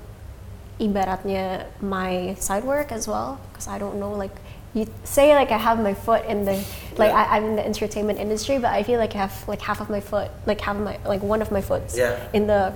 ibaratnya 0.79 1.67
my 1.79 2.35
side 2.39 2.65
work 2.65 2.91
as 2.91 3.07
well 3.07 3.39
because 3.51 3.67
I 3.67 3.79
don't 3.79 3.99
know 3.99 4.15
like 4.15 4.33
you 4.73 4.89
say 5.05 5.37
like 5.37 5.53
I 5.53 5.61
have 5.61 5.79
my 5.79 5.93
foot 5.93 6.25
in 6.25 6.49
the 6.49 6.57
like 6.97 7.13
Yeah. 7.13 7.21
I, 7.29 7.37
I'm 7.39 7.45
in 7.45 7.57
the 7.61 7.65
entertainment 7.67 8.19
industry 8.19 8.57
but 8.57 8.73
I 8.73 8.83
feel 8.83 8.99
like 8.99 9.13
I 9.15 9.27
have 9.29 9.35
like 9.47 9.61
half 9.61 9.79
of 9.79 9.91
my 9.91 10.01
foot 10.01 10.33
like 10.49 10.63
half 10.63 10.75
of 10.75 10.83
my 10.83 10.97
like 11.05 11.21
one 11.23 11.43
of 11.45 11.53
my 11.53 11.61
foots 11.61 11.95
Yeah. 11.95 12.17
in 12.33 12.47
the 12.49 12.73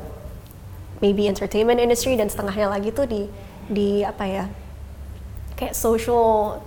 maybe 1.01 1.27
entertainment 1.27 1.81
industry 1.81 2.15
dan 2.17 2.29
setengahnya 2.29 2.69
lagi 2.69 2.93
tuh 2.93 3.09
di 3.09 3.29
di 3.67 4.01
apa 4.01 4.25
ya 4.25 4.45
kayak 5.57 5.73
social 5.73 6.61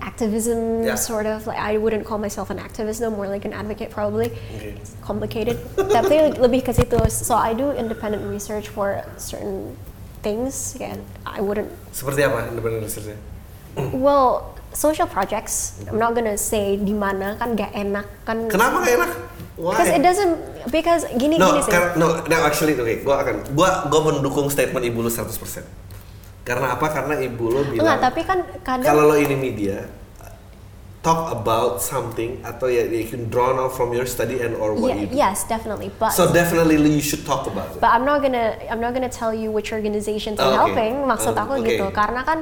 activism 0.00 0.82
Yeah. 0.84 0.94
sort 0.96 1.26
of 1.26 1.46
like 1.46 1.58
I 1.58 1.76
wouldn't 1.76 2.04
call 2.04 2.18
myself 2.18 2.50
an 2.50 2.58
activist 2.58 3.00
though 3.00 3.10
more 3.12 3.28
like 3.28 3.44
an 3.44 3.52
advocate 3.52 3.90
probably 3.90 4.32
Okay. 4.56 4.78
It's 4.78 4.94
complicated 5.04 5.56
tapi 5.76 6.34
lebih 6.36 6.64
ke 6.64 6.72
situ 6.72 6.98
so 7.08 7.34
I 7.34 7.52
do 7.52 7.72
independent 7.74 8.24
research 8.28 8.68
for 8.70 9.02
certain 9.20 9.76
things 10.20 10.76
and 10.80 11.00
I 11.24 11.38
wouldn't 11.44 11.70
Seperti 11.92 12.24
apa 12.24 12.48
independent 12.50 12.84
research-nya? 12.86 13.18
well 14.04 14.54
social 14.72 15.08
projects 15.08 15.80
I'm 15.88 15.96
not 15.96 16.12
gonna 16.12 16.36
say 16.36 16.76
di 16.76 16.92
mana 16.92 17.36
kan 17.40 17.56
gak 17.56 17.72
enak 17.72 18.06
kan 18.24 18.48
Kenapa 18.50 18.84
gak 18.84 18.94
enak? 19.00 19.10
Why? 19.58 19.74
because 19.74 19.90
it 19.90 20.02
doesn't 20.06 20.34
because 20.70 21.02
gini 21.18 21.34
No, 21.34 21.50
gini 21.50 21.66
sih 21.66 21.72
no, 21.98 22.22
no, 22.30 22.36
actually, 22.46 22.78
oke, 22.78 23.02
gua 23.02 23.26
akan, 23.26 23.42
gua, 23.58 23.90
gua 23.90 24.00
mendukung 24.06 24.46
statement 24.46 24.86
ibu 24.86 25.02
lu 25.02 25.10
100%. 25.10 25.34
Karena 26.48 26.66
apa? 26.72 26.86
Karena 26.88 27.14
ibu 27.20 27.44
lu 27.52 27.60
bilang, 27.68 27.84
enggak 27.84 27.98
tapi 28.08 28.20
kan 28.24 28.38
kadang 28.64 28.88
kalau 28.88 29.12
lo 29.12 29.16
ini 29.20 29.36
media, 29.36 29.84
talk 30.98 31.30
about 31.30 31.78
something 31.78 32.42
atau 32.42 32.66
ya 32.66 32.82
you 32.88 33.06
can 33.06 33.30
draw 33.30 33.54
out 33.54 33.70
from 33.70 33.94
your 33.94 34.04
study 34.04 34.42
and 34.42 34.58
or 34.58 34.74
what 34.74 34.90
yeah, 34.90 34.98
you 34.98 35.06
do. 35.06 35.14
yes 35.14 35.46
definitely 35.46 35.88
but 36.00 36.10
So 36.10 36.26
definitely 36.32 36.74
you 36.80 37.04
should 37.04 37.22
talk 37.22 37.46
about 37.46 37.70
it. 37.70 37.78
But 37.78 37.94
I'm 37.94 38.02
not 38.02 38.18
gonna 38.24 38.58
I'm 38.66 38.82
not 38.82 38.92
gonna 38.96 39.12
tell 39.12 39.30
you 39.30 39.52
which 39.54 39.70
organizations 39.70 40.42
I'm 40.42 40.50
Oh, 40.50 40.50
okay. 40.50 40.90
helping. 40.90 40.92
Maksud 41.06 41.38
Um, 41.38 41.42
aku 41.46 41.52
okay. 41.62 41.78
gitu. 41.78 41.86
Karena 41.94 42.26
kan 42.26 42.38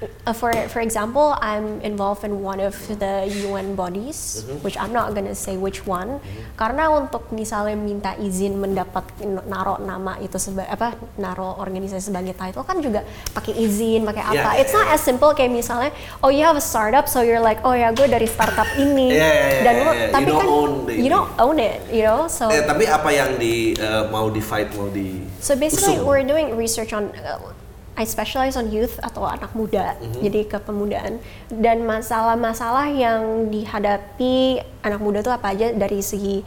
uh, 0.00 0.32
for 0.32 0.50
for 0.68 0.78
example, 0.78 1.34
I'm 1.38 1.82
involved 1.82 2.22
in 2.22 2.38
one 2.38 2.60
of 2.60 2.74
the 2.88 3.26
UN 3.46 3.74
bodies, 3.74 4.42
Mm-hmm. 4.42 4.62
which 4.62 4.78
I'm 4.78 4.92
not 4.92 5.12
gonna 5.12 5.34
say 5.34 5.56
which 5.56 5.82
one. 5.82 6.22
Karena 6.54 6.86
untuk 6.90 7.26
misalnya 7.30 7.74
minta 7.74 8.14
izin 8.14 8.56
mendapat 8.56 9.04
naro 9.46 9.78
nama 9.78 10.14
itu 10.18 10.38
sebagai 10.38 10.70
apa 10.70 10.88
naro 11.16 11.58
organisasi 11.58 12.08
sebagai 12.08 12.34
title 12.34 12.62
kan 12.62 12.78
juga 12.78 13.02
pakai 13.34 13.58
izin, 13.58 14.06
pakai 14.06 14.22
apa. 14.22 14.50
Yeah, 14.54 14.60
It's 14.62 14.70
yeah, 14.70 14.86
not 14.86 14.94
as 14.94 15.02
simple 15.02 15.34
kayak 15.34 15.50
misalnya 15.50 15.90
oh 16.22 16.30
you 16.30 16.46
have 16.46 16.54
a 16.54 16.62
startup 16.62 17.06
so 17.06 17.20
you're 17.20 17.42
like 17.42 17.58
oh 17.62 17.74
ya 17.74 17.90
gue 17.90 18.06
dari 18.06 18.26
startup 18.26 18.66
ini 18.78 19.10
Yeah, 19.10 19.24
yeah, 19.24 19.32
yeah, 19.32 19.62
dan 19.64 19.74
yeah, 19.74 19.82
lo 19.82 19.90
yeah. 19.90 19.98
You 19.98 20.14
tapi 20.14 20.30
don't 20.30 20.40
kan 20.40 20.48
own 20.48 20.70
the 20.86 20.94
you 20.94 21.10
don't 21.10 21.30
own 21.38 21.56
it, 21.58 21.78
you 21.90 22.04
know. 22.06 22.30
So 22.30 22.46
Eh, 22.48 22.62
tapi 22.62 22.86
apa 22.86 23.10
yang 23.10 23.34
di 23.36 23.74
uh, 23.74 24.06
mau 24.08 24.30
di 24.30 24.40
fight 24.40 24.70
mau 24.74 24.86
di 24.88 25.26
So 25.38 25.54
basically, 25.54 25.98
usung? 25.98 26.06
we're 26.06 26.26
doing 26.26 26.54
research 26.54 26.90
on. 26.90 27.14
Uh, 27.14 27.54
I 27.98 28.06
specialize 28.06 28.54
on 28.54 28.70
youth 28.70 29.02
atau 29.02 29.26
anak 29.26 29.50
muda, 29.58 29.98
Mm-hmm. 29.98 30.20
jadi 30.22 30.40
kepemudaan. 30.46 31.12
Dan 31.50 31.82
masalah-masalah 31.82 32.86
yang 32.94 33.50
dihadapi 33.50 34.62
anak 34.86 35.00
muda 35.02 35.18
itu 35.26 35.32
apa 35.34 35.50
aja? 35.50 35.74
Dari 35.74 35.98
segi 35.98 36.46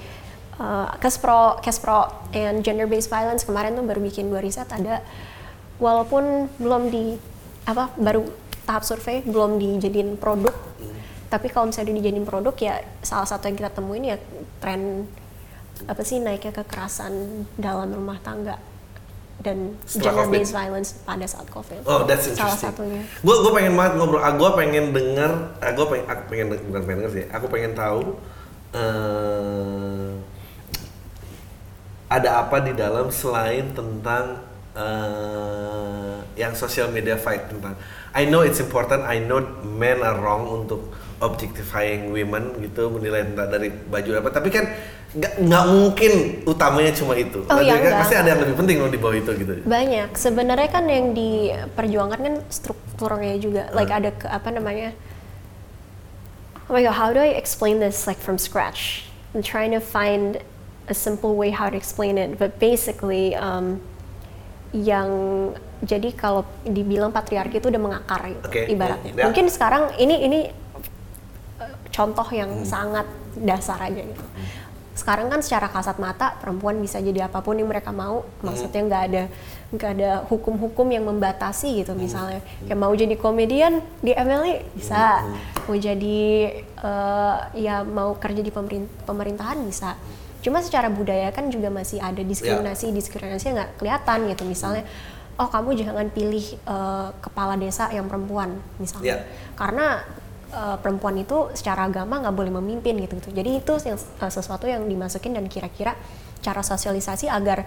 uh, 0.55 0.87
kespro, 1.03 1.59
kespro, 1.59 2.07
and 2.31 2.63
gender 2.63 2.87
based 2.87 3.11
violence. 3.11 3.43
Kemarin 3.43 3.75
tuh 3.75 3.83
baru 3.83 3.99
bikin 3.99 4.31
dua 4.31 4.39
riset 4.39 4.71
ada, 4.71 5.03
walaupun 5.83 6.47
belum 6.55 6.87
di 6.87 7.19
apa 7.67 7.91
baru 7.99 8.23
tahap 8.63 8.87
survei 8.87 9.19
belum 9.21 9.59
dijadiin 9.59 10.15
produk, 10.15 10.55
tapi 11.27 11.51
kalau 11.51 11.67
misalnya 11.67 11.99
dijadiin 11.99 12.23
produk 12.23 12.55
ya 12.55 12.79
salah 13.03 13.27
satu 13.27 13.51
yang 13.51 13.57
kita 13.59 13.71
temuin 13.75 14.03
ya 14.07 14.17
tren 14.63 15.05
apa 15.89 16.01
sih 16.05 16.21
naiknya 16.21 16.53
kekerasan 16.61 17.45
dalam 17.57 17.89
rumah 17.89 18.21
tangga 18.21 18.61
dan 19.41 19.73
Setelah 19.83 20.25
gender 20.25 20.33
based 20.33 20.53
violence 20.53 20.89
pada 21.03 21.25
saat 21.25 21.47
covid. 21.49 21.81
Oh, 21.83 22.05
that's 22.05 22.29
Salah 22.29 22.53
interesting. 22.53 22.71
satunya. 22.71 23.01
Gue 23.25 23.35
gue 23.41 23.51
pengen 23.51 23.73
banget 23.75 23.93
ngobrol. 23.97 24.21
Ah, 24.21 24.33
gue 24.37 24.49
pengen 24.53 24.85
denger. 24.93 25.31
Ah, 25.59 25.71
gue 25.73 25.85
pengen 25.89 26.05
aku 26.07 26.23
pengen 26.29 26.45
bukan 26.69 26.81
pengen 26.85 26.97
denger 27.03 27.11
sih. 27.11 27.25
Aku 27.33 27.45
pengen 27.49 27.71
tahu 27.73 28.15
eh 28.71 30.09
ada 32.11 32.43
apa 32.43 32.57
di 32.63 32.75
dalam 32.75 33.07
selain 33.11 33.71
tentang 33.71 34.43
eh 34.77 36.17
yang 36.39 36.55
social 36.55 36.87
media 36.93 37.19
fight 37.19 37.51
tentang. 37.51 37.75
I 38.15 38.27
know 38.27 38.43
it's 38.43 38.59
important. 38.59 39.03
I 39.03 39.19
know 39.19 39.43
men 39.63 39.99
are 40.03 40.15
wrong 40.19 40.63
untuk 40.63 40.91
objectifying 41.21 42.09
women 42.09 42.57
gitu 42.59 42.89
menilai 42.89 43.29
tentang 43.31 43.49
dari 43.51 43.69
baju 43.69 44.09
apa. 44.19 44.29
Tapi 44.33 44.49
kan 44.49 44.65
nggak 45.11 45.33
nggak 45.43 45.65
mungkin 45.67 46.11
utamanya 46.47 46.91
cuma 46.95 47.13
itu. 47.19 47.43
Oh, 47.51 47.59
iya, 47.59 47.75
Kan. 47.83 47.99
Pasti 47.99 48.15
ada 48.15 48.31
yang 48.31 48.41
lebih 48.47 48.55
penting 48.55 48.77
loh 48.79 48.87
di 48.87 48.99
bawah 48.99 49.15
itu 49.19 49.31
gitu. 49.35 49.53
Banyak. 49.67 50.15
Sebenarnya 50.15 50.69
kan 50.71 50.87
yang 50.87 51.11
diperjuangkan 51.11 52.19
kan 52.19 52.35
strukturnya 52.47 53.35
juga. 53.35 53.67
Like 53.75 53.91
ada 53.91 54.15
ke, 54.15 54.25
apa 54.31 54.49
namanya? 54.55 54.95
Oh 56.71 56.79
my 56.79 56.87
god, 56.87 56.95
how 56.95 57.11
do 57.11 57.19
I 57.19 57.35
explain 57.35 57.83
this 57.83 58.07
like 58.07 58.23
from 58.23 58.39
scratch? 58.39 59.03
I'm 59.35 59.43
trying 59.43 59.75
to 59.75 59.83
find 59.83 60.39
a 60.87 60.95
simple 60.95 61.35
way 61.35 61.51
how 61.51 61.67
to 61.67 61.75
explain 61.75 62.15
it, 62.15 62.39
but 62.39 62.55
basically 62.63 63.35
um, 63.35 63.83
yang 64.71 65.11
jadi 65.83 66.15
kalau 66.15 66.47
dibilang 66.63 67.11
patriarki 67.11 67.59
itu 67.59 67.67
udah 67.67 67.81
mengakar 67.81 68.21
gitu 68.31 68.47
Oke, 68.47 68.61
ibaratnya. 68.71 69.11
ya. 69.11 69.23
Mungkin 69.27 69.51
sekarang 69.51 69.91
ini 69.99 70.15
ini 70.23 70.39
uh, 71.59 71.75
contoh 71.91 72.27
yang 72.31 72.63
sangat 72.63 73.03
dasar 73.35 73.79
aja 73.83 73.99
gitu. 73.99 74.23
Sekarang 75.01 75.27
kan 75.27 75.41
secara 75.41 75.65
kasat 75.65 75.97
mata 75.97 76.37
perempuan 76.37 76.77
bisa 76.77 77.01
jadi 77.01 77.25
apa 77.25 77.41
pun 77.41 77.57
yang 77.57 77.65
mereka 77.65 77.89
mau, 77.89 78.21
maksudnya 78.39 78.85
nggak 78.85 79.03
ada 79.09 79.23
nggak 79.71 79.91
ada 79.97 80.11
hukum-hukum 80.29 80.85
yang 80.85 81.01
membatasi 81.03 81.81
gitu 81.81 81.97
misalnya. 81.97 82.37
Kayak 82.61 82.77
mau 82.77 82.93
jadi 82.93 83.15
komedian 83.17 83.73
di 83.97 84.13
MLI 84.13 84.61
bisa, 84.71 85.25
mau 85.65 85.73
jadi 85.73 86.21
eh, 86.61 87.37
ya 87.57 87.81
mau 87.81 88.13
kerja 88.13 88.39
di 88.39 88.51
pemerin- 88.51 88.91
pemerintahan 89.01 89.57
bisa. 89.65 89.97
Cuma 90.41 90.61
secara 90.61 90.89
budaya 90.89 91.29
kan 91.29 91.49
juga 91.49 91.69
masih 91.69 91.97
ada 91.97 92.21
diskriminasi 92.21 92.89
diskriminasi 92.91 93.43
yang 93.47 93.57
nggak 93.57 93.71
kelihatan 93.77 94.29
gitu 94.29 94.43
misalnya. 94.45 94.85
Oh 95.35 95.47
kamu 95.47 95.73
jangan 95.73 96.07
pilih 96.09 96.45
eh, 96.61 97.09
kepala 97.17 97.57
desa 97.57 97.89
yang 97.89 98.05
perempuan 98.05 98.53
misalnya. 98.77 99.17
Ya. 99.17 99.17
karena 99.57 100.05
eh, 100.51 100.77
perempuan 100.77 101.15
itu 101.17 101.49
secara 101.55 101.87
agama 101.87 102.19
nggak 102.19 102.35
boleh 102.35 102.51
memimpin 102.59 102.99
gitu 102.99 103.17
gitu 103.17 103.31
jadi 103.31 103.59
itu 103.59 103.73
yang 103.83 103.97
eh, 103.97 104.31
sesuatu 104.31 104.67
yang 104.67 104.83
dimasukin 104.85 105.33
dan 105.33 105.47
kira-kira 105.47 105.95
cara 106.41 106.61
sosialisasi 106.61 107.27
agar 107.27 107.65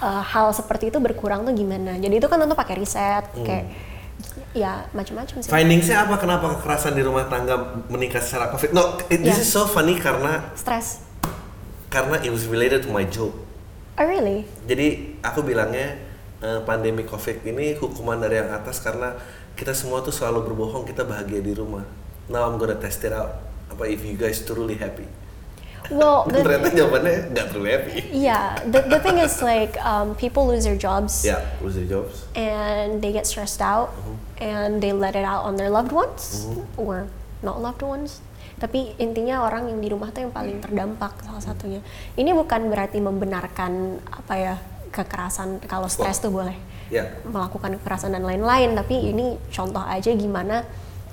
eh, 0.00 0.22
hal 0.24 0.50
seperti 0.50 0.88
itu 0.88 0.98
berkurang 0.98 1.44
tuh 1.44 1.52
gimana 1.52 1.96
jadi 1.96 2.14
itu 2.16 2.26
kan 2.26 2.40
tentu 2.40 2.56
pakai 2.56 2.74
riset 2.76 3.24
kayak 3.44 3.66
ya 4.54 4.86
macam-macam 4.94 5.42
sih 5.42 5.50
Findingsnya 5.50 6.06
apa? 6.06 6.14
Kenapa 6.16 6.54
kekerasan 6.56 6.94
di 6.94 7.02
rumah 7.02 7.26
tangga 7.26 7.58
meningkat 7.90 8.22
secara 8.22 8.46
covid? 8.48 8.70
No, 8.70 8.94
it- 9.10 9.20
this 9.20 9.36
Yeah. 9.36 9.42
is 9.42 9.50
so 9.50 9.66
funny 9.66 9.98
karena 9.98 10.48
stres 10.54 11.02
karena 11.90 12.18
it 12.22 12.30
was 12.30 12.46
related 12.46 12.82
to 12.82 12.90
my 12.90 13.02
joke. 13.06 13.34
oh 13.94 14.06
really 14.06 14.46
Jadi 14.66 15.18
aku 15.20 15.42
bilangnya 15.42 15.98
eh, 16.38 16.60
pandemi 16.62 17.02
covid 17.02 17.42
ini 17.42 17.74
hukuman 17.74 18.18
dari 18.18 18.38
yang 18.38 18.50
atas 18.50 18.78
karena 18.78 19.14
kita 19.54 19.70
semua 19.70 20.02
tuh 20.02 20.10
selalu 20.10 20.50
berbohong 20.50 20.82
kita 20.82 21.02
bahagia 21.02 21.38
di 21.38 21.54
rumah. 21.54 21.86
Now 22.26 22.48
I'm 22.48 22.56
gonna 22.56 22.76
test 22.76 23.04
it 23.04 23.12
out. 23.12 23.36
Apa 23.68 23.84
if 23.86 24.00
you 24.00 24.14
guys 24.14 24.40
truly 24.40 24.76
happy? 24.76 25.06
well 25.92 26.24
the, 26.32 26.40
ternyata 26.40 26.72
jawabannya 26.72 27.36
nggak 27.36 27.46
truly 27.52 27.68
happy. 27.68 28.08
yeah 28.08 28.56
the, 28.64 28.80
the 28.88 28.96
thing 29.04 29.20
is 29.20 29.44
like 29.44 29.76
um, 29.84 30.16
people 30.16 30.48
lose 30.48 30.64
their 30.64 30.80
jobs 30.80 31.20
Ya, 31.20 31.44
lose 31.60 31.76
their 31.76 31.84
jobs. 31.84 32.24
and 32.32 33.04
they 33.04 33.12
get 33.12 33.28
stressed 33.28 33.60
out 33.60 33.92
and 34.40 34.80
they 34.80 34.96
let 34.96 35.12
it 35.12 35.28
out 35.28 35.44
on 35.44 35.60
their 35.60 35.68
loved 35.68 35.92
ones 35.92 36.48
or 36.80 37.04
not 37.44 37.60
loved 37.60 37.84
ones. 37.84 38.24
Tapi 38.56 38.96
intinya 38.96 39.44
orang 39.44 39.68
yang 39.68 39.84
di 39.84 39.92
rumah 39.92 40.08
tuh 40.08 40.24
yang 40.24 40.32
paling 40.32 40.56
terdampak 40.64 41.20
salah 41.20 41.44
satunya. 41.44 41.84
Ini 42.16 42.32
bukan 42.32 42.72
berarti 42.72 43.04
membenarkan 43.04 44.00
apa 44.08 44.34
ya 44.40 44.54
kekerasan 44.88 45.60
kalau 45.68 45.84
stres 45.84 46.16
tuh 46.16 46.32
boleh 46.32 46.56
Ya. 46.88 47.12
melakukan 47.28 47.76
kekerasan 47.76 48.12
dan 48.12 48.22
lain-lain, 48.22 48.72
tapi 48.72 49.12
ini 49.12 49.36
contoh 49.50 49.80
aja 49.80 50.12
gimana 50.12 50.64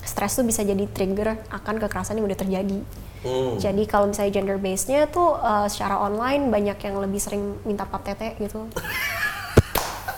stres 0.02 0.34
tuh 0.34 0.46
bisa 0.46 0.66
jadi 0.66 0.86
trigger 0.90 1.38
akan 1.50 1.76
kekerasan 1.82 2.18
yang 2.18 2.26
udah 2.26 2.40
terjadi. 2.40 2.80
Hmm. 3.22 3.54
Jadi 3.62 3.86
kalau 3.86 4.10
misalnya 4.10 4.34
gender 4.34 4.58
base-nya 4.58 5.06
tuh 5.06 5.38
uh, 5.38 5.70
secara 5.70 6.02
online 6.02 6.50
banyak 6.50 6.78
yang 6.82 6.98
lebih 6.98 7.22
sering 7.22 7.62
minta 7.66 7.86
pap 7.86 8.02
tete 8.02 8.34
gitu. 8.42 8.66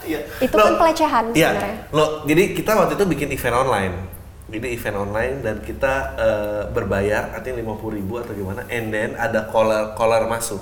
Iya. 0.03 0.19
Itu 0.43 0.55
kan 0.59 0.75
pelecehan 0.75 1.31
Iya. 1.31 1.55
sebenarnya. 1.55 1.77
Lo, 1.95 2.05
jadi 2.27 2.43
kita 2.51 2.75
waktu 2.75 2.99
itu 2.99 3.05
bikin 3.07 3.29
event 3.31 3.55
online. 3.55 3.95
Jadi 4.51 4.67
event 4.75 4.97
online 4.99 5.35
dan 5.39 5.55
kita 5.63 5.93
eh, 6.19 6.63
berbayar 6.69 7.31
artinya 7.33 7.63
50.000 7.63 7.97
ribu 7.97 8.13
atau 8.19 8.35
gimana. 8.35 8.67
And 8.67 8.91
then 8.91 9.15
ada 9.15 9.47
caller 9.47 9.95
caller 9.95 10.27
masuk. 10.27 10.59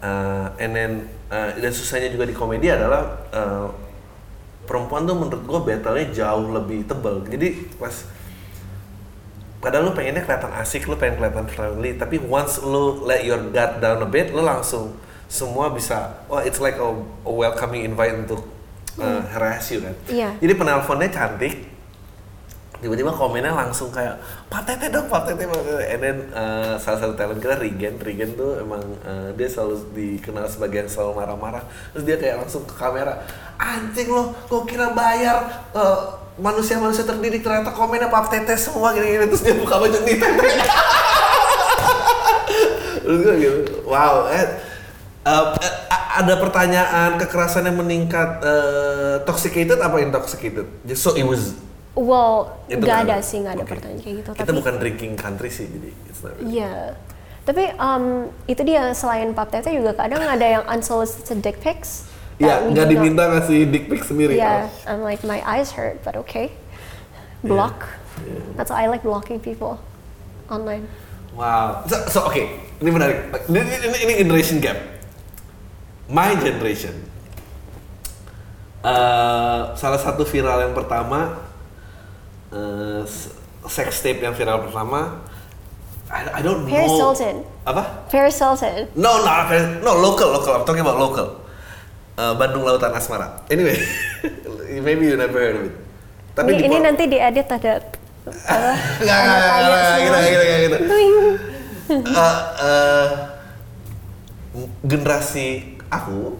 Eh, 0.00 0.64
and 0.64 0.72
then 0.72 0.92
eh, 1.28 1.60
dan 1.60 1.72
susahnya 1.76 2.08
juga 2.08 2.24
di 2.24 2.32
komedi 2.32 2.72
adalah 2.72 3.28
eh, 3.30 3.68
perempuan 4.64 5.04
tuh 5.04 5.12
menurut 5.12 5.44
gue 5.44 5.60
battle-nya 5.60 6.06
jauh 6.24 6.48
lebih 6.56 6.88
tebel. 6.88 7.20
Jadi 7.28 7.48
pas 7.76 7.92
padahal 9.64 9.88
lu 9.88 9.92
pengennya 9.96 10.20
kelihatan 10.20 10.52
asik, 10.60 10.84
lu 10.84 11.00
pengen 11.00 11.16
kelihatan 11.16 11.48
friendly, 11.48 11.96
tapi 11.96 12.20
once 12.20 12.60
lu 12.60 13.00
let 13.08 13.24
your 13.24 13.40
guard 13.48 13.80
down 13.80 14.04
a 14.04 14.08
bit, 14.08 14.30
lu 14.36 14.44
langsung 14.44 14.92
semua 15.24 15.72
bisa, 15.72 16.20
wah 16.28 16.44
it's 16.44 16.60
like 16.60 16.76
a, 16.76 16.90
a 17.24 17.32
welcoming 17.32 17.88
invite 17.88 18.12
untuk 18.12 18.44
uh, 19.00 19.24
Harahasiu 19.32 19.80
kan. 19.80 19.96
Iya. 20.06 20.36
Jadi 20.38 20.52
penelponnya 20.52 21.08
cantik, 21.08 21.74
tiba-tiba 22.84 23.08
komennya 23.16 23.56
langsung 23.56 23.88
kayak 23.88 24.20
Pak 24.52 24.68
Tete 24.68 24.92
dong 24.92 25.08
Pak 25.08 25.24
Tete 25.24 25.48
Pak 25.48 25.56
Tete 25.64 25.84
and 25.88 26.00
then 26.04 26.16
uh, 26.36 26.76
salah 26.76 27.00
satu 27.00 27.16
talent 27.16 27.40
kita 27.40 27.56
Regen 27.56 27.96
Regen 27.96 28.36
tuh 28.36 28.60
emang 28.60 28.84
uh, 29.00 29.32
dia 29.32 29.48
selalu 29.48 29.88
dikenal 29.96 30.44
sebagai 30.44 30.84
yang 30.84 30.90
selalu 30.92 31.24
marah-marah 31.24 31.64
terus 31.96 32.04
dia 32.04 32.20
kayak 32.20 32.44
langsung 32.44 32.68
ke 32.68 32.76
kamera 32.76 33.24
anjing 33.56 34.12
loh 34.12 34.36
kok 34.36 34.68
kira 34.68 34.92
bayar 34.92 35.64
uh, 35.72 36.23
manusia-manusia 36.34 37.06
terdidik 37.06 37.46
ternyata 37.46 37.70
komennya 37.70 38.10
Pak 38.10 38.26
Tete 38.28 38.54
semua 38.58 38.90
gini-gini 38.90 39.30
terus 39.30 39.42
dia 39.42 39.54
buka 39.54 39.78
baju 39.78 39.98
nih 40.02 40.16
Tete 40.18 40.44
terus 43.04 43.18
gue 43.20 43.34
gitu 43.36 43.84
wow 43.86 44.26
eh, 44.32 44.46
uh, 45.26 45.54
ada 46.14 46.34
pertanyaan 46.38 47.18
kekerasan 47.18 47.68
yang 47.68 47.78
meningkat 47.78 48.40
uh, 48.42 49.16
toxicated 49.22 49.78
apa 49.78 50.00
intoxicated 50.00 50.66
just 50.82 51.02
so 51.02 51.14
it 51.14 51.26
was 51.26 51.54
Well, 51.94 52.50
nggak 52.66 52.82
nggak 52.82 52.98
ada 53.06 53.16
sih, 53.22 53.38
nggak 53.38 53.54
ada 53.54 53.62
Oke. 53.62 53.70
pertanyaan 53.70 54.00
kayak 54.02 54.16
gitu. 54.18 54.30
kita 54.34 54.42
tapi 54.42 54.50
bukan 54.58 54.74
drinking 54.82 55.14
country 55.14 55.46
sih 55.46 55.70
jadi 55.70 55.90
it's 56.10 56.20
not 56.26 56.34
really- 56.34 56.58
Iya. 56.58 56.98
Tapi 57.46 57.64
um, 57.78 58.04
itu 58.50 58.62
dia 58.66 58.90
selain 58.98 59.30
pap 59.30 59.54
tete 59.54 59.70
juga 59.70 59.94
kadang 59.94 60.26
ada 60.26 60.42
yang 60.42 60.64
unsolicited 60.66 61.38
dick 61.38 61.62
pics. 61.62 62.08
We 62.40 62.46
nggak 62.46 62.74
not- 62.74 62.90
diminta 62.90 63.22
ngasih 63.30 63.58
dick 63.70 63.86
pic 63.86 64.02
sendiri. 64.02 64.34
Yeah, 64.34 64.66
I'm 64.90 65.06
like 65.06 65.22
my 65.22 65.38
eyes 65.46 65.70
hurt, 65.70 66.02
but 66.02 66.18
okay. 66.26 66.50
Block. 67.44 67.86
That's 68.58 68.70
why 68.72 68.82
I 68.82 68.90
like 68.90 69.02
blocking 69.04 69.38
people 69.38 69.78
online. 70.50 70.88
Wow. 71.34 71.82
So, 71.86 71.96
so 72.08 72.18
oke, 72.26 72.40
ini 72.80 72.90
menarik. 72.90 73.30
Ini, 73.46 73.58
ini, 73.60 73.96
ini 74.02 74.12
generation 74.18 74.58
gap. 74.58 74.78
My 76.08 76.34
generation. 76.38 76.94
Eh, 78.84 79.60
salah 79.74 79.96
satu 79.96 80.28
viral 80.28 80.60
yang 80.60 80.74
pertama, 80.76 81.40
s- 83.02 83.32
sex 83.64 84.04
tape 84.04 84.20
yang 84.20 84.36
viral 84.36 84.60
pertama, 84.60 85.24
I, 86.12 86.38
I 86.38 86.40
don't 86.44 86.64
know. 86.64 86.70
Paris 86.70 86.92
Hilton. 86.92 87.36
Apa? 87.64 87.82
Paris 88.12 88.36
Hilton. 88.36 88.92
No, 88.92 89.24
no, 89.24 89.32
Paris- 89.48 89.80
no, 89.80 89.96
local, 89.96 90.36
local. 90.36 90.52
I'm 90.60 90.64
talking 90.68 90.84
about 90.84 91.00
local. 91.00 91.40
Eh, 92.14 92.34
Bandung 92.38 92.62
Lautan 92.62 92.94
Asmara. 92.94 93.42
Anyway, 93.50 93.74
maybe 94.86 95.10
you 95.10 95.18
never 95.18 95.34
heard 95.34 95.56
of 95.58 95.64
it. 95.66 95.74
Tapi 96.34 96.50
Ini, 96.54 96.66
ini 96.70 96.76
nanti 96.78 97.02
diedit 97.10 97.46
ada 97.50 97.82
uh, 97.82 98.74
Nggak, 99.02 99.18
nggak, 99.22 99.94
gitu, 99.98 100.18
gitu, 100.22 100.44
gitu, 100.46 100.56
gitu. 100.62 100.78
Eh, 101.90 102.38
eh, 102.62 103.08
generasi 104.86 105.74
aku 105.90 106.38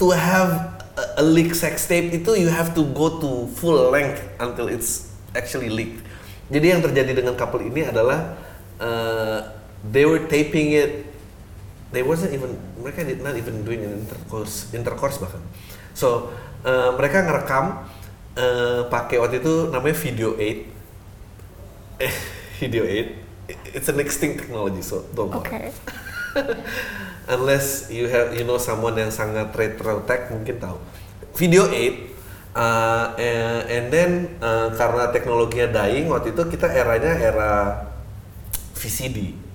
to 0.00 0.08
have 0.16 0.80
a, 0.96 1.20
a 1.20 1.24
leak 1.24 1.52
sex 1.52 1.84
tape 1.84 2.08
itu 2.08 2.32
you 2.40 2.48
have 2.48 2.72
to 2.72 2.88
go 2.96 3.20
to 3.20 3.44
full 3.60 3.92
length 3.92 4.24
until 4.40 4.72
it's 4.72 5.12
actually 5.36 5.68
leaked. 5.68 6.00
Jadi 6.48 6.66
yang 6.72 6.80
terjadi 6.80 7.12
dengan 7.12 7.36
couple 7.36 7.60
ini 7.60 7.84
adalah 7.84 8.40
eh, 8.80 9.38
they 9.84 10.08
were 10.08 10.24
taping 10.32 10.72
it 10.72 11.09
they 11.90 12.02
wasn't 12.02 12.30
even 12.34 12.54
mereka 12.78 13.02
did 13.02 13.20
not 13.22 13.34
even 13.34 13.66
doing 13.66 13.82
an 13.82 14.06
intercourse 14.06 14.70
intercourse 14.74 15.18
bahkan. 15.18 15.42
So 15.94 16.30
eh, 16.62 16.90
mereka 16.94 17.26
ngerekam 17.26 17.86
eh, 18.38 18.80
pakai 18.86 19.18
waktu 19.18 19.42
itu 19.42 19.68
namanya 19.74 19.96
video 19.98 20.38
8 20.38 22.02
eh, 22.02 22.14
video 22.62 22.82
8 22.86 23.74
it's 23.74 23.90
an 23.90 23.98
extinct 23.98 24.46
technology 24.46 24.82
so 24.82 25.02
don't 25.14 25.34
worry. 25.34 25.42
Oke. 25.42 25.74
unless 27.34 27.90
you 27.90 28.06
have 28.06 28.34
you 28.34 28.46
know 28.46 28.58
someone 28.58 28.94
yang 28.94 29.10
sangat 29.10 29.50
retro 29.54 30.06
tech 30.06 30.30
mungkin 30.30 30.62
tahu. 30.62 30.78
Video 31.34 31.66
8 31.66 32.10
uh, 32.54 33.14
and, 33.18 33.60
and 33.70 33.84
then 33.90 34.10
uh, 34.42 34.70
karena 34.74 35.10
teknologinya 35.10 35.68
dying 35.82 36.10
waktu 36.10 36.34
itu 36.34 36.42
kita 36.50 36.70
eranya 36.70 37.18
era 37.18 37.52
VCD 38.78 39.49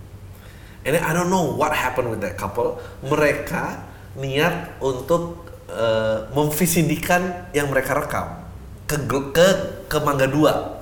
and 0.85 0.95
I 0.95 1.11
don't 1.11 1.33
know 1.33 1.57
what 1.57 1.73
happened 1.73 2.13
with 2.13 2.21
that 2.21 2.37
couple 2.37 2.77
mereka 3.03 3.83
niat 4.15 4.79
untuk 4.79 5.49
uh, 5.67 6.29
memvisidikan 6.31 7.51
yang 7.51 7.67
mereka 7.73 7.97
rekam 7.97 8.45
ke 8.85 8.95
ke 9.33 9.47
ke 9.89 9.97
Mangga 9.99 10.29
2 10.29 10.75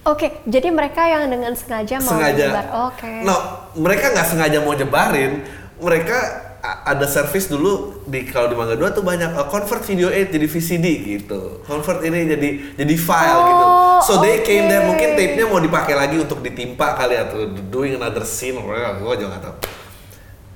Oke, 0.00 0.40
jadi 0.48 0.72
mereka 0.72 1.04
yang 1.04 1.28
dengan 1.28 1.52
sengaja 1.52 2.00
mau 2.00 2.16
sengaja. 2.16 2.72
Oke. 2.88 3.20
No, 3.20 3.36
mereka 3.76 4.16
nggak 4.16 4.32
sengaja 4.32 4.64
mau 4.64 4.72
nyebarin. 4.72 5.44
Mereka 5.76 6.18
ada 6.60 7.08
service 7.08 7.48
dulu 7.48 8.04
di 8.04 8.28
kalau 8.28 8.52
di 8.52 8.56
Mangga 8.56 8.76
2 8.76 8.92
tuh 8.92 9.00
banyak 9.00 9.32
uh, 9.32 9.48
convert 9.48 9.80
video 9.84 10.12
8 10.12 10.36
jadi 10.36 10.46
VCD 10.46 10.86
gitu. 11.08 11.64
Convert 11.64 12.04
ini 12.04 12.28
jadi 12.28 12.48
jadi 12.76 12.94
file 13.00 13.40
Oh, 13.40 13.46
gitu. 13.48 13.64
So 14.04 14.12
they 14.20 14.44
came 14.44 14.68
there 14.68 14.84
mungkin 14.84 15.16
tape-nya 15.16 15.48
mau 15.48 15.60
dipakai 15.60 15.96
lagi 15.96 16.20
untuk 16.20 16.44
ditimpa 16.44 17.00
kali 17.00 17.16
atau 17.16 17.48
doing 17.72 17.96
another 17.96 18.28
scene 18.28 18.60
or 18.60 18.76
gue 18.76 19.12
juga 19.16 19.28
nggak 19.36 19.42
tahu. 19.44 19.56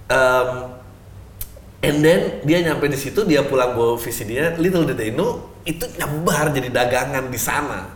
Um, 0.04 0.48
and 1.80 1.96
then 2.04 2.20
dia 2.44 2.60
nyampe 2.60 2.84
di 2.88 2.96
situ 3.00 3.24
dia 3.24 3.44
pulang 3.44 3.72
bawa 3.72 3.96
VCD-nya 3.96 4.60
little 4.60 4.84
did 4.84 5.00
they 5.00 5.12
know 5.12 5.52
itu 5.64 5.84
nyebar 5.96 6.52
jadi 6.52 6.68
dagangan 6.68 7.32
di 7.32 7.40
sana 7.40 7.88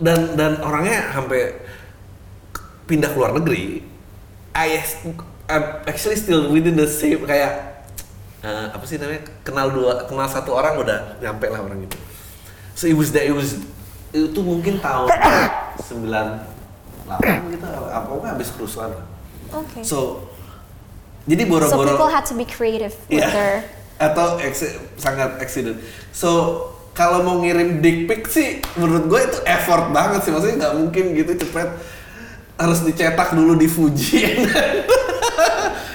dan 0.00 0.36
dan 0.36 0.52
orangnya 0.64 1.12
sampai 1.12 1.52
pindah 2.88 3.12
ke 3.12 3.16
luar 3.16 3.32
negeri 3.36 3.84
I 4.52 4.80
I'm 5.52 5.64
actually 5.84 6.16
still 6.16 6.48
within 6.48 6.74
the 6.74 6.88
same 6.88 7.20
kayak 7.22 7.84
eh, 8.40 8.66
apa 8.72 8.82
sih 8.82 8.96
namanya 8.96 9.22
kenal 9.44 9.68
dua 9.68 10.08
kenal 10.08 10.24
satu 10.26 10.56
orang 10.56 10.80
udah 10.80 11.20
nyampe 11.20 11.46
lah 11.46 11.60
orang 11.60 11.84
itu 11.84 11.98
so 12.72 12.88
it 12.88 12.96
was 12.96 13.12
that 13.12 13.22
it 13.22 13.34
was 13.36 13.60
itu 14.12 14.40
mungkin 14.40 14.80
tahun 14.80 15.08
98 15.78 17.52
gitu 17.52 17.66
apa 17.68 18.08
apa 18.08 18.26
habis 18.28 18.48
kerusuhan 18.52 18.90
Oke. 19.52 19.84
so 19.84 20.24
jadi 21.22 21.46
So 21.46 21.50
boro-boro 21.54 21.86
people 21.94 22.10
had 22.10 22.26
to 22.26 22.34
be 22.34 22.42
creative 22.42 22.96
with 23.06 23.22
Iya. 23.22 23.28
their 23.30 23.54
atau 24.02 24.34
sangat 24.98 25.38
accident. 25.38 25.78
So 26.10 26.58
kalau 26.90 27.22
mau 27.22 27.38
ngirim 27.38 27.78
dick 27.78 28.10
pic 28.10 28.26
sih 28.26 28.58
menurut 28.74 29.06
gue 29.06 29.20
itu 29.30 29.38
effort 29.46 29.94
banget 29.94 30.26
sih 30.26 30.34
maksudnya 30.34 30.66
nggak 30.66 30.74
mungkin 30.82 31.04
gitu 31.14 31.32
cepet 31.38 31.68
harus 32.62 32.86
dicetak 32.86 33.34
dulu 33.34 33.58
di 33.58 33.66
Fuji. 33.66 34.22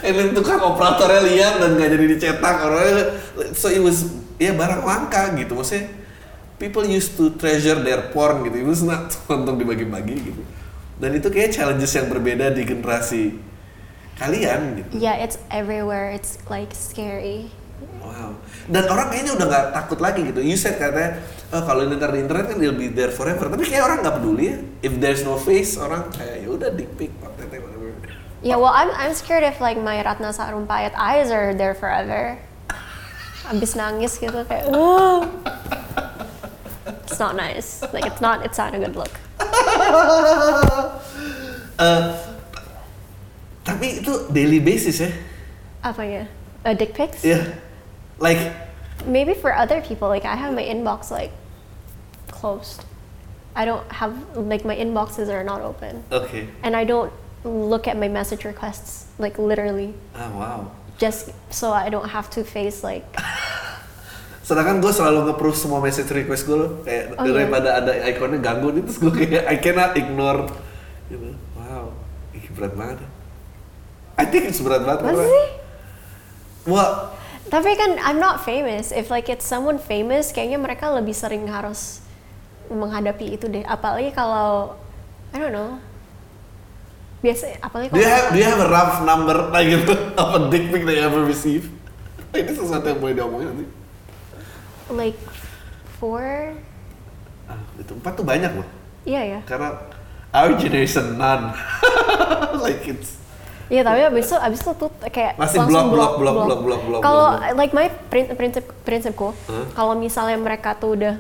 Then 0.08 0.32
tukang 0.32 0.64
operatornya 0.64 1.22
lihat 1.28 1.54
dan 1.60 1.76
nggak 1.76 1.90
jadi 1.96 2.06
dicetak. 2.16 2.56
Orang 2.64 2.84
so 3.56 3.68
it 3.68 3.84
was 3.84 4.08
ya 4.40 4.56
barang 4.56 4.84
langka 4.84 5.36
gitu. 5.36 5.56
Maksudnya 5.56 5.92
people 6.60 6.84
used 6.88 7.16
to 7.16 7.36
treasure 7.36 7.80
their 7.84 8.12
porn 8.12 8.44
gitu. 8.48 8.62
It 8.62 8.68
was 8.68 8.84
not 8.84 9.12
untuk 9.32 9.60
dibagi-bagi 9.60 10.16
gitu. 10.32 10.42
Dan 10.98 11.14
itu 11.14 11.30
kayak 11.30 11.54
challenges 11.54 11.94
yang 11.94 12.10
berbeda 12.10 12.56
di 12.56 12.66
generasi 12.66 13.38
kalian 14.18 14.82
gitu. 14.82 14.90
Yeah, 14.98 15.20
it's 15.22 15.38
everywhere. 15.54 16.10
It's 16.10 16.42
like 16.50 16.74
scary. 16.74 17.54
Wow. 18.08 18.32
Dan 18.72 18.84
orang 18.88 19.08
kayaknya 19.12 19.32
udah 19.36 19.46
nggak 19.52 19.66
takut 19.76 20.00
lagi 20.00 20.22
gitu. 20.24 20.40
You 20.40 20.56
said 20.56 20.80
katanya, 20.80 21.20
oh, 21.52 21.64
kalau 21.68 21.84
ini 21.84 22.00
ntar 22.00 22.16
di 22.16 22.24
internet 22.24 22.46
kan 22.52 22.58
they'll 22.60 22.76
be 22.76 22.88
there 22.88 23.12
forever. 23.12 23.52
Tapi 23.52 23.68
kayak 23.68 23.84
orang 23.84 24.00
nggak 24.00 24.16
peduli 24.24 24.44
ya. 24.48 24.58
If 24.80 24.94
there's 25.04 25.28
no 25.28 25.36
face, 25.36 25.76
orang 25.76 26.08
kayak 26.16 26.48
ya 26.48 26.50
udah 26.52 26.70
dick 26.72 26.92
pic, 26.96 27.12
whatever. 27.20 27.78
Yeah, 28.46 28.62
well, 28.62 28.70
I'm 28.70 28.94
I'm 28.94 29.18
scared 29.18 29.42
if 29.42 29.58
like 29.58 29.82
my 29.82 29.98
Ratna 29.98 30.30
Sarumpayat 30.30 30.94
eyes 30.94 31.34
are 31.34 31.58
there 31.58 31.74
forever. 31.74 32.38
Abis 33.50 33.74
nangis 33.74 34.22
gitu 34.22 34.46
kayak, 34.46 34.70
"Ah." 34.70 35.26
it's 37.08 37.18
not 37.18 37.34
nice. 37.34 37.82
Like 37.90 38.06
it's 38.06 38.22
not 38.22 38.46
it's 38.46 38.62
not 38.62 38.76
a 38.76 38.80
good 38.80 38.96
look. 38.96 39.14
Eh, 41.78 42.04
tapi 43.62 44.02
itu 44.02 44.34
daily 44.34 44.58
basis 44.58 44.98
ya. 44.98 45.14
Apa 45.86 46.02
ya? 46.10 46.26
Uh, 46.66 46.74
dick 46.74 46.98
pics? 46.98 47.22
Ya, 47.22 47.38
like 48.20 48.40
Maybe 49.06 49.34
for 49.38 49.54
other 49.54 49.80
people, 49.80 50.10
like 50.10 50.26
I 50.26 50.34
have 50.36 50.54
my 50.54 50.66
inbox 50.66 51.12
like 51.14 51.30
closed. 52.34 52.82
I 53.56 53.66
don't 53.66 53.86
have 53.94 54.14
like 54.36 54.66
my 54.66 54.76
inboxes 54.76 55.30
are 55.30 55.46
not 55.46 55.62
open, 55.62 56.02
Okay. 56.12 56.50
and 56.62 56.76
I 56.76 56.84
don't 56.84 57.14
look 57.46 57.88
at 57.88 57.98
my 57.98 58.10
message 58.10 58.44
requests 58.44 59.06
like 59.18 59.38
literally 59.38 59.94
Ah 60.14 60.30
wow. 60.34 60.60
just 60.98 61.30
so 61.50 61.72
I 61.74 61.90
don't 61.90 62.10
have 62.10 62.30
to 62.38 62.44
face 62.44 62.82
like 62.84 63.06
Sedangkan 64.48 64.80
gue 64.80 64.90
selalu 64.90 65.28
nge-proof 65.32 65.56
semua 65.60 65.84
message 65.84 66.08
request 66.10 66.48
gue 66.48 66.56
loh. 66.56 66.72
Kayak 66.82 67.20
Oh, 67.20 67.28
daripada 67.28 67.84
ada 67.84 67.92
ikonnya 68.08 68.40
ganggu 68.40 68.72
nih, 68.72 68.82
terus 68.88 68.98
gue 68.98 69.12
kayak 69.12 69.44
I 69.44 69.58
cannot 69.60 69.92
ignore. 70.00 70.48
Gitu. 71.12 71.36
Wow, 71.54 71.92
Ih, 72.32 72.48
berat 72.56 72.72
banget. 72.74 73.04
I 74.16 74.24
think 74.24 74.48
it's 74.48 74.64
berat 74.64 74.88
banget. 74.88 75.04
Masa 75.04 75.12
karena- 75.20 75.28
sih? 75.28 75.48
Wah, 76.72 76.90
Tapi 77.48 77.72
kan 77.76 77.96
I'm 77.98 78.20
not 78.20 78.44
famous. 78.44 78.92
If 78.92 79.08
like 79.08 79.28
it's 79.28 79.48
someone 79.48 79.80
famous, 79.80 80.36
kayaknya 80.36 80.60
mereka 80.60 80.92
lebih 80.92 81.16
sering 81.16 81.48
harus 81.48 82.04
menghadapi 82.68 83.40
itu 83.40 83.48
deh. 83.48 83.64
Apalagi 83.64 84.12
kalau 84.12 84.76
I 85.32 85.40
don't 85.40 85.56
know. 85.56 85.80
Biasa, 87.18 87.58
apalagi 87.60 87.90
Do 87.90 87.98
you 87.98 88.06
kalau 88.06 88.14
have 88.14 88.28
do 88.30 88.38
you 88.38 88.48
have 88.48 88.62
a 88.62 88.70
rough 88.70 89.02
number 89.02 89.36
like 89.56 89.68
gitu 89.68 89.96
of 90.14 90.30
a 90.38 90.42
dick 90.52 90.70
pic 90.70 90.84
that 90.84 90.96
you 90.96 91.04
ever 91.04 91.24
receive? 91.24 91.72
Ini 92.36 92.52
sesuatu 92.52 92.84
yang 92.86 93.00
boleh 93.00 93.16
diomongin 93.16 93.48
nanti. 93.50 93.66
like 94.88 95.20
four 96.00 96.56
Ah, 97.48 97.60
itu 97.76 97.92
empat 97.96 98.12
tuh 98.16 98.28
banyak 98.28 98.52
loh. 98.56 98.68
iya 99.04 99.24
ya 99.24 99.40
Karena 99.48 99.80
our 100.32 100.52
generation 100.60 101.16
none. 101.16 101.56
like 102.64 102.84
it's 102.84 103.16
Iya 103.68 103.84
tapi 103.84 104.00
abis 104.02 104.26
itu 104.26 104.36
abis 104.36 104.60
itu 104.62 104.72
tuh 104.74 104.90
kayak 105.06 105.36
Masih 105.36 105.60
blok, 105.60 105.88
blok, 105.92 106.12
blok, 106.16 106.36
blok, 106.40 106.60
blok, 106.64 106.82
blok, 106.88 107.02
Kalau 107.02 107.28
like 107.54 107.76
my 107.76 107.92
prin- 108.08 108.32
prinsip 108.32 108.64
prinsipku, 108.82 109.36
Huh? 109.44 109.68
kalau 109.76 109.92
misalnya 109.92 110.40
mereka 110.40 110.72
tuh 110.72 110.96
udah 110.96 111.20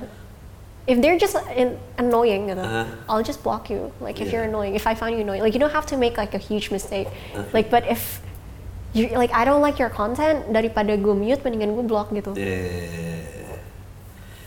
if 0.87 0.95
they're 0.97 1.19
just 1.19 1.35
in, 1.51 1.75
annoying 1.95 2.47
gitu, 2.47 2.63
Uh-huh. 2.63 2.87
I'll 3.05 3.19
just 3.21 3.43
block 3.43 3.67
you. 3.67 3.91
Like 3.99 4.17
if 4.17 4.31
Yeah. 4.31 4.39
you're 4.39 4.47
annoying, 4.47 4.71
if 4.73 4.87
I 4.87 4.95
find 4.95 5.11
you 5.13 5.27
annoying, 5.27 5.43
like 5.43 5.51
you 5.51 5.59
don't 5.59 5.75
have 5.75 5.83
to 5.91 5.99
make 5.99 6.15
like 6.15 6.31
a 6.31 6.39
huge 6.39 6.71
mistake. 6.71 7.11
Uh-huh. 7.35 7.43
Like 7.51 7.67
but 7.67 7.83
if 7.83 8.23
you 8.95 9.11
like 9.11 9.35
I 9.35 9.43
don't 9.43 9.59
like 9.59 9.75
your 9.75 9.91
content 9.91 10.47
daripada 10.47 10.95
gue 10.95 11.11
mute 11.13 11.43
mendingan 11.43 11.75
gue 11.75 11.83
block 11.83 12.15
gitu. 12.15 12.31
Yeah. 12.31 13.27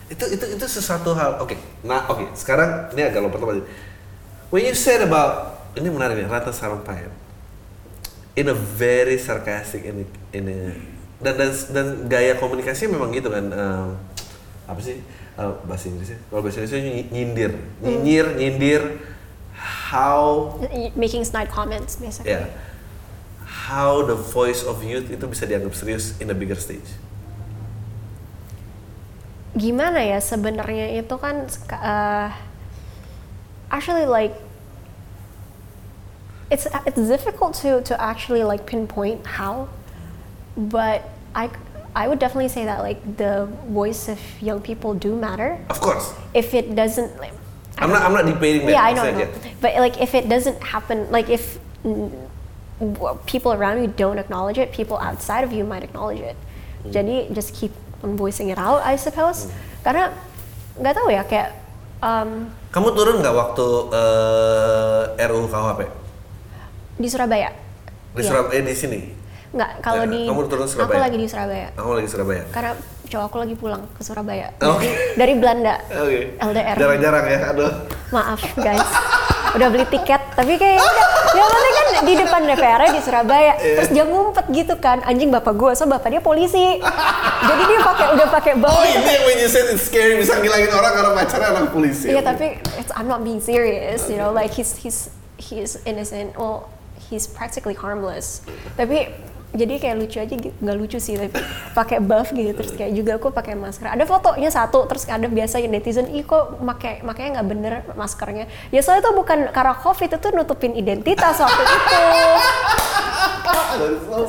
Itu 0.09 0.25
itu 0.27 0.45
itu 0.57 0.65
sesuatu 0.65 1.13
hal. 1.13 1.37
Oke. 1.37 1.53
Nah, 1.85 2.09
oke. 2.09 2.33
Sekarang 2.33 2.89
ini 2.91 3.05
agak 3.05 3.21
lompat 3.21 3.39
lagi. 3.39 3.63
When 4.49 4.65
you 4.65 4.73
said 4.73 4.99
about 4.99 5.61
ini 5.77 5.87
menarik 5.87 6.17
ya, 6.17 6.27
Ratna 6.27 6.49
Sarumpayat. 6.49 7.20
In 8.31 8.47
a 8.47 8.55
very 8.55 9.19
sarcastic 9.19 9.83
in 9.83 10.07
in 10.31 10.43
a 10.47 10.59
dan, 11.19 11.35
dan 11.35 11.49
dan 11.69 11.87
gaya 12.07 12.39
komunikasinya 12.39 12.95
memang 12.95 13.11
gitu 13.11 13.27
kan. 13.27 13.45
em, 13.51 13.89
apa 14.65 14.79
sih 14.79 15.03
eh, 15.35 15.51
bahasa 15.67 15.91
Inggrisnya? 15.91 16.15
Kalau 16.27 16.39
bahasa 16.39 16.63
Inggrisnya 16.63 16.81
ny- 16.81 17.09
nyindir, 17.11 17.51
nyinyir, 17.79 18.25
nyindir. 18.35 18.83
How 19.91 20.55
Making 20.95 21.21
snide 21.21 21.51
comments 21.51 21.99
basically. 21.99 22.33
ya 22.33 22.47
how 23.67 24.01
the 24.01 24.15
voice 24.15 24.63
of 24.63 24.79
youth 24.81 25.11
itu 25.11 25.21
bisa 25.27 25.45
dianggap 25.45 25.75
serius 25.75 26.15
in 26.17 26.31
a 26.31 26.35
bigger 26.35 26.57
stage. 26.57 26.87
gimana 29.51 29.99
ya 29.99 30.23
sebenarnya 30.23 31.03
itu 31.03 31.15
kan 31.19 31.43
uh, 31.75 32.31
actually 33.67 34.07
like 34.07 34.31
it's 36.51 36.67
it's 36.85 36.99
difficult 37.07 37.55
to 37.63 37.81
to 37.87 37.93
actually 37.95 38.43
like 38.43 38.67
pinpoint 38.67 39.23
how 39.25 39.71
but 40.55 41.07
I 41.33 41.49
I 41.95 42.07
would 42.07 42.19
definitely 42.19 42.51
say 42.51 42.67
that 42.67 42.83
like 42.83 42.99
the 43.17 43.47
voice 43.71 44.07
of 44.11 44.19
young 44.43 44.59
people 44.59 44.93
do 44.93 45.15
matter 45.15 45.57
Of 45.71 45.79
course. 45.79 46.11
if 46.35 46.53
it 46.53 46.75
doesn't 46.75 47.15
like 47.19 47.33
I'm 47.81 47.89
not 47.89 48.03
I'm 48.03 48.13
not 48.13 48.25
debating 48.29 48.67
that. 48.67 48.77
yeah, 48.77 48.83
I 48.83 48.93
know, 48.93 49.09
know. 49.09 49.25
But 49.57 49.73
like, 49.81 49.97
if 49.97 50.13
it 50.13 50.29
doesn't 50.29 50.61
happen, 50.61 51.09
like 51.09 51.33
if 51.33 51.57
people 53.25 53.53
around 53.53 53.81
you 53.81 53.89
don't 53.89 54.19
acknowledge 54.19 54.59
it, 54.61 54.69
people 54.71 54.97
outside 55.01 55.43
of 55.43 55.51
you 55.51 55.63
might 55.63 55.81
acknowledge 55.81 56.19
it. 56.21 56.35
Hmm. 56.83 56.91
Jadi 56.93 57.33
just 57.33 57.55
keep 57.57 57.73
on 58.05 58.13
voicing 58.17 58.53
it 58.53 58.59
out, 58.61 58.85
I 58.85 59.01
suppose. 59.01 59.49
Karena 59.81 60.13
nggak 60.77 60.93
tahu 60.93 61.09
ya 61.09 61.25
kayak 61.25 61.57
um, 62.05 62.53
Kamu 62.69 62.93
turun 62.93 63.17
nggak 63.25 63.33
waktu 63.33 63.65
eh, 65.17 65.25
RUU 65.25 65.49
KUHP 65.49 65.79
di 67.01 67.09
Surabaya. 67.09 67.49
di 68.11 68.19
Iya. 68.19 68.27
Surabaya 68.27 68.53
eh, 68.53 68.63
di 68.63 68.75
sini? 68.75 68.99
Nggak, 69.51 69.71
kalau 69.81 70.03
Ya, 70.03 70.07
di 70.07 70.21
kamu 70.23 70.41
turun 70.47 70.63
aku 70.63 70.71
Surabaya? 70.71 70.99
lagi 71.01 71.17
di 71.17 71.27
Surabaya. 71.27 71.67
Aku 71.73 71.89
lagi 71.91 72.07
Surabaya. 72.07 72.43
Karena 72.49 72.71
cowok 73.03 73.25
aku 73.25 73.37
lagi 73.37 73.55
pulang 73.55 73.83
ke 73.89 74.01
Surabaya 74.01 74.47
Oh. 74.57 74.77
dari, 74.77 74.89
dari 75.17 75.33
Belanda. 75.35 75.75
Oke. 75.91 76.19
LDR. 76.37 76.75
Jarang-jarang 76.77 77.25
ya, 77.25 77.39
aduh. 77.49 77.71
Maaf 78.09 78.39
guys, 78.57 78.87
udah 79.51 79.67
beli 79.67 79.87
tiket, 79.87 80.19
tapi 80.33 80.55
kayak 80.55 80.79
udah, 80.79 81.07
yang 81.33 81.47
penting 81.47 81.73
kan 81.73 81.87
di 82.01 82.13
depan 82.17 82.41
DPR 82.45 82.81
di 82.89 83.01
Surabaya, 83.01 83.53
Iya. 83.53 83.75
terus 83.77 83.89
dia 83.89 84.03
ngumpet 84.03 84.45
gitu 84.49 84.75
kan, 84.77 84.99
anjing 85.01 85.27
bapak 85.29 85.51
gue, 85.53 85.71
so 85.73 85.83
bapak 85.85 86.07
dia 86.09 86.19
polisi, 86.19 86.79
jadi 87.41 87.63
dia 87.65 87.79
pakai 87.81 88.07
udah 88.11 88.27
pakai 88.29 88.53
bau. 88.55 88.67
Oh 88.69 88.83
ini 88.83 88.99
yang 89.09 89.23
when 89.25 89.37
you 89.37 89.47
said 89.47 89.63
it's 89.65 89.83
scary 89.85 90.15
bisa 90.15 90.35
ngilangin 90.37 90.71
orang 90.71 90.91
karena 90.91 91.11
pacarnya 91.13 91.47
anak 91.53 91.71
polisi. 91.71 92.07
Iya 92.07 92.19
tapi 92.21 92.59
it's, 92.77 92.91
I'm 92.93 93.07
not 93.07 93.19
being 93.21 93.39
serious, 93.39 94.07
you 94.07 94.15
know, 94.15 94.31
like 94.31 94.51
he's 94.51 94.75
he's 94.75 95.07
he's 95.35 95.79
innocent, 95.83 96.35
well 96.35 96.67
he's 97.11 97.27
practically 97.27 97.75
harmless, 97.75 98.39
tapi 98.79 99.11
jadi 99.51 99.83
kayak 99.83 99.95
lucu 99.99 100.15
aja 100.15 100.31
gitu, 100.31 100.55
nggak 100.63 100.77
lucu 100.79 100.95
sih 100.95 101.19
tapi 101.19 101.35
pakai 101.75 101.99
buff 101.99 102.31
gitu 102.31 102.55
terus 102.55 102.71
kayak 102.71 102.95
juga 102.95 103.19
aku 103.19 103.35
pakai 103.35 103.51
masker. 103.59 103.83
Ada 103.83 104.07
fotonya 104.07 104.47
satu 104.47 104.87
terus 104.87 105.03
ada 105.11 105.27
biasa 105.27 105.59
yang 105.59 105.75
netizen 105.75 106.07
ih 106.07 106.23
kok 106.23 106.63
pakai 106.63 107.03
makanya 107.03 107.29
nggak 107.35 107.47
bener 107.51 107.73
maskernya. 107.99 108.47
Ya 108.71 108.79
soalnya 108.79 109.03
itu 109.03 109.11
bukan 109.11 109.51
karena 109.51 109.75
covid 109.75 110.07
itu 110.07 110.27
nutupin 110.31 110.71
identitas 110.71 111.35
waktu 111.43 111.63
itu. 111.67 111.99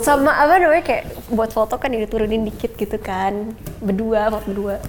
Sama 0.03 0.35
apa 0.35 0.59
namanya 0.59 0.83
kayak 0.83 1.15
buat 1.31 1.55
foto 1.55 1.79
kan 1.79 1.95
diturunin 1.95 2.43
dikit 2.43 2.75
gitu 2.75 2.99
kan. 2.99 3.55
Berdua 3.79 4.27
foto 4.27 4.43
berdua 4.51 4.83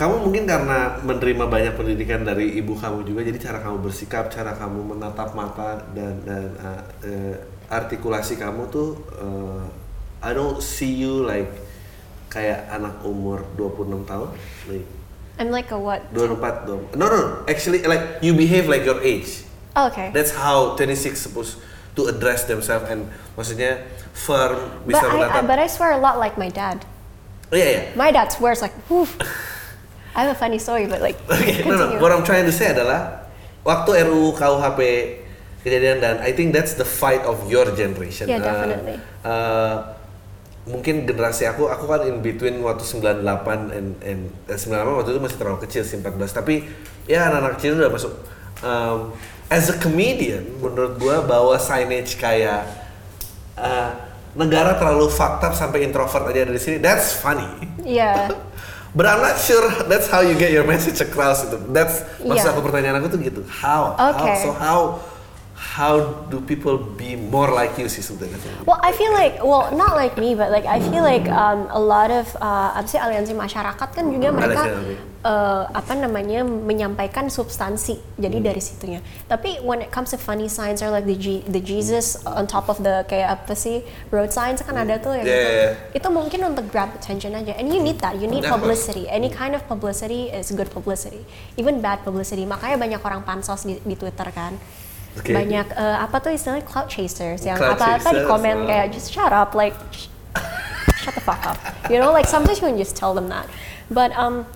Kamu 0.00 0.24
mungkin 0.24 0.48
karena 0.48 0.96
menerima 1.04 1.44
banyak 1.44 1.76
pendidikan 1.76 2.24
dari 2.24 2.56
ibu 2.56 2.72
kamu 2.72 3.04
juga, 3.04 3.20
jadi 3.20 3.36
cara 3.36 3.60
kamu 3.60 3.84
bersikap, 3.84 4.32
cara 4.32 4.56
kamu 4.56 4.96
menatap 4.96 5.36
mata 5.36 5.84
dan 5.92 6.24
dan 6.24 6.56
uh, 6.56 6.80
uh, 7.04 7.36
artikulasi 7.68 8.40
kamu 8.40 8.72
tuh, 8.72 8.96
uh, 9.20 9.60
I 10.24 10.32
don't 10.32 10.64
see 10.64 10.88
you 10.88 11.28
like 11.28 11.52
kayak 12.32 12.64
anak 12.72 13.04
umur 13.04 13.44
26 13.60 14.08
tahun, 14.08 14.32
like 14.72 14.88
I'm 15.36 15.52
like 15.52 15.68
a 15.68 15.76
what 15.76 16.00
24 16.16 16.64
dong. 16.64 16.88
No 16.96 17.12
no, 17.12 17.44
actually 17.44 17.84
like 17.84 18.24
you 18.24 18.32
behave 18.32 18.72
like 18.72 18.88
your 18.88 19.04
age. 19.04 19.44
oh, 19.76 19.92
okay 19.92 20.10
That's 20.16 20.32
how 20.32 20.80
26 20.80 21.12
supposed 21.20 21.60
to 22.00 22.08
address 22.08 22.48
themselves 22.48 22.88
and 22.88 23.04
maksudnya 23.36 23.84
firm 24.16 24.56
but 24.88 24.96
bisa 24.96 25.04
I, 25.04 25.08
I 25.08 25.12
menatap. 25.12 25.42
but 25.44 25.58
I 25.60 25.68
swear 25.68 25.92
a 25.92 26.00
lot 26.00 26.16
like 26.16 26.40
my 26.40 26.48
dad 26.48 26.88
oh 27.52 27.56
iya 27.56 27.68
iya. 27.68 27.82
My 28.00 28.08
dad 28.08 28.32
swears 28.32 28.64
like. 28.64 28.72
I 30.10 30.26
have 30.26 30.34
a 30.34 30.38
funny 30.38 30.58
story, 30.58 30.86
but 30.86 30.98
like, 31.00 31.14
Oke, 31.30 31.62
no, 31.64 31.74
no. 31.76 31.86
What 31.98 32.10
I'm 32.10 32.26
trying 32.26 32.44
to 32.44 32.54
say 32.54 32.74
adalah 32.74 33.30
waktu 33.62 34.02
RUU 34.02 34.34
KUHP 34.34 34.80
kejadian 35.60 36.00
dan 36.00 36.18
I 36.18 36.32
think 36.32 36.50
that's 36.50 36.74
the 36.74 36.88
fight 36.88 37.22
of 37.22 37.46
your 37.46 37.68
generation. 37.76 38.26
Yeah, 38.26 38.40
Uh, 38.40 38.48
definitely. 38.48 38.96
uh, 39.22 39.76
mungkin 40.66 41.04
generasi 41.04 41.46
aku, 41.46 41.68
aku 41.68 41.84
kan 41.86 42.04
in 42.04 42.20
between 42.20 42.58
waktu 42.60 42.82
98 42.82 43.70
and, 43.70 43.88
and 44.00 44.20
eh, 44.46 44.56
98 44.56 44.98
waktu 44.98 45.10
itu 45.14 45.20
masih 45.20 45.38
terlalu 45.38 45.58
kecil 45.68 45.82
sih 45.84 45.96
14 45.98 46.20
tapi 46.32 46.64
ya 47.06 47.28
anak-anak 47.28 47.52
kecil 47.60 47.78
udah 47.78 47.90
masuk. 47.90 48.12
Um, 48.60 49.14
as 49.48 49.72
a 49.72 49.76
comedian, 49.78 50.46
menurut 50.58 50.98
gua 50.98 51.22
bawa 51.22 51.56
signage 51.56 52.16
kayak 52.16 52.66
uh, 53.56 53.90
negara 54.32 54.76
terlalu 54.76 55.10
fucked 55.10 55.42
up 55.42 55.54
sampai 55.54 55.82
introvert 55.82 56.28
aja 56.28 56.44
dari 56.44 56.60
sini, 56.60 56.76
that's 56.78 57.14
funny. 57.14 57.46
Yeah. 57.82 58.30
But 58.90 59.06
I'm 59.06 59.22
not 59.22 59.38
sure 59.38 59.70
that's 59.86 60.10
how 60.10 60.18
you 60.20 60.34
get 60.34 60.50
your 60.50 60.66
message 60.66 60.98
across. 60.98 61.46
That's 61.70 62.02
maksud 62.18 62.42
Yeah. 62.42 62.50
aku 62.50 62.60
pertanyaan 62.66 62.98
aku 62.98 63.06
tuh 63.14 63.20
gitu. 63.22 63.46
How? 63.46 63.94
Okay. 63.94 64.34
How? 64.34 64.42
So 64.42 64.48
how 64.58 64.78
how 65.60 66.24
do 66.32 66.40
people 66.40 66.80
be 66.96 67.12
more 67.20 67.52
like 67.52 67.76
you 67.76 67.84
sebetulnya? 67.84 68.40
Well, 68.64 68.80
I 68.80 68.96
feel 68.96 69.12
like, 69.12 69.44
well, 69.44 69.68
not 69.76 69.92
like 69.92 70.16
me, 70.16 70.32
but 70.32 70.48
like 70.48 70.64
I 70.64 70.80
feel 70.80 71.04
like 71.04 71.28
um, 71.28 71.68
a 71.68 71.76
lot 71.78 72.08
of 72.08 72.32
uh, 72.40 72.72
apa 72.80 72.88
sih 72.88 72.96
aliansi 72.96 73.36
masyarakat 73.36 73.88
kan 73.92 74.04
juga 74.08 74.32
mereka 74.32 74.72
uh, 75.20 75.68
apa 75.68 75.92
namanya 76.00 76.40
menyampaikan 76.48 77.28
substansi. 77.28 78.00
Jadi 78.16 78.40
Hmm. 78.40 78.46
dari 78.48 78.62
situnya. 78.64 79.00
Tapi 79.28 79.60
when 79.60 79.84
it 79.84 79.92
comes 79.92 80.08
to 80.10 80.18
funny 80.18 80.48
signs 80.48 80.80
or 80.80 80.88
like 80.88 81.04
the 81.04 81.14
G, 81.14 81.44
the 81.44 81.60
Jesus 81.60 82.16
on 82.24 82.48
top 82.48 82.72
of 82.72 82.80
the 82.80 83.04
kayak 83.04 83.44
apa 83.44 83.52
sih 83.52 83.84
road 84.08 84.32
signs 84.32 84.64
kan 84.64 84.80
ada 84.80 84.96
tuh 84.96 85.12
yang 85.12 85.28
Yeah, 85.28 85.36
gitu. 85.36 85.52
yeah, 85.60 85.72
Itu 85.92 86.08
mungkin 86.08 86.40
untuk 86.48 86.72
grab 86.72 86.96
attention 86.96 87.36
aja. 87.36 87.52
And 87.52 87.68
you 87.68 87.84
need 87.84 88.00
that. 88.00 88.16
You 88.16 88.32
need 88.32 88.48
course. 88.48 88.56
publicity. 88.56 89.12
Any 89.12 89.28
kind 89.28 89.52
of 89.52 89.68
publicity 89.68 90.32
is 90.32 90.56
good 90.56 90.72
publicity. 90.72 91.20
Even 91.60 91.84
bad 91.84 92.00
publicity. 92.00 92.48
Makanya 92.48 92.80
banyak 92.80 93.00
orang 93.04 93.28
pansos 93.28 93.68
di, 93.68 93.76
di 93.84 93.92
Twitter 93.92 94.24
kan. 94.32 94.56
Oke. 95.18 95.34
Banyak 95.34 95.66
eh, 95.74 95.96
apa 95.98 96.22
tuh 96.22 96.30
istilahnya 96.30 96.62
cloud 96.62 96.86
chasers 96.86 97.42
yang 97.42 97.58
apa-apa 97.58 98.14
di 98.14 98.22
komen 98.22 98.66
kayak 98.66 98.94
just 98.94 99.10
shut 99.10 99.34
up 99.34 99.58
like 99.58 99.74
sh- 99.90 100.06
shut 101.02 101.14
the 101.18 101.24
fuck 101.24 101.42
up. 101.42 101.58
You 101.90 101.98
know, 101.98 102.14
like 102.14 102.30
sometimes 102.30 102.62
you 102.62 102.68
can 102.70 102.78
just 102.78 102.94
tell 102.94 103.10
them 103.10 103.26
that. 103.28 103.50
But 103.90 104.14
um, 104.14 104.46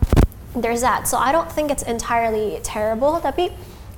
there's 0.54 0.80
that. 0.86 1.10
So 1.10 1.18
I 1.18 1.34
don't 1.34 1.50
think 1.50 1.74
it's 1.74 1.82
entirely 1.82 2.62
terrible. 2.62 3.18
Tapi 3.18 3.50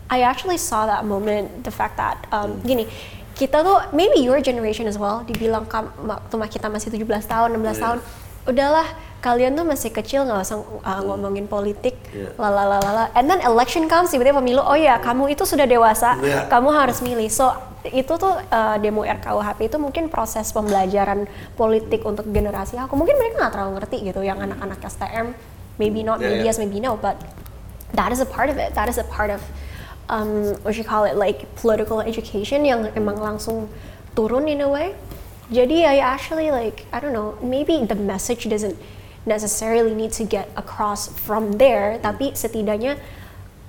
I 0.09 0.25
actually 0.25 0.57
saw 0.57 0.87
that 0.89 1.05
moment. 1.05 1.65
The 1.69 1.75
fact 1.75 2.01
that 2.01 2.25
um, 2.33 2.63
gini, 2.65 2.89
kita 3.37 3.61
tuh 3.61 3.85
maybe 3.93 4.25
your 4.25 4.41
generation 4.41 4.89
as 4.89 4.97
well 4.97 5.21
dibilang 5.29 5.69
waktu 5.69 6.35
kita 6.49 6.73
masih 6.73 6.89
17 6.89 7.05
tahun, 7.29 7.53
16 7.53 7.61
Iya. 7.61 7.75
tahun, 7.85 7.99
udahlah 8.47 8.87
kalian 9.21 9.59
tuh 9.59 9.67
masih 9.67 9.91
kecil 9.91 10.23
nggak 10.23 10.39
usah 10.39 10.63
uh, 10.63 11.03
ngomongin 11.03 11.51
politik, 11.51 11.99
Iya. 12.15 12.31
lalalala. 12.39 13.11
And 13.19 13.27
then 13.27 13.43
election 13.43 13.91
comes 13.91 14.15
tiba-tiba 14.15 14.39
pemilu, 14.39 14.63
oh 14.63 14.79
ya 14.79 15.03
kamu 15.03 15.35
itu 15.35 15.43
sudah 15.43 15.67
dewasa, 15.67 16.15
Iya. 16.23 16.47
kamu 16.47 16.71
harus 16.71 17.03
milih. 17.03 17.27
So 17.27 17.51
itu 17.91 18.15
tuh 18.15 18.39
uh, 18.39 18.77
demo 18.79 19.03
RKUHP 19.03 19.67
itu 19.67 19.79
mungkin 19.83 20.07
proses 20.11 20.55
pembelajaran 20.55 21.27
politik 21.59 22.07
untuk 22.07 22.31
generasi 22.31 22.79
aku. 22.79 22.95
Mungkin 22.95 23.19
mereka 23.19 23.35
nggak 23.43 23.53
terlalu 23.59 23.73
ngerti 23.83 23.97
gitu, 24.07 24.21
yang 24.23 24.39
anak-anak 24.39 24.79
STM, 24.79 25.35
maybe 25.83 26.07
not, 26.07 26.23
Yeah, 26.23 26.31
maybe 26.31 26.47
yeah. 26.47 26.55
yes, 26.55 26.63
maybe 26.63 26.79
no, 26.79 26.95
but 26.95 27.19
that 27.99 28.15
is 28.15 28.23
a 28.23 28.29
part 28.31 28.47
of 28.47 28.63
it. 28.63 28.79
That 28.79 28.87
is 28.87 28.99
a 28.99 29.07
part 29.11 29.35
of 29.35 29.43
um, 30.07 30.55
what 30.63 30.79
you 30.79 30.87
call 30.87 31.03
it, 31.03 31.19
like 31.19 31.51
political 31.59 31.99
education 31.99 32.63
yang 32.63 32.95
emang 32.95 33.19
langsung 33.19 33.67
turun 34.15 34.47
in 34.47 34.63
a 34.63 34.71
way. 34.71 34.95
Jadi 35.47 35.87
I 35.87 36.03
actually 36.03 36.51
like 36.51 36.91
I 36.91 36.99
don't 36.99 37.15
know, 37.15 37.39
maybe 37.39 37.79
the 37.87 37.95
message 37.95 38.51
doesn't 38.51 38.75
necessarily 39.27 39.95
need 39.95 40.15
to 40.15 40.27
get 40.27 40.51
across 40.55 41.11
from 41.11 41.59
there 41.59 41.99
tapi 41.99 42.35
setidaknya 42.35 42.99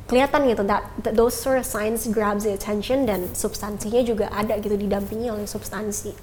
kelihatan 0.07 0.47
gitu 0.47 0.63
that, 0.65 0.87
that 1.03 1.13
those 1.17 1.35
sort 1.35 1.59
of 1.59 1.65
signs 1.67 2.07
grabs 2.07 2.47
the 2.47 2.53
attention 2.53 3.03
dan 3.03 3.27
substansinya 3.35 3.99
juga 4.05 4.31
ada 4.31 4.55
gitu 4.57 4.73
didampingi 4.73 5.29
oleh 5.29 5.45
substansi. 5.45 6.15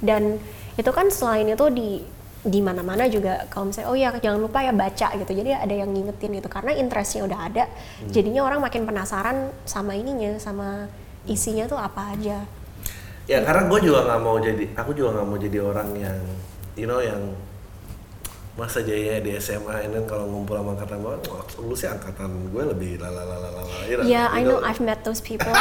Dan 0.00 0.40
itu 0.74 0.90
kan 0.90 1.12
selain 1.12 1.46
itu 1.46 1.66
di 1.70 2.00
di 2.46 2.62
mana-mana 2.62 3.10
juga 3.10 3.42
kalau 3.50 3.74
misalnya 3.74 3.88
oh 3.90 3.98
ya 3.98 4.08
jangan 4.22 4.38
lupa 4.42 4.64
ya 4.64 4.72
baca 4.72 5.08
gitu. 5.18 5.32
Jadi 5.36 5.50
ada 5.54 5.74
yang 5.74 5.92
ngingetin 5.92 6.34
gitu 6.34 6.48
karena 6.48 6.72
interestnya 6.74 7.22
udah 7.28 7.38
ada. 7.46 7.64
Jadinya 8.08 8.42
orang 8.42 8.64
makin 8.64 8.88
penasaran 8.88 9.52
sama 9.68 9.94
ininya 9.94 10.40
sama 10.40 10.88
isinya 11.26 11.66
tuh 11.66 11.78
apa 11.78 12.14
aja 12.14 12.46
Ya 13.26 13.42
karena 13.42 13.66
gue 13.66 13.80
juga 13.82 14.06
nggak 14.06 14.20
mau 14.22 14.38
jadi, 14.38 14.64
aku 14.78 14.90
juga 14.94 15.18
nggak 15.18 15.26
mau 15.26 15.38
jadi 15.38 15.58
orang 15.58 15.88
yang, 15.98 16.18
you 16.78 16.86
know, 16.86 17.02
yang 17.02 17.18
masa 18.56 18.80
jaya 18.80 19.20
di 19.20 19.36
SMA 19.36 19.84
ini 19.84 20.00
kalau 20.08 20.24
ngumpul 20.32 20.56
sama 20.56 20.72
angkatan 20.72 21.04
wah 21.04 21.20
lu 21.60 21.76
sih 21.76 21.92
angkatan 21.92 22.48
gue 22.48 22.62
lebih 22.64 22.96
lalalalalala. 22.96 23.84
You 23.84 24.00
know, 24.00 24.08
yeah 24.08 24.32
I 24.32 24.40
know 24.48 24.64
I've 24.64 24.80
met 24.80 25.04
those 25.04 25.20
people 25.20 25.52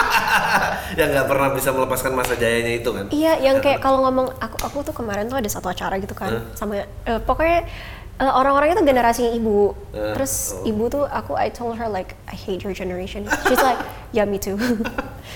yang 0.99 1.11
nggak 1.11 1.28
pernah 1.28 1.51
bisa 1.51 1.76
melepaskan 1.76 2.16
masa 2.16 2.39
jayanya 2.39 2.80
itu 2.80 2.89
kan? 2.95 3.11
Iya, 3.11 3.43
yang 3.43 3.59
kayak 3.59 3.82
kalau 3.86 3.99
ngomong 4.07 4.32
aku 4.39 4.57
aku 4.63 4.78
tuh 4.88 4.95
kemarin 4.95 5.28
tuh 5.28 5.36
ada 5.36 5.49
satu 5.51 5.68
acara 5.68 5.99
gitu 5.99 6.16
kan 6.16 6.39
Huh? 6.39 6.41
sama 6.55 6.88
eh, 6.88 7.20
pokoknya 7.20 7.68
eh, 8.16 8.32
orang-orang 8.32 8.80
itu 8.80 8.82
generasinya 8.88 9.32
ibu. 9.36 9.76
Eh, 9.91 10.16
Terus 10.16 10.55
oh. 10.55 10.63
ibu 10.63 10.88
tuh 10.88 11.03
aku 11.03 11.36
I 11.36 11.51
told 11.51 11.76
her 11.76 11.91
like 11.91 12.16
I 12.32 12.36
hate 12.39 12.63
your 12.63 12.72
generation. 12.72 13.28
She's 13.43 13.59
like 13.59 13.78
yeah 14.16 14.24
me 14.24 14.39
too. 14.39 14.55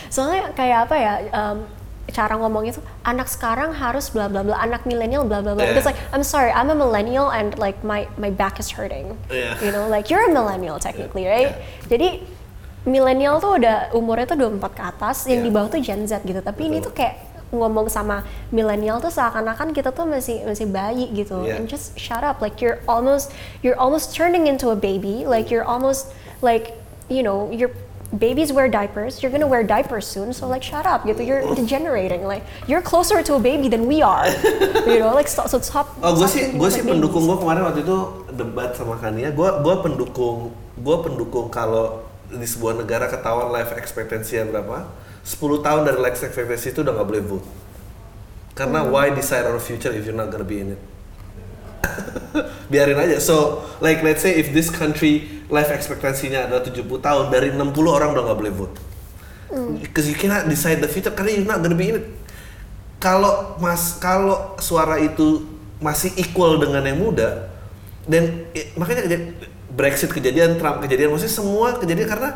Soalnya 0.07 0.55
kayak 0.55 0.87
apa 0.87 0.95
ya 0.95 1.13
em, 1.27 1.67
cara 2.11 2.33
ngomongnya 2.35 2.77
tuh 2.81 2.85
anak 3.05 3.29
sekarang 3.29 3.73
harus 3.73 4.09
bla 4.09 4.27
bla 4.27 4.41
bla 4.41 4.57
anak 4.59 4.83
milenial 4.85 5.25
bla 5.25 5.41
bla 5.41 5.53
bla. 5.53 5.63
Yeah. 5.65 5.77
It's 5.77 5.87
like 5.87 5.99
I'm 6.11 6.25
sorry 6.25 6.51
I'm 6.51 6.69
a 6.69 6.77
millennial 6.77 7.29
and 7.31 7.53
like 7.57 7.81
my 7.85 8.09
my 8.17 8.29
back 8.29 8.59
is 8.59 8.73
hurting. 8.73 9.17
Yeah. 9.29 9.57
You 9.61 9.71
know 9.71 9.87
like 9.87 10.09
you're 10.09 10.25
a 10.25 10.33
millennial 10.33 10.77
technically 10.81 11.25
right. 11.29 11.53
Jadi 11.87 12.25
milenial 12.87 13.43
tuh 13.43 13.59
udah 13.59 13.91
umurnya 13.91 14.25
tuh 14.25 14.37
24 14.39 14.71
ke 14.71 14.81
atas, 14.81 15.17
yang 15.27 15.43
Yeah. 15.43 15.47
di 15.47 15.51
bawah 15.51 15.69
tuh 15.69 15.81
Gen 15.83 16.07
Z 16.07 16.23
gitu. 16.23 16.39
Tapi 16.39 16.61
ini 16.71 16.79
Betul. 16.79 16.87
tuh 16.89 16.93
kayak 16.95 17.15
ngomong 17.49 17.89
sama 17.89 18.21
milenial 18.53 19.01
tuh 19.01 19.09
seakan-akan 19.09 19.73
kita 19.73 19.89
tuh 19.89 20.05
masih 20.05 20.45
masih 20.45 20.69
bayi 20.69 21.09
gitu. 21.11 21.43
Yeah. 21.43 21.57
And 21.59 21.65
just 21.67 21.97
shut 21.97 22.21
up. 22.21 22.39
Like 22.39 22.61
you're 22.63 22.79
almost 22.87 23.33
you're 23.65 23.77
almost 23.77 24.15
turning 24.15 24.47
into 24.47 24.69
a 24.69 24.77
baby. 24.77 25.25
Like 25.25 25.49
you're 25.49 25.65
almost 25.65 26.13
like 26.45 26.77
you 27.09 27.25
know 27.25 27.49
your 27.49 27.73
babies 28.15 28.51
wear 28.51 28.67
diapers. 28.67 29.21
You're 29.21 29.31
gonna 29.31 29.47
wear 29.47 29.63
diapers 29.63 30.07
soon. 30.07 30.33
So 30.33 30.47
like 30.47 30.63
shut 30.63 30.85
up 30.85 31.05
gitu. 31.05 31.21
You're 31.25 31.43
degenerating. 31.53 32.25
Like 32.25 32.43
you're 32.65 32.81
closer 32.81 33.21
to 33.21 33.33
a 33.35 33.41
baby 33.41 33.69
than 33.69 33.85
we 33.85 34.01
are. 34.01 34.27
you 34.89 34.99
know 34.99 35.13
like 35.13 35.27
so, 35.27 35.45
so 35.45 35.61
stop. 35.61 35.93
Oh, 36.05 36.15
gue 36.15 36.29
sih, 36.31 36.55
gue 36.55 36.69
sih 36.71 36.81
like 36.81 36.95
pendukung 36.95 37.27
gue 37.27 37.37
kemarin 37.37 37.61
waktu 37.67 37.85
itu 37.85 37.97
debat 38.33 38.73
sama 38.73 38.97
Kania. 38.97 39.29
Gue, 39.35 39.49
gue 39.61 39.75
pendukung, 39.83 40.55
gue 40.79 40.97
pendukung 41.05 41.51
kalau 41.51 42.07
di 42.29 42.45
sebuah 42.45 42.81
negara 42.81 43.09
ketahuan 43.09 43.49
life 43.49 43.73
expectancy 43.73 44.37
berapa, 44.41 44.85
10 45.25 45.65
tahun 45.65 45.81
dari 45.85 45.99
life 45.99 46.21
expectancy 46.21 46.71
itu 46.71 46.81
udah 46.85 46.93
nggak 46.93 47.07
boleh 47.09 47.23
vote. 47.25 47.47
Karena 48.53 48.85
why 48.85 49.11
decide 49.13 49.45
on 49.45 49.57
the 49.57 49.63
future 49.63 49.91
if 49.93 50.05
you're 50.05 50.17
not 50.17 50.31
gonna 50.33 50.47
be 50.47 50.61
in 50.61 50.77
it? 50.77 50.81
Biarin 52.71 52.97
aja. 52.97 53.17
So, 53.19 53.65
like 53.79 54.01
let's 54.01 54.21
say 54.21 54.37
if 54.37 54.51
this 54.51 54.69
country 54.69 55.43
life 55.49 55.69
expectancy-nya 55.69 56.45
adalah 56.45 56.61
70 56.61 56.85
tahun, 56.99 57.25
dari 57.29 57.49
60 57.51 57.63
orang 57.89 58.13
udah 58.13 58.23
nggak 58.25 58.39
boleh 58.39 58.53
vote. 58.53 58.75
Because 59.81 60.05
you 60.05 60.13
cannot 60.13 60.45
decide 60.45 60.77
the 60.77 60.85
future 60.85 61.09
karena 61.09 61.33
you're 61.33 61.49
not 61.49 61.59
gonna 61.59 61.73
be 61.73 61.89
in 61.89 61.97
it. 61.97 62.07
Kalau 63.01 63.57
mas 63.57 63.97
kalau 63.97 64.53
suara 64.59 64.99
itu 64.99 65.47
masih 65.79 66.13
equal 66.15 66.59
dengan 66.59 66.83
yang 66.83 66.99
muda, 66.99 67.49
dan 68.05 68.45
i- 68.51 68.69
makanya 68.75 69.07
kejadian, 69.07 69.33
Brexit 69.69 70.11
kejadian, 70.11 70.59
Trump 70.59 70.83
kejadian, 70.83 71.09
maksudnya 71.09 71.31
semua 71.33 71.79
kejadian 71.79 72.05
karena 72.05 72.29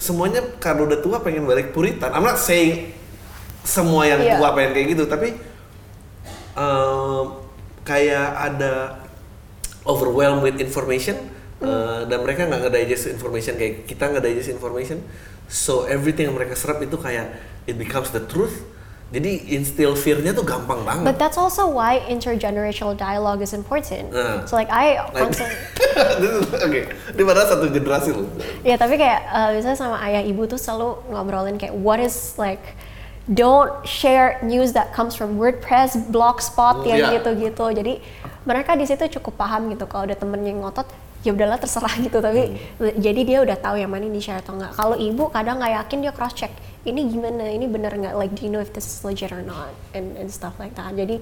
semuanya 0.00 0.40
kalau 0.58 0.88
udah 0.88 0.98
tua 0.98 1.20
pengen 1.20 1.44
balik 1.44 1.70
puritan. 1.70 2.08
I'm 2.10 2.24
not 2.24 2.40
saying 2.40 2.96
semua 3.62 4.08
yang 4.08 4.24
Iya. 4.24 4.40
tua 4.40 4.56
pengen 4.56 4.72
kayak 4.72 4.86
gitu, 4.96 5.04
tapi 5.04 5.36
em, 6.56 7.24
kayak 7.86 8.28
ada 8.34 8.98
overwhelmed 9.86 10.42
with 10.42 10.58
information 10.58 11.14
uh, 11.62 12.02
dan 12.10 12.20
mereka 12.26 12.44
nggak 12.50 12.66
nge-digest 12.66 13.14
information 13.14 13.54
kayak 13.54 13.86
kita 13.86 14.10
nge-digest 14.10 14.50
information 14.50 14.98
so 15.46 15.86
everything 15.86 16.26
yang 16.26 16.34
mereka 16.34 16.58
serap 16.58 16.82
itu 16.82 16.98
kayak 16.98 17.30
it 17.66 17.78
becomes 17.78 18.10
the 18.10 18.22
truth. 18.26 18.66
Jadi 19.06 19.54
instill 19.54 19.94
fear-nya 19.94 20.34
tuh 20.34 20.42
gampang 20.42 20.82
banget. 20.82 21.06
But 21.06 21.22
that's 21.22 21.38
also 21.38 21.70
why 21.70 22.02
intergenerational 22.10 22.98
dialogue 22.98 23.38
is 23.38 23.54
important. 23.54 24.10
Nah. 24.10 24.42
So 24.50 24.58
like 24.58 24.66
I 24.66 24.98
constantly 25.14 25.54
oke 26.66 26.80
ini 26.90 27.22
padahal 27.22 27.46
satu 27.46 27.70
generasi 27.70 28.10
loh. 28.10 28.26
Ya 28.66 28.74
tapi 28.74 28.98
kayak 28.98 29.20
eh, 29.30 29.50
misalnya 29.62 29.78
sama 29.78 30.02
ayah 30.10 30.26
ibu 30.26 30.42
tuh 30.50 30.58
selalu 30.58 31.06
ngobrolin 31.14 31.54
kayak 31.54 31.78
what 31.78 32.02
is 32.02 32.34
like 32.34 32.74
don't 33.26 33.72
share 33.82 34.38
news 34.42 34.70
that 34.74 34.94
comes 34.94 35.18
from 35.18 35.34
WordPress, 35.34 35.98
Blogspot 36.10 36.82
Hmm, 36.82 36.90
yang 36.90 36.98
iya. 37.02 37.10
gitu-gitu. 37.18 37.66
Jadi 37.74 37.98
mereka 38.46 38.78
di 38.78 38.86
situ 38.86 39.18
cukup 39.18 39.42
paham 39.42 39.66
gitu 39.74 39.90
kalau 39.90 40.06
ada 40.06 40.14
temen 40.14 40.38
yang 40.46 40.62
ngotot 40.62 40.86
ya 41.26 41.34
udahlah 41.34 41.58
terserah 41.58 41.90
gitu 42.06 42.22
tapi 42.22 42.54
Hmm. 42.78 42.94
jadi 43.02 43.20
dia 43.26 43.38
udah 43.42 43.58
tahu 43.58 43.82
yang 43.82 43.90
mana 43.90 44.06
yang 44.06 44.14
di 44.14 44.22
share 44.22 44.38
atau 44.38 44.54
enggak. 44.54 44.78
Kalau 44.78 44.94
ibu 44.94 45.26
kadang 45.34 45.58
nggak 45.58 45.74
yakin 45.82 45.98
dia 46.06 46.12
cross 46.14 46.38
check 46.38 46.54
ini 46.86 47.10
gimana 47.10 47.50
ini 47.50 47.66
bener 47.66 47.90
nggak 47.90 48.14
like 48.14 48.30
do 48.38 48.46
you 48.46 48.52
know 48.54 48.62
if 48.62 48.70
this 48.70 48.86
is 48.86 49.02
legit 49.02 49.34
or 49.34 49.42
not 49.42 49.74
and 49.90 50.14
and 50.14 50.30
stuff 50.30 50.54
like 50.62 50.78
that. 50.78 50.94
Jadi 50.94 51.18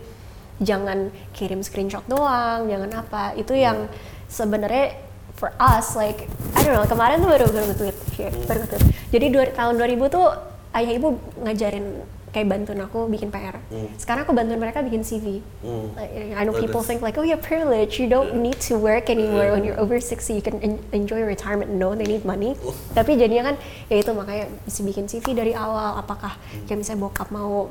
jangan 0.60 1.08
kirim 1.32 1.64
screenshot 1.64 2.04
doang, 2.04 2.68
jangan 2.68 3.00
apa. 3.00 3.32
Itu 3.34 3.56
yang 3.56 3.88
sebenarnya 4.28 5.00
for 5.40 5.56
us 5.56 5.96
like 5.96 6.28
I 6.52 6.60
don't 6.62 6.76
know 6.76 6.84
kemarin 6.84 7.24
tuh 7.24 7.32
baru 7.32 7.48
baru 7.48 7.72
tweet 7.72 7.96
share 8.12 8.36
baru 8.44 8.68
tweet. 8.68 8.84
Jadi 9.08 9.26
dua, 9.32 9.44
tahun 9.56 9.80
2000 9.80 10.04
tuh 10.12 10.28
ayah 10.74 10.92
ibu 10.92 11.08
ngajarin 11.40 11.86
kayak 12.34 12.50
bantuin 12.50 12.82
aku 12.82 13.06
bikin 13.06 13.30
PR. 13.30 13.54
Sekarang 13.94 14.26
aku 14.26 14.34
bantuin 14.34 14.58
mereka 14.58 14.82
bikin 14.82 15.06
CV. 15.06 15.38
Hmm. 15.62 15.94
Like, 15.94 16.34
I 16.34 16.42
know 16.42 16.50
people 16.50 16.82
think 16.82 16.98
like, 16.98 17.14
oh 17.14 17.22
yeah, 17.22 17.38
privilege. 17.38 18.02
You 18.02 18.10
don't 18.10 18.42
need 18.42 18.58
to 18.66 18.74
work 18.74 19.06
anymore 19.06 19.54
when 19.54 19.62
you're 19.62 19.78
over 19.78 20.02
60. 20.02 20.34
You 20.34 20.42
can 20.42 20.58
en- 20.58 20.82
enjoy 20.90 21.22
retirement. 21.22 21.70
No, 21.70 21.94
they 21.94 22.02
need 22.02 22.26
money. 22.26 22.58
Oh. 22.66 22.74
Tapi 22.90 23.14
jadinya 23.14 23.54
kan, 23.54 23.56
ya 23.86 24.02
itu 24.02 24.10
makanya 24.10 24.50
bisa 24.66 24.82
bikin 24.82 25.06
CV 25.06 25.30
dari 25.30 25.54
awal. 25.54 26.02
Apakah 26.02 26.34
kayak 26.66 26.82
misalnya 26.82 27.06
bokap 27.06 27.30
mau 27.30 27.70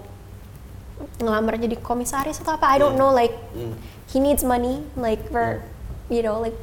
ngelamar 1.20 1.60
jadi 1.60 1.76
komisaris 1.84 2.39
atau 2.39 2.56
apa? 2.56 2.72
I 2.72 2.80
don't 2.80 2.95
know. 2.95 3.12
Like 3.12 3.36
Hmm. 3.51 3.76
he 4.08 4.24
needs 4.24 4.47
money. 4.47 4.80
Like 4.95 5.20
we're, 5.28 5.60
you 6.08 6.24
know, 6.24 6.39
like 6.39 6.56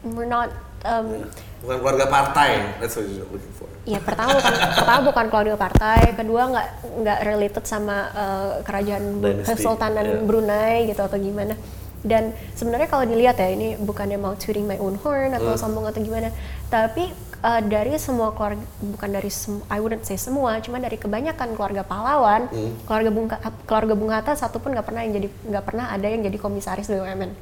we're 0.00 0.24
not. 0.24 0.48
Um, 0.84 1.24
bukan 1.64 1.76
keluarga 1.80 2.06
partai 2.12 2.76
that's 2.76 2.92
what 2.92 3.08
you're 3.08 3.24
looking 3.24 3.48
for 3.56 3.64
Ya 3.84 4.00
pertama 4.00 4.36
bukan 4.36 4.52
pertama 4.52 5.00
bukan 5.04 5.24
keluarga 5.28 5.56
partai, 5.60 6.00
kedua 6.16 6.48
nggak 6.48 6.68
nggak 7.04 7.18
related 7.24 7.64
sama 7.64 8.08
uh, 8.16 8.52
kerajaan 8.64 9.20
Dynasty, 9.20 9.48
Kesultanan 9.60 10.04
yeah. 10.08 10.24
Brunei 10.24 10.88
gitu 10.88 11.04
atau 11.04 11.20
gimana. 11.20 11.52
Dan 12.00 12.32
sebenarnya 12.52 12.88
kalau 12.88 13.04
dilihat 13.04 13.36
ya 13.36 13.48
ini 13.52 13.76
bukannya 13.76 14.16
mau 14.16 14.36
tooting 14.36 14.64
my 14.64 14.80
own 14.80 14.96
horn 15.00 15.36
atau 15.36 15.52
Hmm. 15.52 15.60
sombong 15.60 15.84
atau 15.84 16.00
gimana, 16.00 16.32
tapi 16.68 17.12
uh, 17.40 17.60
dari 17.60 17.92
semua 17.96 18.32
keluarga 18.32 18.64
bukan 18.80 19.08
dari 19.08 19.28
sem- 19.28 19.64
I 19.68 19.80
wouldn't 19.80 20.04
say 20.04 20.16
semua, 20.16 20.60
cuma 20.64 20.80
dari 20.80 20.96
kebanyakan 20.96 21.52
keluarga 21.52 21.84
pahlawan, 21.84 22.48
Hmm. 22.48 22.72
keluarga 22.88 23.10
Bung 23.12 23.28
keluarga 23.68 23.94
Bung 23.96 24.12
Hatta 24.12 24.32
satu 24.32 24.64
pun 24.64 24.72
nggak 24.72 24.84
pernah 24.88 25.04
yang 25.04 25.12
jadi 25.12 25.28
nggak 25.28 25.64
pernah 25.64 25.92
ada 25.92 26.08
yang 26.08 26.24
jadi 26.24 26.40
komisaris 26.40 26.88
BUMN 26.88 27.32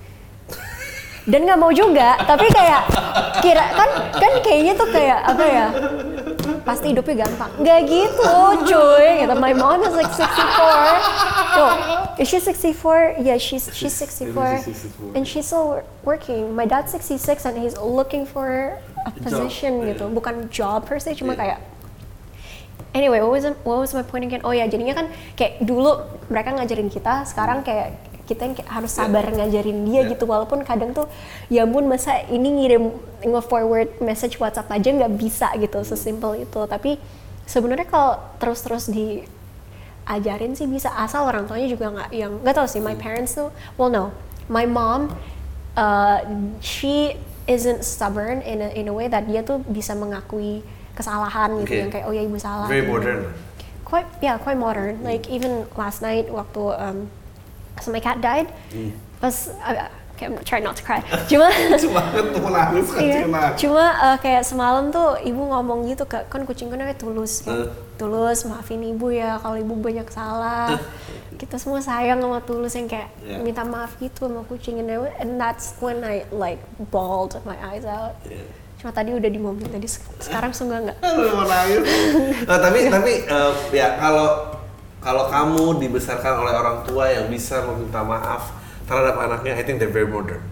dan 1.26 1.40
nggak 1.46 1.60
mau 1.60 1.70
juga. 1.70 2.18
Tapi 2.22 2.46
kayak 2.50 2.82
kira 3.42 3.64
kan 3.74 3.88
kan 4.10 4.32
kayaknya 4.42 4.72
tuh 4.74 4.88
kayak 4.90 5.18
apa 5.22 5.44
ya 5.46 5.66
pasti 6.62 6.94
hidupnya 6.94 7.26
gampang. 7.26 7.50
Nggak 7.58 7.80
gitu 7.90 8.32
cuy. 8.70 9.08
Gitu 9.26 9.34
my 9.38 9.54
mom 9.54 9.82
is 9.82 9.94
like 9.94 10.10
64 10.10 11.58
no 11.58 11.66
is 12.18 12.26
she 12.28 12.38
64 12.38 13.18
yeah 13.22 13.38
she's 13.38 13.66
she's 13.74 13.94
64 13.94 14.62
she's 14.62 14.78
64. 14.94 15.16
and 15.18 15.22
she's 15.26 15.46
still 15.46 15.66
wor- 15.78 15.86
working. 16.02 16.54
My 16.54 16.66
dad's 16.66 16.94
66 16.94 17.46
and 17.46 17.58
he's 17.58 17.74
looking 17.78 18.26
for 18.26 18.78
a 19.06 19.12
position 19.22 19.82
yeah. 19.82 19.94
gitu. 19.94 20.10
Bukan 20.10 20.50
job 20.50 20.86
per 20.86 20.98
se 20.98 21.14
cuma 21.14 21.34
Yeah. 21.34 21.40
kayak 21.42 21.60
Anyway, 22.92 23.24
what 23.24 23.32
was 23.32 23.48
what 23.64 23.80
was 23.80 23.96
my 23.96 24.04
point 24.04 24.28
again? 24.28 24.44
Oh 24.44 24.52
ya, 24.52 24.68
jadinya 24.68 24.92
kan 24.92 25.08
kayak 25.32 25.64
dulu 25.64 25.96
mereka 26.28 26.52
ngajarin 26.52 26.92
kita, 26.92 27.24
sekarang 27.24 27.64
kayak 27.64 27.96
kita 28.22 28.46
yang 28.46 28.54
harus 28.66 28.92
sabar 28.92 29.26
ngajarin 29.26 29.82
dia 29.84 30.02
Yeah. 30.02 30.10
gitu. 30.14 30.24
Walaupun 30.24 30.62
kadang 30.62 30.94
tuh, 30.94 31.10
ya 31.50 31.66
ampun 31.66 31.86
masa 31.86 32.22
ini 32.26 32.48
ngirim 32.62 32.94
nge-forward 33.20 33.98
message 33.98 34.38
WhatsApp 34.38 34.70
aja 34.70 34.88
nggak 34.88 35.12
bisa 35.18 35.50
gitu, 35.58 35.82
sesimpel 35.82 36.46
itu. 36.46 36.60
Tapi 36.64 36.96
sebenarnya 37.44 37.86
kalau 37.86 38.18
terus-terus 38.38 38.86
diajarin 38.88 40.54
sih 40.54 40.66
bisa, 40.66 40.90
asal 40.94 41.26
orang 41.26 41.46
tuanya 41.46 41.66
juga 41.66 41.90
nggak 41.90 42.10
yang 42.12 42.32
nggak 42.42 42.54
tahu 42.54 42.66
sih. 42.66 42.78
My 42.78 42.94
parents 42.94 43.34
tuh, 43.34 43.50
well 43.74 43.90
no, 43.90 44.10
my 44.46 44.66
mom, 44.66 45.10
uh, 45.74 46.22
she 46.58 47.18
isn't 47.46 47.82
stubborn 47.82 48.38
in 48.42 48.62
a, 48.62 48.68
in 48.70 48.86
a 48.86 48.94
way 48.94 49.10
that 49.10 49.26
dia 49.26 49.42
tuh 49.42 49.58
bisa 49.66 49.98
mengakui 49.98 50.62
kesalahan 50.94 51.58
gitu 51.64 51.74
Okay. 51.74 51.78
yang 51.82 51.90
kayak 51.90 52.06
oh 52.06 52.14
ya 52.14 52.22
ibu 52.22 52.36
salah 52.38 52.68
very 52.68 52.84
modern 52.86 53.32
quite 53.82 54.04
yeah 54.20 54.36
quite 54.38 54.60
modern 54.60 55.00
like 55.02 55.24
even 55.26 55.64
last 55.74 56.04
night 56.04 56.28
waktu 56.28 56.62
um, 56.76 57.08
so 57.78 57.88
my 57.88 57.98
cat 57.98 58.18
died 58.18 58.50
Hmm. 58.68 58.92
pas 59.16 59.32
uh, 59.54 59.86
okay, 60.12 60.26
I'm 60.26 60.36
trying 60.42 60.62
not 60.62 60.74
to 60.74 60.82
cry. 60.82 60.98
Cuma 61.24 61.46
kan 61.54 61.78
Iya, 62.98 63.22
cuma 63.56 63.84
eh, 64.02 64.16
kayak 64.18 64.42
semalam 64.42 64.90
tuh 64.90 65.14
ibu 65.20 65.42
ngomong 65.42 65.86
gitu 65.86 66.04
ke 66.04 66.26
kan 66.26 66.42
kucingku 66.42 66.74
namanya 66.74 66.94
tulus 66.94 67.42
Eh. 67.42 67.46
kan. 67.46 67.58
Tulus 67.96 68.42
maafin 68.44 68.82
ibu 68.82 69.08
ya 69.08 69.38
kalau 69.38 69.54
ibu 69.54 69.74
banyak 69.74 70.06
salah. 70.08 70.74
Kita 71.32 71.54
semua 71.56 71.78
sayang 71.78 72.18
sama 72.18 72.38
tulus 72.40 72.74
yang 72.74 72.86
kayak 72.86 73.08
Iya. 73.20 73.38
minta 73.40 73.62
maaf 73.62 73.94
gitu 73.96 74.26
sama 74.26 74.42
kucing 74.44 74.78
and, 74.78 74.90
and 75.16 75.38
that's 75.38 75.74
when 75.78 76.02
I 76.02 76.26
like 76.30 76.58
bawled 76.88 77.38
my 77.42 77.56
eyes 77.64 77.82
out. 77.82 78.18
Iya. 78.24 78.42
Cuma 78.78 78.90
tadi 78.90 79.10
udah 79.12 79.26
di 79.26 79.38
mobil 79.38 79.62
tadi 79.64 79.86
se- 79.86 80.02
sekarang 80.20 80.50
sungguh 80.50 80.82
nggak. 80.82 80.98
Aduh 81.06 81.30
mau 81.32 81.46
nangis. 81.46 81.82
Nah, 82.42 82.58
tapi 82.58 82.78
tapi 82.88 83.12
eh, 83.22 83.50
ya 83.70 83.94
kalau 83.96 84.58
kalau 85.02 85.26
kamu 85.26 85.82
dibesarkan 85.82 86.46
oleh 86.46 86.54
orang 86.54 86.86
tua 86.86 87.10
yang 87.10 87.26
bisa 87.26 87.60
meminta 87.66 88.06
maaf 88.06 88.54
terhadap 88.86 89.18
anaknya, 89.18 89.58
I 89.58 89.62
think 89.66 89.82
they're 89.82 89.90
very 89.90 90.06
modern. 90.06 90.42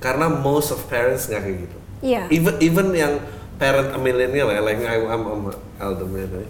Karena 0.00 0.28
most 0.32 0.72
of 0.72 0.80
parents 0.88 1.28
nggak 1.28 1.42
kayak 1.44 1.58
gitu. 1.68 1.78
Iya. 2.00 2.22
Even 2.32 2.54
even 2.64 2.86
yang 2.96 3.20
parent 3.60 3.92
millennial 4.00 4.48
ya, 4.48 4.60
like 4.64 4.80
I, 4.80 5.04
I'm, 5.04 5.24
I'm 5.24 5.44
a 5.48 5.54
elder 5.84 6.08
millennial. 6.08 6.48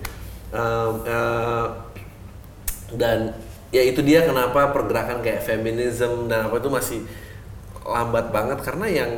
Um, 0.55 0.95
eh, 1.03 1.67
dan 2.95 3.35
ya 3.75 3.83
itu 3.83 3.99
dia 4.07 4.23
kenapa 4.23 4.71
pergerakan 4.71 5.19
kayak 5.19 5.43
feminism 5.43 6.31
dan 6.31 6.47
apa 6.47 6.63
itu 6.63 6.71
masih 6.71 7.01
lambat 7.83 8.31
banget 8.31 8.59
karena 8.63 8.87
yang 8.87 9.13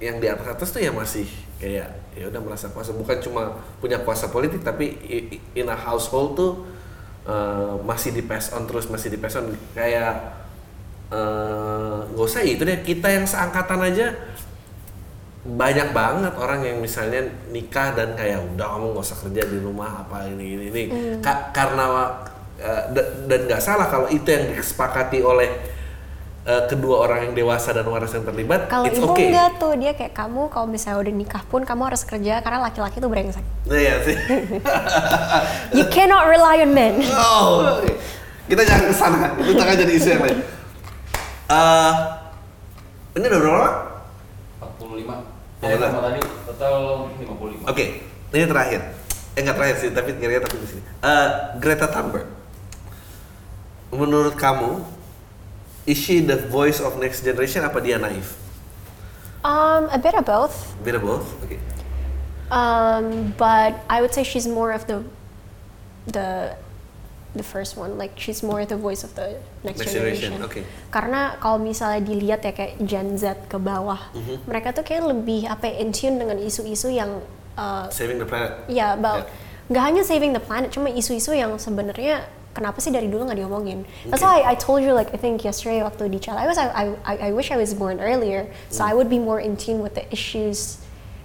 yang 0.00 0.16
di 0.18 0.26
atas 0.26 0.48
atas 0.48 0.68
tuh 0.72 0.80
ya 0.80 0.90
masih 0.90 1.28
kayak 1.60 1.92
ya 2.16 2.24
udah 2.32 2.40
merasa 2.40 2.72
kuasa 2.72 2.96
bukan 2.96 3.20
cuma 3.20 3.60
punya 3.78 4.00
kuasa 4.00 4.32
politik 4.32 4.64
tapi 4.64 4.96
in 5.52 5.68
a 5.68 5.76
household 5.76 6.32
tuh 6.34 6.52
uh, 7.28 7.76
masih 7.82 8.14
di 8.14 8.22
pass 8.24 8.54
on 8.54 8.64
terus 8.64 8.86
masih 8.88 9.12
di 9.12 9.18
pass 9.20 9.36
on. 9.36 9.52
Kayak 9.76 10.44
uh, 11.12 12.06
nggak 12.14 12.26
usah 12.28 12.42
itu 12.44 12.62
deh. 12.64 12.80
Kita 12.80 13.10
yang 13.10 13.26
seangkatan 13.28 13.80
aja 13.84 14.14
banyak 15.44 15.92
banget 15.92 16.32
orang 16.40 16.64
yang 16.64 16.80
misalnya 16.80 17.20
nikah 17.52 17.92
dan 17.92 18.16
kayak 18.16 18.40
udah 18.56 18.64
kamu 18.64 18.96
nggak 18.96 19.04
usah 19.04 19.18
kerja 19.28 19.42
di 19.44 19.58
rumah 19.60 20.08
apa 20.08 20.24
ini 20.30 20.56
ini 20.56 20.64
ini. 20.72 20.82
Ka- 21.20 21.52
karena 21.52 21.84
uh, 21.92 22.82
da- 22.94 23.10
dan 23.28 23.40
nggak 23.44 23.60
salah 23.60 23.92
kalau 23.92 24.08
itu 24.08 24.24
yang 24.24 24.56
disepakati 24.56 25.20
oleh 25.20 25.73
uh, 26.44 26.64
kedua 26.64 27.02
orang 27.02 27.20
yang 27.22 27.34
dewasa 27.34 27.72
dan 27.72 27.84
waras 27.84 28.10
yang 28.10 28.22
terlibat 28.22 28.66
Kalau 28.66 28.84
it's 28.84 28.96
ibu 28.96 29.10
okay 29.10 29.28
enggak 29.28 29.56
tuh 29.56 29.72
dia 29.74 29.92
kayak 29.92 30.12
kamu 30.12 30.48
kalau 30.48 30.66
misalnya 30.66 31.00
udah 31.00 31.14
nikah 31.14 31.42
pun 31.44 31.62
kamu 31.62 31.82
harus 31.88 32.02
kerja 32.02 32.40
karena 32.40 32.58
laki-laki 32.60 32.96
tuh 32.98 33.08
brengsek. 33.08 33.44
Nah, 33.64 33.76
ya 33.76 33.94
sih 34.00 34.16
You 35.72 35.84
cannot 35.88 36.26
rely 36.26 36.60
on 36.60 36.70
men. 36.70 36.94
oh 37.16 37.80
kita 38.44 38.60
jangan 38.60 38.84
ke 38.84 38.94
sana 38.94 39.18
itu 39.34 39.52
jangan 39.52 39.74
jadi 39.74 39.92
isu 39.94 40.08
yang 40.10 40.22
lain 40.22 40.38
Eh, 41.44 41.92
ini 43.14 43.24
udah 43.24 43.38
berapa 43.38 43.58
lama? 43.58 43.70
45 44.80 45.12
Oh, 45.60 45.64
Eh, 45.64 45.76
udah. 45.76 45.88
sama 45.88 46.02
tadi 46.02 46.20
total 46.44 46.72
55 47.16 47.64
Oke, 47.64 47.84
ini 48.32 48.44
terakhir. 48.44 48.80
Eh 49.32 49.40
nggak 49.40 49.56
terakhir 49.56 49.76
sih, 49.78 49.88
tapi 49.90 50.12
kira-kira 50.14 50.40
tapi 50.40 50.56
di 50.56 50.68
sini. 50.68 50.82
Eh, 51.00 51.28
Greta 51.56 51.88
Thunberg. 51.88 52.28
Menurut 53.90 54.34
kamu, 54.34 54.84
is 55.84 55.96
she 55.96 56.20
the 56.20 56.36
voice 56.48 56.80
of 56.80 56.96
next 56.96 57.22
generation 57.22 57.62
apa 57.62 57.80
dia 57.80 57.96
naif? 57.96 58.36
Um, 59.44 59.92
a 59.92 60.00
bit 60.00 60.16
of 60.16 60.24
both. 60.24 60.72
Bit 60.80 60.96
of 60.96 61.04
both. 61.04 61.28
Oke. 61.44 61.60
Um, 62.48 63.32
but 63.36 63.76
I 63.88 64.00
would 64.00 64.12
say 64.12 64.24
she's 64.24 64.46
more 64.46 64.72
of 64.72 64.86
the 64.86 65.04
the 66.06 66.56
the 67.34 67.42
first 67.42 67.76
one. 67.76 67.98
Like 67.98 68.16
she's 68.16 68.40
more 68.42 68.64
the 68.64 68.76
voice 68.76 69.02
of 69.02 69.12
the 69.16 69.36
next, 69.60 69.84
Next 69.84 69.92
generation, 69.92 70.38
generation. 70.40 70.64
oke. 70.64 70.92
Karena 70.92 71.36
kalau 71.40 71.58
misalnya 71.58 72.00
dilihat 72.00 72.40
ya 72.40 72.52
kayak 72.52 72.80
Gen 72.84 73.16
Z 73.16 73.48
ke 73.48 73.56
bawah, 73.56 74.00
Mhm. 74.14 74.48
mereka 74.48 74.72
tuh 74.72 74.84
kayak 74.84 75.04
lebih 75.08 75.44
apa 75.44 75.68
ya, 75.68 75.82
in 75.82 75.90
tune 75.90 76.16
dengan 76.16 76.38
isu-isu 76.38 76.88
yang 76.88 77.20
uh, 77.56 77.88
Saving 77.90 78.16
the 78.16 78.28
planet. 78.28 78.64
ya 78.70 78.94
about 78.94 79.26
Ya. 79.26 79.32
nggak 79.72 79.84
hanya 79.84 80.02
saving 80.04 80.32
the 80.32 80.40
planet, 80.40 80.70
cuma 80.70 80.88
isu-isu 80.88 81.32
yang 81.32 81.56
sebenarnya 81.56 82.28
kenapa 82.54 82.78
sih 82.78 82.94
dari 82.94 83.10
dulu 83.10 83.26
nggak 83.26 83.38
diomongin? 83.42 83.82
That's 84.06 84.22
why 84.22 84.40
I, 84.46 84.52
I 84.52 84.56
told 84.56 84.80
you 84.86 84.94
like 84.94 85.10
I 85.10 85.18
think 85.18 85.42
yesterday 85.42 85.82
waktu 85.82 86.06
di 86.08 86.22
Chala, 86.22 86.40
I 86.40 86.46
was 86.46 86.56
I, 86.56 86.94
I, 87.02 87.14
I 87.28 87.30
wish 87.34 87.50
I 87.50 87.58
was 87.58 87.74
born 87.74 87.98
earlier, 87.98 88.46
so 88.70 88.86
I 88.86 88.94
would 88.94 89.10
be 89.10 89.18
more 89.18 89.42
in 89.42 89.58
tune 89.58 89.82
with 89.82 89.98
the 89.98 90.06
issues 90.14 90.78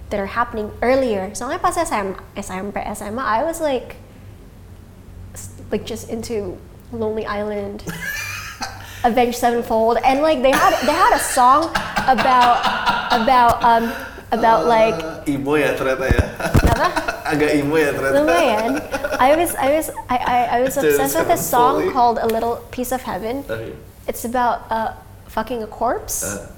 that 0.10 0.18
are 0.20 0.26
happening 0.34 0.74
earlier. 0.82 1.30
Soalnya 1.38 1.62
pas 1.62 1.78
SM, 1.78 2.18
SMP, 2.36 2.82
SMA, 2.98 3.22
I 3.22 3.46
was 3.46 3.62
like 3.62 4.02
like 5.70 5.86
just 5.86 6.10
into 6.10 6.58
Lonely 6.92 7.26
Island. 7.30 7.86
Avenged 9.00 9.40
Sevenfold, 9.40 9.96
and 10.04 10.20
like 10.20 10.44
they 10.44 10.52
had 10.52 10.76
they 10.84 10.92
had 10.92 11.16
a 11.16 11.24
song 11.24 11.72
about 12.04 12.60
about 13.16 13.64
um 13.64 13.88
about 14.36 14.68
like 14.68 14.92
Eh, 15.24 15.40
imo 15.40 15.56
ya 15.56 15.72
ternyata 15.72 16.04
ya. 16.12 16.26
apa? 16.68 16.88
Agak 17.30 17.52
imo 17.54 17.78
ya 17.78 17.94
ternyata. 17.94 18.16
Lumayan. 18.18 18.72
I 19.22 19.30
was 19.38 19.54
I 19.54 19.70
was 19.78 19.88
I, 20.10 20.18
I, 20.18 20.38
I 20.58 20.60
was 20.66 20.74
obsessed 20.76 21.14
with 21.14 21.30
this 21.30 21.46
song 21.46 21.86
Sevenfold. 21.86 21.94
called 21.94 22.18
A 22.18 22.28
Little 22.28 22.58
Piece 22.74 22.90
of 22.90 23.06
Heaven. 23.06 23.46
Oke. 23.46 23.78
It's 24.10 24.26
about 24.26 24.66
uh, 24.74 24.98
fucking 25.30 25.62
a 25.62 25.70
corpse. 25.70 26.26
Uh, 26.26 26.50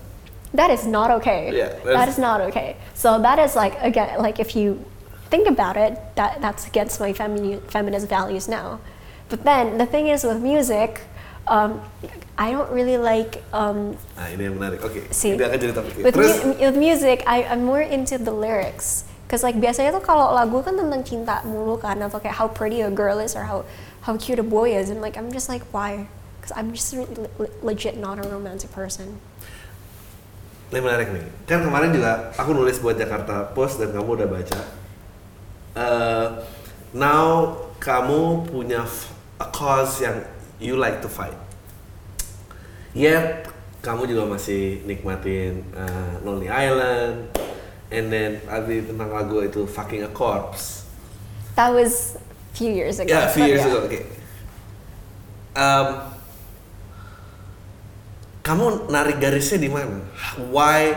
that 0.55 0.71
is 0.71 0.87
not 0.87 1.11
okay. 1.19 1.51
Yeah, 1.51 1.75
that's- 1.83 2.15
not 2.17 2.39
okay. 2.51 2.75
So 2.95 3.19
that 3.19 3.39
is 3.39 3.55
like 3.55 3.75
again 3.83 4.15
like 4.19 4.39
if 4.39 4.55
you 4.55 4.79
think 5.27 5.47
about 5.47 5.75
it, 5.75 5.99
that 6.15 6.39
that's 6.39 6.67
against 6.67 6.99
my 6.99 7.11
femini- 7.11 7.59
feminist 7.67 8.07
values 8.07 8.47
now. 8.47 8.79
But 9.27 9.43
then 9.43 9.75
the 9.79 9.87
thing 9.87 10.07
is 10.07 10.23
with 10.23 10.39
music, 10.43 11.03
um, 11.47 11.79
I 12.35 12.51
don't 12.51 12.67
really 12.71 12.99
like 12.99 13.43
um, 13.55 13.95
nah 14.15 14.27
ini 14.27 14.47
yang 14.51 14.55
menarik. 14.59 14.83
Oke. 14.83 15.07
See, 15.11 15.35
Ini 15.35 15.47
akan 15.51 15.57
jadi 15.59 15.71
topik. 15.75 15.93
with, 16.03 16.15
mu- 16.19 16.59
with 16.59 16.75
music, 16.75 17.23
I, 17.27 17.43
I'm 17.47 17.63
more 17.63 17.79
into 17.83 18.19
the 18.19 18.31
lyrics. 18.35 19.07
Cause 19.31 19.47
like 19.47 19.55
biasanya 19.55 19.95
tuh 19.95 20.03
kalau 20.03 20.35
lagu 20.35 20.59
kan 20.59 20.75
tentang 20.75 21.07
cinta 21.07 21.39
mulu 21.47 21.79
kan 21.79 21.95
atau 22.03 22.19
kayak 22.19 22.35
how 22.35 22.51
pretty 22.51 22.83
a 22.83 22.91
girl 22.91 23.15
is 23.23 23.31
or 23.31 23.47
how 23.47 23.63
how 24.03 24.19
cute 24.19 24.35
a 24.35 24.43
boy 24.43 24.75
is 24.75 24.91
and 24.91 24.99
like 24.99 25.15
I'm 25.15 25.31
just 25.31 25.47
like 25.47 25.63
why? 25.71 26.11
Cause 26.43 26.51
I'm 26.51 26.75
just 26.75 26.91
legit 27.63 27.95
not 27.95 28.19
a 28.19 28.27
romantic 28.27 28.75
person. 28.75 29.23
Ini 30.67 30.83
menarik 30.83 31.15
nih. 31.15 31.23
Kan 31.47 31.63
kemarin 31.63 31.95
juga 31.95 32.35
aku 32.35 32.51
nulis 32.51 32.75
buat 32.83 32.99
Jakarta 32.99 33.55
Post 33.55 33.79
dan 33.79 33.95
kamu 33.95 34.19
udah 34.19 34.27
baca. 34.27 34.59
Eh, 35.79 36.27
now 36.91 37.55
kamu 37.79 38.51
punya 38.51 38.83
a 39.39 39.47
cause 39.47 40.03
yang 40.03 40.27
you 40.59 40.75
like 40.75 40.99
to 40.99 41.07
fight. 41.07 41.39
Yet 42.91 43.47
kamu 43.79 44.11
juga 44.11 44.27
masih 44.27 44.83
nikmatin 44.83 45.63
eh, 45.71 46.13
Lonely 46.19 46.51
Island, 46.51 47.31
and 47.91 48.07
then 48.09 48.39
tadi 48.47 48.81
tentang 48.87 49.11
lagu 49.11 49.43
itu 49.43 49.67
Fucking 49.67 50.07
a 50.07 50.11
Corpse. 50.11 50.87
That 51.59 51.75
was 51.75 52.17
few 52.55 52.71
years 52.71 52.97
ago. 52.97 53.11
Ya, 53.11 53.27
a 53.27 53.31
few 53.31 53.45
years 53.45 53.61
yeah. 53.61 53.71
ago. 53.71 53.79
Oke. 53.85 54.01
Um, 55.51 55.87
kamu 58.41 58.65
narik 58.89 59.19
garisnya 59.19 59.59
di 59.61 59.69
mana? 59.69 60.01
Why? 60.49 60.95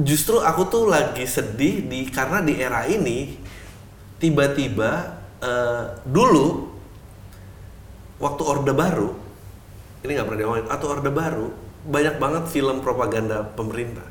Justru 0.00 0.40
aku 0.40 0.66
tuh 0.66 0.88
lagi 0.88 1.28
sedih 1.28 1.84
di 1.84 2.08
karena 2.08 2.40
di 2.40 2.58
era 2.58 2.86
ini 2.88 3.38
tiba-tiba 4.18 5.20
eh, 5.42 5.84
dulu 6.06 6.70
waktu 8.18 8.42
orde 8.42 8.74
baru 8.74 9.10
ini 10.02 10.10
nggak 10.14 10.26
pernah 10.26 10.40
diomongin 10.42 10.66
atau 10.70 10.86
orde 10.90 11.10
baru 11.10 11.46
banyak 11.86 12.18
banget 12.18 12.44
film 12.50 12.82
propaganda 12.82 13.46
pemerintah 13.54 14.06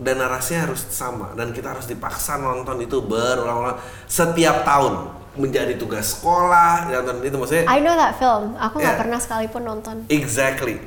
dan 0.00 0.16
narasinya 0.16 0.64
harus 0.64 0.80
sama 0.88 1.36
dan 1.36 1.52
kita 1.52 1.76
harus 1.76 1.84
dipaksa 1.84 2.40
nonton 2.40 2.80
itu 2.80 3.04
berulang-ulang 3.04 3.76
setiap 4.08 4.64
tahun 4.64 5.12
menjadi 5.36 5.76
tugas 5.76 6.16
sekolah 6.16 6.88
nonton 6.90 7.20
itu 7.22 7.36
maksudnya 7.36 7.64
I 7.68 7.78
know 7.78 7.94
that 7.94 8.16
film. 8.16 8.56
Aku 8.56 8.80
nggak 8.80 8.96
Yeah. 8.96 9.00
pernah 9.00 9.18
sekalipun 9.20 9.62
nonton. 9.62 9.96
exactly 10.08 10.80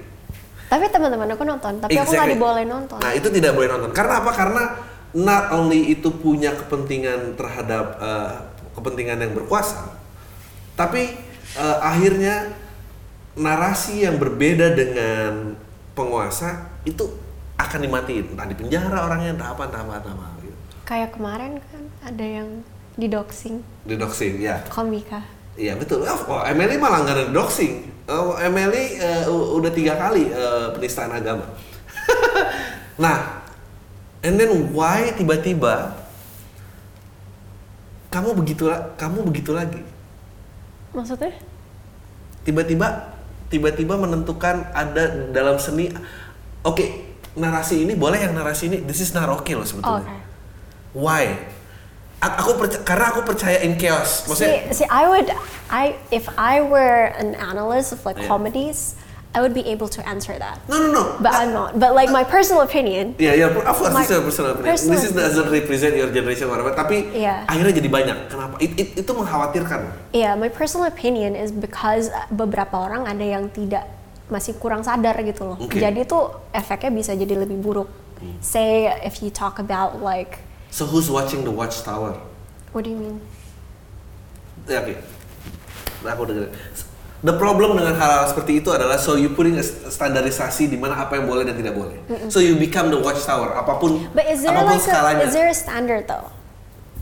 Tapi 0.68 0.90
teman-teman 0.90 1.30
aku 1.30 1.46
nonton. 1.46 1.78
Tapi 1.78 1.94
aku 1.94 2.10
nggak 2.10 2.26
Exactly. 2.26 2.34
dibolehin 2.34 2.66
nonton. 2.66 2.98
Nah 2.98 3.14
itu 3.14 3.30
tidak 3.30 3.54
boleh 3.54 3.70
nonton. 3.70 3.94
Karena 3.94 4.26
apa? 4.26 4.32
Karena 4.34 4.64
not 5.14 5.54
only 5.54 5.94
itu 5.94 6.10
punya 6.10 6.50
kepentingan 6.58 7.38
terhadap 7.38 8.02
eh, 8.02 8.34
kepentingan 8.74 9.22
yang 9.22 9.38
berkuasa, 9.38 9.94
tapi 10.74 11.14
eh, 11.54 11.78
akhirnya 11.78 12.50
narasi 13.38 14.02
yang 14.02 14.18
berbeda 14.18 14.74
dengan 14.74 15.54
penguasa 15.94 16.74
itu 16.84 17.06
akan 17.70 17.80
dimatiin. 17.86 18.26
Entah 18.36 18.48
di 18.48 18.56
penjara 18.58 18.98
orangnya, 19.06 19.32
entah 19.36 19.50
apa, 19.56 19.64
entah 19.70 19.82
apa, 19.84 19.94
entah 20.00 20.14
apa. 20.14 20.28
Gitu. 20.42 20.58
Kayak 20.84 21.10
kemarin 21.16 21.52
kan 21.72 21.84
ada 22.04 22.26
yang 22.26 22.50
didoxing 22.94 23.64
Di 23.88 23.96
doxing, 23.98 24.38
ya. 24.38 24.62
komika. 24.70 25.24
Iya 25.54 25.78
betul. 25.78 26.06
Oh, 26.06 26.42
Emily 26.46 26.78
malah 26.78 27.06
nggak 27.06 27.16
ada 27.16 27.26
doxing. 27.30 27.90
Oh, 28.10 28.36
Emily 28.36 28.98
eh, 29.00 29.24
u- 29.30 29.58
udah 29.58 29.72
tiga 29.72 29.96
kali 29.96 30.30
eh, 30.30 30.68
penistaan 30.76 31.14
agama. 31.14 31.46
nah, 33.04 33.42
and 34.26 34.36
then 34.36 34.52
why 34.76 35.14
tiba-tiba 35.14 35.94
kamu 38.14 38.38
begitu 38.38 38.70
kamu 38.98 39.26
begitu 39.26 39.52
lagi? 39.58 39.82
Maksudnya? 40.94 41.34
Tiba-tiba 42.46 43.14
tiba-tiba 43.50 43.94
menentukan 43.98 44.70
ada 44.74 45.30
dalam 45.30 45.58
seni 45.62 45.90
oke 46.66 47.03
narasi 47.36 47.82
ini 47.82 47.94
boleh 47.94 48.20
yang 48.20 48.34
narasi 48.34 48.68
ini 48.68 48.78
this 48.84 49.00
is 49.00 49.12
not 49.12 49.26
okay 49.28 49.54
loh 49.54 49.62
Oh, 49.62 49.70
sebetulnya 49.70 50.06
okay. 50.06 50.20
why 50.94 51.24
A- 52.20 52.40
aku 52.40 52.56
percaya 52.56 52.82
karena 52.84 53.06
aku 53.10 53.22
percaya 53.26 53.58
in 53.62 53.76
chaos 53.76 54.24
maksudnya 54.26 54.72
See, 54.72 54.84
see, 54.84 54.88
I 54.88 55.04
would, 55.06 55.28
I 55.68 56.00
if 56.08 56.24
I 56.34 56.64
were 56.64 57.12
an 57.14 57.36
analyst 57.36 57.92
of 57.92 58.00
like 58.04 58.16
Yeah. 58.16 58.32
comedies, 58.32 58.96
I 59.34 59.42
would 59.42 59.52
be 59.52 59.66
able 59.68 59.92
to 59.92 60.00
answer 60.08 60.38
that. 60.40 60.62
no 60.70 60.78
no 60.78 60.88
no 60.88 61.04
But 61.20 61.34
I'm 61.34 61.52
not. 61.52 61.76
But 61.76 61.92
like 61.92 62.08
my 62.08 62.24
personal 62.24 62.64
opinion, 62.64 63.20
Ya, 63.20 63.36
ya, 63.36 63.52
of 63.52 63.76
course, 63.76 63.92
this 63.98 64.08
is 64.08 64.16
a 64.16 64.24
personal 64.24 64.50
opinion. 64.56 64.72
personal 64.72 64.94
This 64.94 65.04
is 65.04 65.12
doesn't 65.12 65.50
represent 65.52 65.98
your 65.98 66.08
generation 66.08 66.48
or 66.48 66.56
whatever. 66.56 66.72
Tapi 66.72 67.12
Iya. 67.12 67.44
akhirnya 67.44 67.74
jadi 67.76 67.90
banyak. 67.92 68.18
Kenapa? 68.30 68.56
It- 68.62 68.78
it- 68.78 68.94
itu 68.96 69.12
mengkhawatirkan. 69.12 69.82
yeah, 70.14 70.32
my 70.34 70.48
personal 70.48 70.86
opinion 70.86 71.34
is 71.34 71.52
because 71.52 72.08
beberapa 72.30 72.78
orang 72.78 73.04
ada 73.04 73.26
yang 73.26 73.50
tidak 73.50 73.84
masih 74.34 74.58
kurang 74.58 74.82
sadar 74.82 75.14
gitu 75.22 75.46
loh. 75.46 75.58
Oke. 75.62 75.78
Jadi 75.78 76.02
tuh 76.04 76.34
efeknya 76.50 76.90
bisa 76.90 77.12
jadi 77.14 77.38
lebih 77.38 77.62
buruk. 77.62 77.90
Say 78.42 78.90
if 79.04 79.22
you 79.22 79.30
talk 79.30 79.62
about 79.62 80.02
like, 80.02 80.42
So 80.74 80.90
who's 80.90 81.06
watching 81.06 81.46
the 81.46 81.54
Watchtower? 81.54 82.18
what 82.74 82.82
do 82.82 82.90
you 82.90 82.98
mean? 82.98 83.22
Ya, 84.66 84.82
oke. 84.82 84.96
Nah, 86.02 86.18
aku 86.18 86.24
dengerin. 86.26 86.50
The 87.24 87.36
problem 87.40 87.80
dengan 87.80 87.96
hal-hal 87.96 88.28
seperti 88.28 88.60
itu 88.60 88.68
adalah 88.68 89.00
so 89.00 89.16
you 89.16 89.32
putting 89.32 89.56
a 89.56 89.64
st- 89.64 89.88
standarisasi 89.88 90.68
di 90.68 90.76
mana 90.76 91.00
apa 91.00 91.16
yang 91.16 91.24
boleh 91.24 91.48
dan 91.48 91.56
tidak 91.56 91.72
boleh. 91.72 91.96
So 92.28 92.44
you 92.44 92.60
become 92.60 92.92
the 92.92 93.00
Watchtower 93.00 93.54
apa 93.54 93.80
pun 93.80 94.08
But 94.12 94.28
is 94.28 94.44
there 94.44 94.52
apa 94.52 94.66
pun 94.66 94.76
like 94.76 94.84
a, 94.84 94.92
skalanya. 94.92 95.24
is 95.24 95.32
there 95.32 95.48
a 95.48 95.56
standard 95.56 96.04
though? 96.08 96.28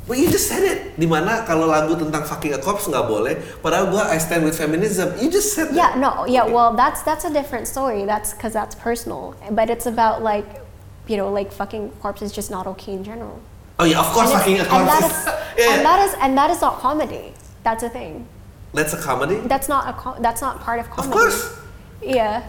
Well, 0.09 0.17
you 0.17 0.27
just 0.33 0.49
said 0.49 0.65
it. 0.65 0.97
Di 0.97 1.05
mana 1.05 1.45
kalau 1.45 1.69
lagu 1.69 1.93
tentang 1.93 2.25
fucking 2.25 2.57
a 2.57 2.59
corpse 2.59 2.89
nggak 2.89 3.05
boleh, 3.05 3.37
padahal 3.61 3.93
gua 3.93 4.09
I 4.09 4.17
stand 4.17 4.43
with 4.43 4.57
feminism. 4.57 5.13
You 5.21 5.29
just 5.29 5.53
said 5.53 5.71
Yeah, 5.71 5.93
that. 5.93 6.01
no, 6.01 6.25
yeah. 6.25 6.43
Okay. 6.43 6.51
Well, 6.51 6.73
that's 6.73 7.05
that's 7.05 7.23
a 7.23 7.31
different 7.31 7.69
story. 7.69 8.03
That's 8.09 8.33
because 8.33 8.51
that's 8.51 8.73
personal. 8.73 9.37
But 9.53 9.69
it's 9.69 9.85
about 9.85 10.25
like, 10.25 10.47
you 11.05 11.15
know, 11.21 11.29
like 11.29 11.53
fucking 11.53 11.93
corpse 12.01 12.25
is 12.25 12.33
just 12.33 12.49
not 12.49 12.65
okay 12.75 12.97
in 12.97 13.05
general. 13.05 13.39
Oh 13.77 13.85
yeah, 13.85 14.01
of 14.01 14.09
course 14.09 14.33
and, 14.33 14.41
fucking 14.41 14.57
a 14.57 14.65
and 14.65 14.69
corpse 14.73 14.89
that 14.89 15.05
is. 15.05 15.15
yeah, 15.61 15.69
and 15.77 15.79
that 15.85 15.99
is 16.01 16.11
and 16.17 16.31
that 16.33 16.49
is 16.49 16.59
not 16.59 16.81
comedy. 16.81 17.31
That's 17.61 17.85
a 17.85 17.89
thing. 17.93 18.25
that's 18.73 18.93
a 18.93 18.99
comedy. 18.99 19.37
That's 19.45 19.69
not 19.69 19.85
a 19.85 19.93
com- 19.93 20.17
that's 20.23 20.41
not 20.41 20.65
part 20.65 20.81
of 20.81 20.89
Of 20.89 20.97
comedy. 20.97 21.13
course. 21.13 21.39
Yeah. 22.01 22.41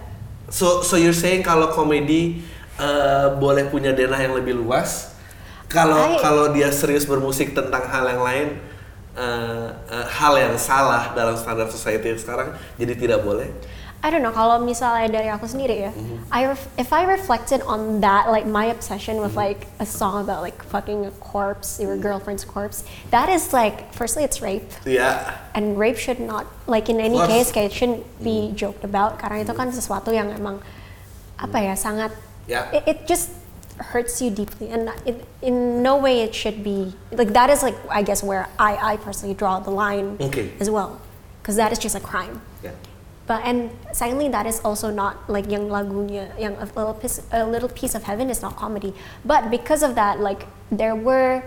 So 0.49 0.81
so 0.81 0.97
you're 0.97 1.13
saying 1.17 1.45
kalau 1.45 1.69
komedi 1.69 2.41
eh, 2.81 3.27
boleh 3.37 3.69
punya 3.69 3.93
denah 3.93 4.17
yang 4.17 4.33
lebih 4.41 4.57
luas. 4.57 5.12
Kalau 5.73 6.21
kalau 6.21 6.45
dia 6.53 6.69
serius 6.71 7.03
bermusik 7.03 7.57
tentang 7.57 7.89
hal 7.89 8.05
yang 8.07 8.23
lain, 8.23 8.49
eh, 9.17 9.69
eh, 9.91 10.07
hal 10.13 10.37
yang 10.37 10.55
salah 10.57 11.13
dalam 11.13 11.35
standar 11.35 11.69
society 11.69 12.13
yang 12.13 12.21
sekarang, 12.21 12.49
jadi 12.77 12.93
tidak 12.95 13.21
boleh. 13.25 13.49
I 14.03 14.11
don't 14.11 14.27
know. 14.27 14.35
Kalau 14.35 14.59
misalnya 14.59 15.07
dari 15.15 15.31
aku 15.31 15.47
sendiri 15.47 15.87
ya, 15.87 15.95
Mm-hmm. 15.95 16.27
I 16.35 16.51
ref- 16.51 16.71
if 16.75 16.91
I 16.91 17.07
reflected 17.07 17.63
on 17.63 18.03
that, 18.03 18.27
like 18.27 18.43
my 18.43 18.67
obsession 18.67 19.23
with 19.23 19.39
Mm-hmm. 19.39 19.47
like 19.55 19.71
a 19.79 19.87
song 19.87 20.27
about 20.27 20.43
like 20.43 20.59
fucking 20.67 21.07
a 21.07 21.15
corpse, 21.23 21.79
your 21.79 21.95
girlfriend's 21.95 22.43
corpse, 22.43 22.83
that 23.15 23.31
is 23.31 23.55
like, 23.55 23.95
firstly, 23.95 24.27
it's 24.27 24.43
rape. 24.43 24.67
Ya, 24.83 25.39
and 25.55 25.79
rape 25.79 26.03
should 26.03 26.19
not 26.19 26.51
like 26.67 26.91
in 26.91 26.99
any 26.99 27.15
case 27.31 27.55
kayak 27.55 27.71
it 27.71 27.75
shouldn't 27.79 28.03
be 28.19 28.51
joked 28.59 28.83
about 28.83 29.23
karena 29.23 29.47
itu 29.47 29.55
kan 29.55 29.71
sesuatu 29.71 30.11
yang 30.11 30.35
emang 30.35 30.59
apa 31.39 31.63
ya 31.63 31.79
sangat 31.79 32.11
Ya. 32.51 32.75
it, 32.75 32.83
it 32.91 32.99
just 33.07 33.31
hurts 33.83 34.23
you 34.23 34.31
deeply 34.31 34.69
and 34.71 34.91
it, 35.05 35.25
in 35.43 35.83
no 35.83 35.97
way 35.97 36.23
it 36.23 36.35
should 36.35 36.63
be 36.63 36.95
like 37.11 37.33
that 37.35 37.51
is 37.51 37.63
like 37.63 37.75
I 37.91 38.03
guess 38.03 38.23
where 38.23 38.49
I 38.59 38.95
I 38.95 38.97
personally 38.97 39.35
draw 39.35 39.59
the 39.61 39.71
line 39.75 40.17
Okay. 40.21 40.51
as 40.61 40.71
well 40.71 41.01
because 41.43 41.57
that 41.57 41.73
is 41.73 41.79
just 41.79 41.95
a 41.99 42.01
crime 42.01 42.41
ya. 42.63 42.71
but 43.27 43.43
and 43.45 43.71
secondly 43.93 44.29
that 44.31 44.47
is 44.47 44.61
also 44.65 44.91
not 44.91 45.15
like 45.29 45.51
young 45.51 45.67
lagunya 45.69 46.31
yang 46.39 46.55
a 46.63 46.67
little 46.79 46.95
piece 46.95 47.19
a 47.33 47.43
little 47.47 47.69
piece 47.71 47.95
of 47.99 48.03
heaven 48.07 48.31
is 48.31 48.43
not 48.43 48.55
comedy 48.57 48.95
but 49.25 49.51
because 49.51 49.83
of 49.83 49.95
that 49.95 50.21
like 50.21 50.47
there 50.71 50.95
were 50.95 51.43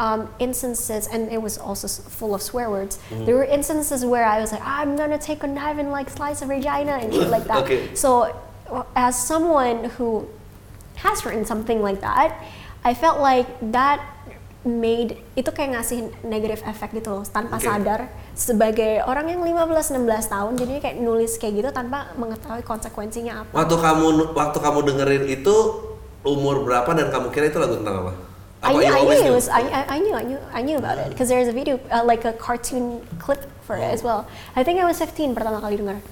um, 0.00 0.32
instances 0.38 1.06
and 1.12 1.30
it 1.30 1.40
was 1.42 1.58
also 1.58 1.84
s- 1.86 2.00
full 2.08 2.32
of 2.34 2.40
swear 2.40 2.70
words 2.72 2.98
there 3.28 3.36
were 3.36 3.44
instances 3.44 4.00
where 4.02 4.24
i 4.24 4.40
was 4.40 4.48
like 4.50 4.64
i'm 4.64 4.96
gonna 4.96 5.18
take 5.20 5.44
a 5.44 5.46
knife 5.46 5.76
and 5.76 5.90
like 5.92 6.08
slice 6.08 6.40
a 6.40 6.46
vagina 6.48 6.92
and 7.04 7.12
shit 7.12 7.28
like 7.28 7.44
that 7.44 7.60
Okay. 7.68 7.92
so 7.94 8.32
uh, 8.72 8.82
as 8.96 9.12
someone 9.12 9.92
who 10.00 10.24
has 11.02 11.22
written 11.22 11.42
something 11.42 11.80
like 11.80 11.98
that 11.98 12.36
i 12.82 12.92
felt 12.92 13.18
like 13.18 13.48
that 13.60 14.00
made 14.60 15.16
itu 15.32 15.48
kayak 15.48 15.72
ngasih 15.72 16.12
negative 16.20 16.60
effect 16.64 16.92
gitu 16.92 17.08
loh 17.10 17.24
tanpa 17.24 17.56
Okay. 17.56 17.64
sadar 17.64 18.00
sebagai 18.36 19.00
orang 19.02 19.28
yang 19.28 19.40
15-16 19.40 19.96
tahun 20.26 20.52
jadinya 20.54 20.80
kayak 20.80 20.96
nulis 21.00 21.40
kayak 21.40 21.54
gitu 21.56 21.68
tanpa 21.72 22.12
mengetahui 22.14 22.60
konsekuensinya 22.60 23.40
apa 23.40 23.52
Waktu 23.56 23.76
kamu 23.76 24.06
waktu 24.32 24.58
kamu 24.60 24.78
dengerin 24.84 25.24
itu 25.28 25.56
umur 26.20 26.60
berapa 26.60 26.92
dan 26.92 27.08
kamu 27.08 27.32
kira 27.32 27.48
itu 27.48 27.56
lagu 27.56 27.80
tentang 27.80 28.04
apa? 28.04 28.12
I 28.60 28.76
knew, 28.76 28.84
I 28.84 29.00
knew 29.00 29.20
it 29.24 29.32
was 29.32 29.48
I, 29.48 29.64
I- 29.64 29.88
I 29.88 29.98
knew 29.98 30.12
I 30.12 30.24
knew 30.28 30.38
I 30.52 30.60
knew 30.60 30.76
about 30.76 31.00
it 31.00 31.08
because 31.08 31.32
there's 31.32 31.48
a 31.48 31.56
video 31.56 31.80
uh, 31.88 32.04
like 32.04 32.28
a 32.28 32.36
cartoon 32.36 33.00
clip 33.16 33.40
for 33.64 33.72
it 33.72 33.88
as 33.88 34.04
well. 34.04 34.28
I 34.52 34.60
think 34.60 34.76
I 34.76 34.84
was 34.84 35.00
15 35.00 35.32
pertama 35.32 35.64
kali 35.64 35.80
dengar. 35.80 36.04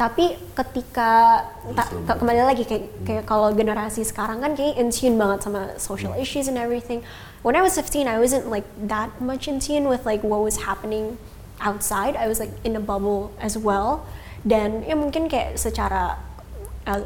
Tapi 0.00 0.34
ketika 0.56 1.42
ta- 1.78 1.90
ke- 1.92 2.16
kembali 2.18 2.42
lagi 2.42 2.64
kayak 2.66 2.84
kayak 3.06 3.24
kalau 3.28 3.54
generasi 3.54 4.02
sekarang 4.02 4.42
kan 4.42 4.58
kayak 4.58 4.74
in 4.80 4.90
tune 4.90 5.14
banget 5.14 5.46
sama 5.46 5.76
social 5.78 6.16
issues 6.18 6.50
and 6.50 6.58
everything. 6.58 7.04
When 7.46 7.54
I 7.54 7.62
was 7.62 7.74
15, 7.78 8.06
I 8.06 8.18
wasn't 8.18 8.50
like 8.50 8.66
that 8.86 9.18
much 9.22 9.46
in 9.46 9.58
tune 9.62 9.86
with 9.86 10.06
like 10.06 10.22
what 10.22 10.42
was 10.42 10.66
happening 10.66 11.18
outside. 11.62 12.18
I 12.18 12.26
was 12.26 12.42
like 12.42 12.54
in 12.66 12.74
a 12.74 12.82
bubble 12.82 13.30
as 13.38 13.54
well. 13.54 14.06
Dan 14.42 14.82
ya 14.82 14.98
mungkin 14.98 15.30
kayak 15.30 15.54
secara 15.58 16.18
uh, 16.86 17.02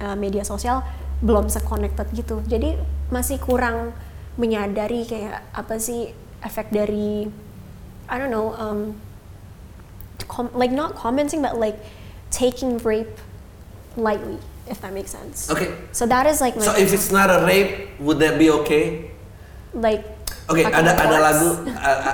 uh, 0.00 0.16
media 0.16 0.44
sosial 0.44 0.80
belum 1.20 1.52
se-connected 1.52 2.08
gitu. 2.16 2.40
Jadi 2.48 2.80
masih 3.12 3.36
kurang 3.36 3.92
menyadari 4.40 5.04
kayak 5.04 5.44
apa 5.52 5.76
sih 5.76 6.16
efek 6.40 6.72
dari 6.72 7.28
I 8.08 8.16
don't 8.16 8.32
know 8.32 8.56
um, 8.56 8.96
like 10.56 10.72
not 10.72 10.96
commenting 10.96 11.44
but 11.44 11.60
like 11.60 11.76
taking 12.30 12.78
rape 12.78 13.18
lightly 13.96 14.38
if 14.70 14.80
that 14.80 14.94
makes 14.94 15.10
sense. 15.10 15.50
Okay. 15.50 15.74
So 15.90 16.06
that 16.06 16.26
is 16.26 16.40
like 16.40 16.54
my 16.54 16.62
So 16.62 16.78
if 16.78 16.94
it's 16.94 17.10
not 17.10 17.28
a 17.28 17.44
rape, 17.44 17.98
would 17.98 18.18
that 18.22 18.38
be 18.38 18.50
okay? 18.62 19.10
like 19.74 20.02
Oke, 20.50 20.66
fucking 20.66 20.82
ada 20.82 20.98
ada 20.98 21.18
lagu 21.22 21.48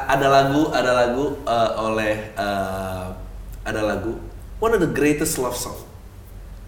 ada 0.04 0.26
lagu 0.28 0.62
ada 0.68 0.90
lagu 0.92 1.24
uh, 1.48 1.70
oleh 1.88 2.14
uh, 2.36 3.16
ada 3.64 3.80
lagu 3.80 4.20
one 4.60 4.76
of 4.76 4.80
the 4.84 4.92
greatest 4.92 5.40
love 5.40 5.56
song 5.56 5.76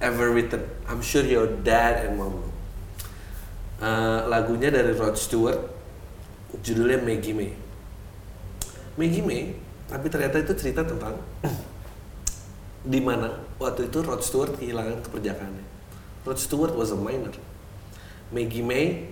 ever 0.01 0.33
written. 0.33 0.65
I'm 0.89 1.05
sure 1.05 1.21
your 1.21 1.45
dad 1.61 2.09
and 2.09 2.17
mom 2.17 2.41
know. 2.41 2.53
Uh, 3.79 4.27
lagunya 4.33 4.73
dari 4.73 4.97
Rod 4.97 5.21
Stewart, 5.21 5.61
judulnya 6.65 6.99
Maggie 7.05 7.37
May. 7.37 7.53
Maggie 8.99 9.23
May, 9.23 9.55
tapi 9.87 10.09
ternyata 10.11 10.41
itu 10.41 10.57
cerita 10.57 10.83
tentang 10.83 11.21
di 12.87 13.01
mana 13.03 13.43
waktu 13.59 13.91
itu 13.91 14.05
Rod 14.05 14.23
Stewart 14.23 14.55
kehilangan 14.55 15.03
keperjakaannya. 15.07 15.67
Rod 16.23 16.39
Stewart 16.39 16.75
was 16.79 16.95
a 16.95 16.99
minor. 16.99 17.35
Maggie 18.29 18.63
May 18.63 19.09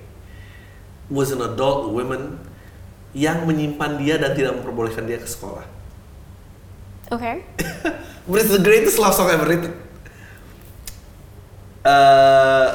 was 1.09 1.33
an 1.33 1.41
adult 1.43 1.91
woman 1.91 2.39
yang 3.17 3.49
menyimpan 3.49 3.97
dia 3.97 4.21
dan 4.21 4.37
tidak 4.37 4.61
memperbolehkan 4.61 5.09
dia 5.09 5.17
ke 5.17 5.25
sekolah. 5.25 5.65
Okay. 7.09 7.47
But 8.29 8.43
it's 8.43 8.53
the 8.53 8.61
greatest 8.61 8.99
love 8.99 9.15
song 9.15 9.31
ever 9.31 9.47
written. 9.47 9.73
Eh, 11.87 12.69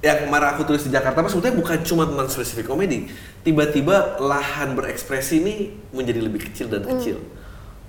yang 0.00 0.18
kemarin 0.26 0.56
aku 0.56 0.64
tulis 0.64 0.82
di 0.88 0.90
Jakarta 0.90 1.20
mas 1.20 1.32
sebetulnya 1.32 1.60
bukan 1.60 1.78
cuma 1.84 2.08
tentang 2.08 2.28
spesifik 2.32 2.72
komedi. 2.72 3.12
Tiba-tiba 3.44 4.16
lahan 4.18 4.72
berekspresi 4.72 5.44
ini 5.44 5.54
menjadi 5.92 6.20
lebih 6.24 6.50
kecil 6.50 6.72
dan 6.72 6.82
kecil. 6.88 7.20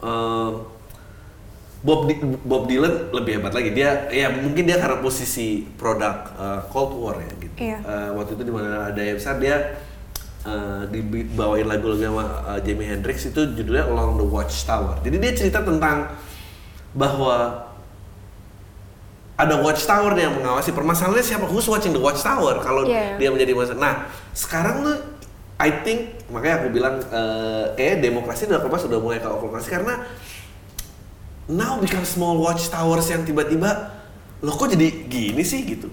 Eh, 0.03 0.51
Bob 1.87 2.03
Di- 2.03 2.19
Bob 2.43 2.67
Dylan 2.67 3.15
lebih 3.15 3.39
hebat 3.39 3.55
lagi. 3.55 3.71
Dia 3.71 4.11
ya 4.11 4.27
mungkin 4.27 4.67
dia 4.67 4.75
karena 4.75 4.99
posisi 4.99 5.63
produk 5.79 6.27
eh, 6.35 6.59
Cold 6.67 6.91
War 6.99 7.15
ya 7.23 7.31
gitu. 7.39 7.55
Iya. 7.55 7.77
Eh, 7.79 8.09
waktu 8.11 8.35
itu 8.35 8.43
di 8.43 8.51
mana 8.51 8.91
ada 8.91 8.99
yang 8.99 9.15
besar 9.15 9.39
dia 9.39 9.79
eh, 10.43 10.81
dibawain 10.91 11.63
lagu-lagu 11.63 11.95
sama 12.03 12.25
eh, 12.51 12.59
Jimi 12.67 12.83
Hendrix 12.83 13.31
itu 13.31 13.39
judulnya 13.55 13.87
Along 13.87 14.19
the 14.19 14.27
Watchtower. 14.27 14.99
Jadi 14.99 15.15
dia 15.15 15.31
cerita 15.31 15.63
tentang 15.63 16.11
bahwa 16.91 17.63
ada 19.37 19.53
watchtower 19.61 20.17
yang 20.17 20.33
mengawasi 20.33 20.73
permasalahannya 20.73 21.21
siapa 21.21 21.45
who's 21.45 21.69
watching 21.69 21.93
the 21.93 22.01
watchtower 22.01 22.57
kalau 22.57 22.83
Yeah. 22.89 23.21
dia 23.21 23.29
menjadi 23.29 23.53
masalah. 23.53 23.79
Nah 23.79 23.93
sekarang 24.33 24.81
tuh 24.81 24.97
I 25.61 25.85
think 25.85 26.25
makanya 26.33 26.65
aku 26.65 26.67
bilang 26.73 26.97
eh 27.05 27.63
kayak 27.77 28.01
demokrasi 28.01 28.49
udah 28.49 28.65
kepas 28.65 28.89
sudah 28.89 28.97
mulai 28.97 29.21
ke 29.21 29.29
karena 29.69 30.05
now 31.47 31.79
become 31.79 32.03
small 32.03 32.35
watchtowers 32.37 33.07
yang 33.07 33.23
tiba-tiba 33.23 33.95
loh 34.39 34.53
kok 34.53 34.69
jadi 34.69 35.07
gini 35.07 35.41
sih 35.41 35.63
gitu. 35.63 35.87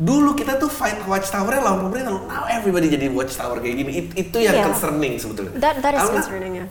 Dulu 0.00 0.32
kita 0.32 0.56
tuh 0.56 0.72
fight 0.72 0.96
watchtowernya 1.04 1.60
lawan 1.60 1.90
pemerintah, 1.90 2.16
now 2.24 2.48
everybody 2.48 2.88
jadi 2.88 3.12
watchtower 3.12 3.60
kayak 3.60 3.76
gini. 3.76 3.90
It- 4.00 4.14
itu 4.16 4.38
yang 4.40 4.56
Yeah. 4.56 4.66
concerning 4.72 5.20
sebetulnya. 5.20 5.52
That- 5.60 5.84
that 5.84 5.92
is 5.92 6.00
Karena- 6.00 6.16
concerning, 6.16 6.52
ya. 6.56 6.66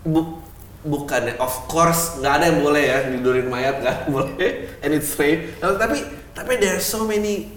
Bu, 0.00 0.40
bukannya 0.80 1.36
of 1.36 1.68
course 1.68 2.16
nggak 2.16 2.32
ada 2.40 2.44
yang 2.48 2.64
boleh 2.64 2.80
ya 2.80 2.98
tidurin 3.04 3.52
mayat 3.52 3.84
nggak 3.84 3.98
boleh 4.16 4.80
and 4.80 4.96
it's 4.96 5.12
Nah, 5.60 5.76
tapi 5.76 6.00
tapi 6.32 6.52
there 6.56 6.72
are 6.72 6.80
so 6.80 7.04
many 7.04 7.52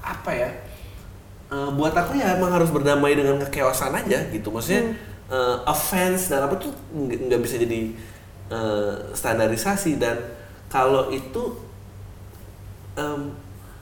apa 0.00 0.30
ya 0.32 0.50
eh, 1.52 1.68
buat 1.76 1.92
aku 1.92 2.16
ya 2.16 2.40
emang 2.40 2.56
harus 2.56 2.72
berdamai 2.72 3.12
dengan 3.12 3.36
kekeosan 3.44 3.92
aja 3.92 4.24
gitu 4.32 4.48
maksudnya 4.48 4.96
eh, 5.28 5.56
offense 5.68 6.32
dan 6.32 6.48
apa 6.48 6.56
tuh 6.56 6.72
nggak 6.96 7.40
bisa 7.44 7.60
jadi 7.60 7.92
eh, 8.50 8.94
standarisasi 9.12 9.98
dan 9.98 10.16
kalau 10.66 11.10
itu 11.10 11.56
em, 12.98 13.32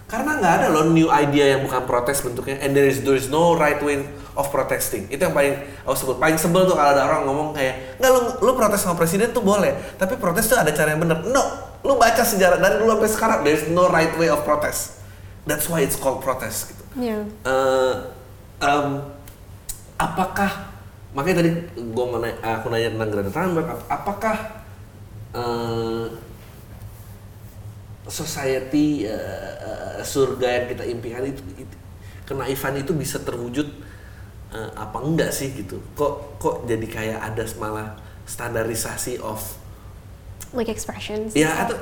karena 0.04 0.36
nggak 0.36 0.54
ada 0.60 0.66
loh 0.68 0.92
new 0.92 1.08
idea 1.08 1.56
yang 1.56 1.64
bukan 1.64 1.82
protes 1.88 2.20
bentuknya 2.20 2.60
and 2.60 2.76
there 2.76 2.84
is 2.84 3.00
there 3.02 3.16
is 3.16 3.32
no 3.32 3.56
right 3.56 3.80
way 3.80 4.04
of 4.36 4.50
protesting. 4.52 5.08
Itu 5.08 5.26
yang 5.26 5.34
paling 5.34 5.54
aku 5.86 5.96
sebut 5.96 6.16
paling 6.20 6.36
sebel 6.36 6.68
tuh 6.68 6.76
kalau 6.76 6.90
ada 6.92 7.02
orang 7.08 7.24
ngomong 7.24 7.48
kayak 7.56 7.98
nggak 7.98 8.10
lu 8.12 8.20
lu 8.44 8.50
protes 8.52 8.84
sama 8.84 8.98
presiden 8.98 9.32
tuh 9.32 9.40
boleh 9.40 9.72
tapi 9.96 10.18
protes 10.20 10.44
tuh 10.50 10.60
ada 10.60 10.70
cara 10.74 10.92
yang 10.92 11.00
bener. 11.00 11.24
No 11.30 11.42
lu 11.84 11.96
baca 12.00 12.24
sejarah 12.24 12.60
dari 12.60 12.80
dulu 12.80 12.96
sampai 12.96 13.10
sekarang 13.12 13.38
there 13.44 13.56
is 13.56 13.64
no 13.72 13.88
right 13.88 14.12
way 14.20 14.28
of 14.28 14.44
protest. 14.44 15.00
That's 15.44 15.68
why 15.68 15.84
it's 15.84 15.96
called 15.96 16.24
protest 16.24 16.72
gitu. 16.72 16.84
Yeah. 16.96 17.24
Eh, 17.44 17.94
em, 18.64 19.04
apakah 20.00 20.73
makanya 21.14 21.36
tadi 21.40 21.50
gue 21.78 22.04
aku 22.42 22.66
nanya 22.74 22.90
tentang 22.90 23.10
Greta 23.14 23.30
Thunberg 23.30 23.66
ap- 23.70 23.86
apakah 23.86 24.36
eh, 25.30 26.06
society 28.10 29.08
eh, 29.08 30.02
surga 30.04 30.48
yang 30.60 30.66
kita 30.76 30.84
impikan 30.84 31.24
itu, 31.24 31.40
itu 31.56 31.76
kenaifan 32.28 32.76
itu 32.76 32.92
bisa 32.92 33.22
terwujud 33.22 33.64
eh, 34.52 34.70
apa 34.76 34.98
enggak 35.00 35.30
sih 35.32 35.54
gitu 35.54 35.80
kok 35.94 36.36
kok 36.36 36.66
jadi 36.68 36.86
kayak 36.86 37.20
ada 37.32 37.42
malah 37.56 37.96
standarisasi 38.28 39.20
of 39.22 39.40
Like 40.54 40.70
expressions. 40.70 41.34
ya 41.34 41.66
atau 41.66 41.74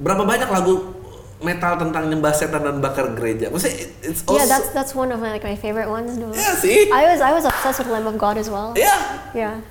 berapa 0.00 0.24
banyak 0.24 0.48
lagu 0.48 0.96
metal 1.40 1.72
tentang 1.76 2.06
nyembah 2.06 2.30
setan 2.30 2.60
dan 2.60 2.78
bakar 2.78 3.12
gereja 3.12 3.48
maksudnya 3.48 3.80
it- 3.80 3.96
it's 4.04 4.20
also 4.24 4.36
Yeah, 4.36 4.44
that's 4.44 4.68
that's 4.70 4.92
one 4.92 5.08
of 5.08 5.18
my 5.18 5.32
like 5.32 5.42
my 5.42 5.56
favorite 5.56 5.88
ones. 5.88 6.12
dulu. 6.14 6.32
Yeah, 6.32 6.52
see? 6.54 6.88
I 6.88 7.08
was 7.08 7.20
I 7.20 7.32
was 7.32 7.44
obsessed 7.44 7.80
with 7.80 7.88
Lamb 7.88 8.04
of 8.04 8.16
God 8.16 8.36
as 8.36 8.46
well. 8.46 8.76
ya 8.76 8.92
Yeah. 9.32 9.64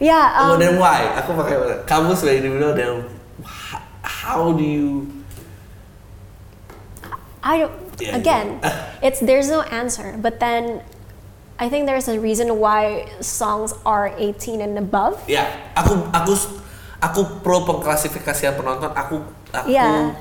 Yeah. 0.00 0.24
oh, 0.34 0.56
Um, 0.56 0.58
then 0.58 0.76
why 0.76 1.04
aku 1.14 1.36
pakai 1.36 1.56
kamu 1.84 2.12
sebagai 2.12 2.42
individu 2.42 2.68
dan 2.74 2.92
how 4.02 4.50
do 4.50 4.60
you 4.60 5.06
I 7.42 7.58
don't. 7.60 7.72
Yeah, 8.00 8.16
again, 8.16 8.58
yeah. 8.58 8.88
it's 9.06 9.20
there's 9.20 9.46
no 9.46 9.62
answer. 9.68 10.16
But 10.16 10.40
then, 10.40 10.80
I 11.60 11.68
think 11.68 11.86
there's 11.86 12.08
a 12.08 12.18
reason 12.18 12.58
why 12.58 13.06
songs 13.20 13.70
are 13.86 14.10
18 14.16 14.58
and 14.58 14.74
above. 14.74 15.20
ya 15.28 15.44
aku 15.76 16.08
aku 16.10 16.32
aku 16.98 17.20
pro 17.44 17.62
pengklasifikasian 17.62 18.56
penonton 18.56 18.90
aku 18.90 19.20
aku 19.52 19.68
Yeah. 19.70 20.16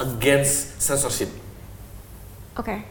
Against 0.00 0.80
censorship 0.80 1.28
Okay. 2.58 2.82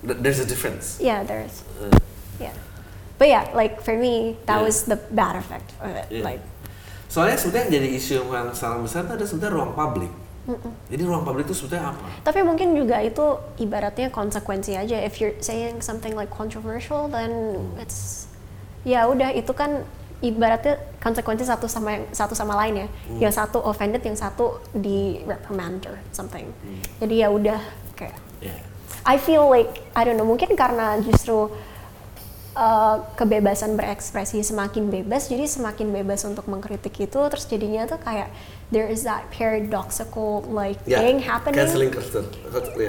Th- 0.00 0.16
there's 0.20 0.38
a 0.38 0.46
difference 0.46 1.00
Yeah, 1.00 1.24
there's. 1.24 1.64
Uh, 1.80 1.90
Yeah. 2.36 2.54
But 3.14 3.30
yeah, 3.30 3.46
like 3.54 3.78
for 3.80 3.94
me, 3.94 4.36
that 4.46 4.58
Yeah. 4.58 4.66
was 4.66 4.84
the 4.84 4.98
bad 4.98 5.38
effect 5.38 5.70
of 5.78 5.90
it. 5.94 6.06
Yeah. 6.10 6.26
Like, 6.26 6.42
soalnya 7.06 7.38
sebetulnya 7.38 7.70
yang 7.70 7.74
jadi 7.78 7.88
isu 7.94 8.14
yang 8.26 8.50
sangat 8.50 8.78
besar 8.82 9.00
itu 9.06 9.12
ada 9.14 9.24
sebenarnya 9.24 9.54
ruang 9.54 9.72
publik 9.72 10.12
jadi 10.92 11.02
ruang 11.08 11.24
publik 11.24 11.48
itu 11.48 11.56
sebetulnya 11.56 11.94
apa 11.94 12.04
tapi 12.20 12.44
mungkin 12.44 12.76
juga 12.76 13.00
itu 13.00 13.40
ibaratnya 13.56 14.12
konsekuensi 14.12 14.76
aja. 14.76 15.00
If 15.00 15.16
you're 15.16 15.38
saying 15.40 15.80
something 15.80 16.12
like 16.12 16.28
controversial, 16.28 17.08
then 17.08 17.56
it's 17.80 18.28
ya 18.84 19.08
udah 19.08 19.32
itu 19.32 19.48
kan 19.56 19.88
ibaratnya 20.24 20.80
konsekuensi 20.98 21.44
satu 21.44 21.68
sama 21.68 22.00
yang 22.00 22.04
satu 22.10 22.32
sama 22.32 22.56
lain 22.56 22.74
ya. 22.80 22.88
Yang 23.28 23.44
satu 23.44 23.60
offended, 23.60 24.00
yang 24.00 24.16
satu 24.16 24.64
di 24.72 25.20
reprimand 25.28 25.84
or 25.84 26.00
something. 26.10 26.48
Jadi 26.96 27.20
ya 27.20 27.28
udah 27.28 27.60
kayak 27.92 28.16
ya 28.40 28.56
I 29.04 29.20
feel 29.20 29.44
like 29.44 29.84
I 29.92 30.08
don't 30.08 30.16
know 30.16 30.24
mungkin 30.24 30.56
karena 30.56 30.96
justru 31.04 31.52
uh, 32.56 32.96
kebebasan 33.20 33.76
berekspresi 33.76 34.40
semakin 34.40 34.88
bebas 34.88 35.28
jadi 35.28 35.44
semakin 35.44 35.92
bebas 35.92 36.24
untuk 36.24 36.48
mengkritik 36.48 36.96
itu 36.96 37.20
terus 37.28 37.44
jadinya 37.44 37.84
tuh 37.84 38.00
kayak 38.00 38.32
there 38.72 38.88
is 38.88 39.04
that 39.04 39.28
paradoxical 39.28 40.40
like 40.48 40.80
ya 40.88 41.04
thing 41.04 41.20
happening. 41.20 41.60
Canceling 41.60 41.92
culture. 41.92 42.24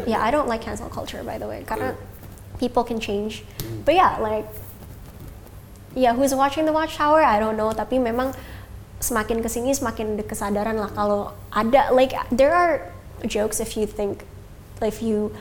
Yeah. 0.08 0.24
I 0.24 0.32
don't 0.32 0.48
like 0.48 0.64
cancel 0.64 0.88
culture 0.88 1.20
by 1.20 1.36
the 1.36 1.52
way 1.52 1.68
karena 1.68 1.92
Hmm. 1.92 2.60
people 2.64 2.88
can 2.88 3.04
change. 3.04 3.44
But 3.84 4.00
yeah 4.00 4.16
like 4.24 4.48
yeah 5.96 6.14
who's 6.14 6.36
watching 6.36 6.68
the 6.68 6.76
watchtower 6.76 7.24
I 7.24 7.39
don't 7.39 7.56
know 7.56 7.72
tapi 7.72 7.98
memang 7.98 8.36
semakin 9.00 9.39
ke 9.39 9.50
sini 9.50 9.72
semakin 9.72 10.16
ada 10.20 10.24
kesadaran 10.24 10.76
lah 10.76 10.91
kalau 10.91 11.32
ada 11.52 11.91
like 11.91 12.16
there 12.32 12.52
are 12.52 12.91
jokes 13.26 13.60
if 13.60 13.76
you 13.80 13.88
think 13.88 14.24
if 14.84 15.00
you 15.00 15.32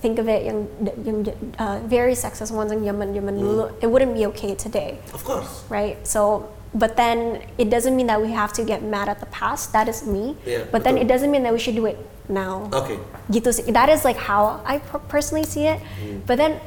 think 0.00 0.16
of 0.16 0.28
it 0.28 0.48
yang 0.48 0.64
yang 1.04 1.18
uh, 1.60 1.76
very 1.84 2.16
sexist 2.16 2.52
ones 2.52 2.72
yang 2.72 2.84
zaman 2.88 3.12
zaman 3.12 3.34
Hmm. 3.36 3.44
dulu 3.44 3.64
it 3.80 3.88
wouldn't 3.88 4.16
be 4.16 4.24
okay 4.32 4.56
today 4.56 4.96
of 5.12 5.20
course 5.24 5.64
right? 5.68 6.00
So, 6.08 6.48
but 6.72 6.96
then 6.96 7.44
it 7.60 7.68
doesn't 7.68 7.92
mean 7.96 8.08
that 8.08 8.20
we 8.22 8.32
have 8.32 8.52
to 8.56 8.62
get 8.64 8.80
mad 8.80 9.12
at 9.12 9.20
the 9.20 9.28
past. 9.28 9.76
That 9.76 9.90
is 9.92 10.06
me. 10.06 10.38
Yeah, 10.48 10.64
but 10.72 10.86
then 10.86 10.96
betul. 10.96 11.04
it 11.04 11.08
doesn't 11.12 11.28
mean 11.28 11.44
that 11.44 11.52
we 11.52 11.60
should 11.60 11.76
do 11.76 11.84
it 11.84 12.00
now. 12.32 12.70
oke 12.72 12.96
Gitu 13.28 13.50
sih. 13.52 13.64
That 13.76 13.92
is 13.92 14.00
like 14.06 14.16
how 14.16 14.64
I 14.64 14.80
per- 14.80 15.04
personally 15.04 15.44
see 15.44 15.68
it. 15.68 15.82
Hmm. 16.00 16.24
But 16.24 16.40
then 16.40 16.62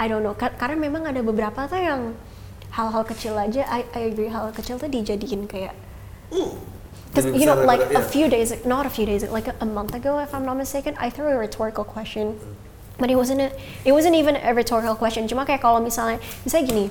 I 0.00 0.08
don't 0.08 0.24
know. 0.24 0.32
Ka- 0.32 0.56
karena 0.56 0.80
memang 0.80 1.04
ada 1.04 1.20
beberapa 1.20 1.68
tuh 1.68 1.76
yang 1.76 2.16
hal-hal 2.72 3.04
kecil 3.04 3.36
aja. 3.36 3.68
I, 3.68 3.84
I 3.92 4.08
agree 4.08 4.32
hal 4.32 4.48
kecil 4.56 4.80
tuh 4.80 4.88
dijadiin 4.88 5.44
kayak 5.44 5.76
Because 7.10 7.26
you 7.34 7.42
know, 7.42 7.58
like 7.66 7.82
a 7.82 7.98
iya. 7.98 8.06
few 8.06 8.30
days, 8.30 8.54
not 8.62 8.86
a 8.86 8.92
few 8.92 9.02
days, 9.02 9.26
like 9.26 9.50
a, 9.50 9.54
a 9.58 9.66
month 9.66 9.98
ago, 9.98 10.22
if 10.22 10.30
I'm 10.30 10.46
not 10.46 10.54
mistaken, 10.54 10.94
I 10.94 11.10
threw 11.10 11.26
a 11.26 11.34
rhetorical 11.34 11.82
question, 11.82 12.38
but 13.02 13.10
it 13.10 13.18
wasn't 13.18 13.42
a, 13.42 13.50
it 13.82 13.90
wasn't 13.90 14.14
even 14.14 14.38
a 14.38 14.54
rhetorical 14.54 14.94
question. 14.94 15.26
Cuma 15.26 15.42
kayak 15.42 15.58
kalau 15.58 15.82
misalnya, 15.82 16.22
misalnya 16.46 16.64
gini, 16.70 16.86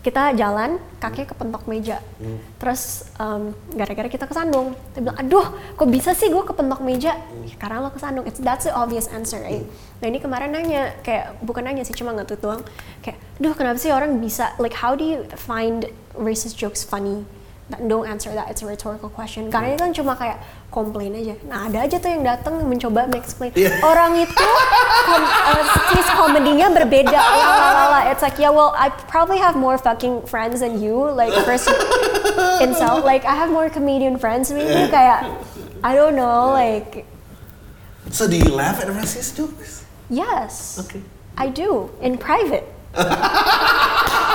kita 0.00 0.32
jalan, 0.32 0.80
kakinya 0.96 1.28
kepentok 1.28 1.68
meja, 1.68 2.00
Hmm. 2.16 2.40
terus 2.56 3.04
um, 3.20 3.52
gara-gara 3.76 4.08
kita 4.08 4.24
kesandung, 4.24 4.72
dia 4.96 5.04
bilang, 5.04 5.18
aduh, 5.20 5.46
kok 5.76 5.88
bisa 5.92 6.16
sih 6.16 6.32
gue 6.32 6.40
kepentok 6.40 6.80
meja? 6.80 7.20
Hmm. 7.20 7.44
Karena 7.60 7.84
lo 7.84 7.92
kesandung. 7.92 8.24
It's 8.24 8.40
that's 8.40 8.64
the 8.64 8.72
obvious 8.72 9.12
answer, 9.12 9.36
right? 9.44 9.68
Nah 10.00 10.06
ini 10.08 10.16
kemarin 10.16 10.56
nanya, 10.56 10.96
kayak 11.04 11.36
bukan 11.44 11.68
nanya 11.68 11.84
sih, 11.84 11.92
cuma 11.92 12.16
ngetut 12.16 12.40
doang, 12.40 12.64
kayak, 13.04 13.20
duh 13.36 13.52
kenapa 13.52 13.76
sih 13.76 13.92
orang 13.92 14.16
bisa, 14.24 14.56
like 14.56 14.72
how 14.72 14.96
do 14.96 15.04
you 15.04 15.28
find 15.36 15.84
racist 16.16 16.56
jokes 16.56 16.80
funny? 16.80 17.20
That- 17.70 17.86
don't 17.86 18.02
answer 18.04 18.34
that. 18.34 18.50
It's 18.50 18.62
a 18.62 18.68
rhetorical 18.68 19.08
question. 19.08 19.46
Karena 19.46 19.74
itu 19.74 19.82
kan 19.82 19.92
cuma 19.94 20.12
kayak 20.18 20.42
komplain 20.74 21.14
aja. 21.14 21.34
Nah 21.46 21.70
ada 21.70 21.86
aja 21.86 21.96
tuh 21.98 22.10
yang 22.10 22.26
datang 22.26 22.58
mencoba 22.66 23.06
explain 23.14 23.54
Iya. 23.54 23.78
orang 23.82 24.18
itu 24.18 24.46
kom, 25.06 25.22
uh, 25.22 25.62
skis 25.90 26.08
komedinya 26.14 26.66
berbeda. 26.70 27.14
Lalala 27.14 28.10
it's 28.10 28.22
like 28.22 28.38
yeah 28.38 28.50
well 28.50 28.74
I 28.74 28.90
probably 29.06 29.38
have 29.38 29.54
more 29.54 29.78
fucking 29.78 30.26
friends 30.26 30.62
than 30.62 30.82
you 30.82 30.98
like 31.14 31.30
person 31.46 31.74
insult. 32.62 33.06
Like 33.06 33.22
I 33.22 33.34
have 33.38 33.50
more 33.50 33.70
comedian 33.70 34.18
friends 34.18 34.50
maybe 34.50 34.90
kayak 34.90 35.30
I 35.86 35.94
don't 35.94 36.14
know 36.18 36.50
like 36.50 37.06
so 38.10 38.26
do 38.26 38.34
you 38.34 38.50
laugh 38.50 38.82
at 38.82 38.90
racist 38.90 39.38
jokes 39.38 39.86
yes. 40.10 40.78
Okay. 40.82 41.02
I 41.38 41.48
do. 41.48 41.88
In 42.02 42.18
private 42.18 42.66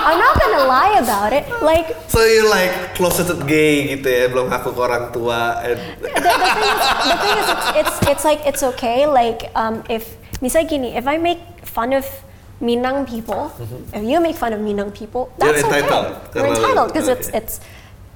I'm 0.05 0.19
not 0.21 0.37
gonna 0.37 0.65
lie 0.69 1.01
about 1.01 1.33
it 1.33 1.45
like 1.65 1.97
so 2.05 2.21
you're 2.21 2.45
like 2.45 2.93
closeted 2.93 3.41
gay 3.49 3.89
gitu 3.89 4.05
ya 4.05 4.29
belum 4.29 4.53
ngaku 4.53 4.69
ke 4.69 4.79
orang 4.79 5.09
tua 5.09 5.65
and 5.65 5.81
the, 6.01 6.09
the 6.13 6.21
thing 6.21 6.69
is, 6.69 6.81
the 7.09 7.17
thing 7.17 7.35
is 7.41 7.47
it's, 7.49 7.65
it's 7.81 7.95
it's 8.05 8.23
like 8.23 8.41
it's 8.45 8.61
okay 8.61 9.09
like 9.09 9.49
um 9.57 9.81
if 9.89 10.13
misalnya 10.45 10.67
gini 10.69 10.89
if 10.93 11.09
I 11.09 11.17
make 11.17 11.41
fun 11.65 11.89
of 11.91 12.05
Minang 12.61 13.03
people 13.03 13.51
if 13.91 13.99
you 13.99 14.21
make 14.21 14.37
fun 14.37 14.53
of 14.53 14.61
Minang 14.61 14.93
people 14.93 15.27
Mm-hmm. 15.35 15.41
You're 15.41 15.53
that's 15.57 15.65
okay 15.65 15.81
entitled. 15.83 16.07
we're 16.37 16.53
entitled 16.53 16.87
because 16.93 17.07
it's 17.09 17.27
okay. 17.27 17.39
it's 17.41 17.53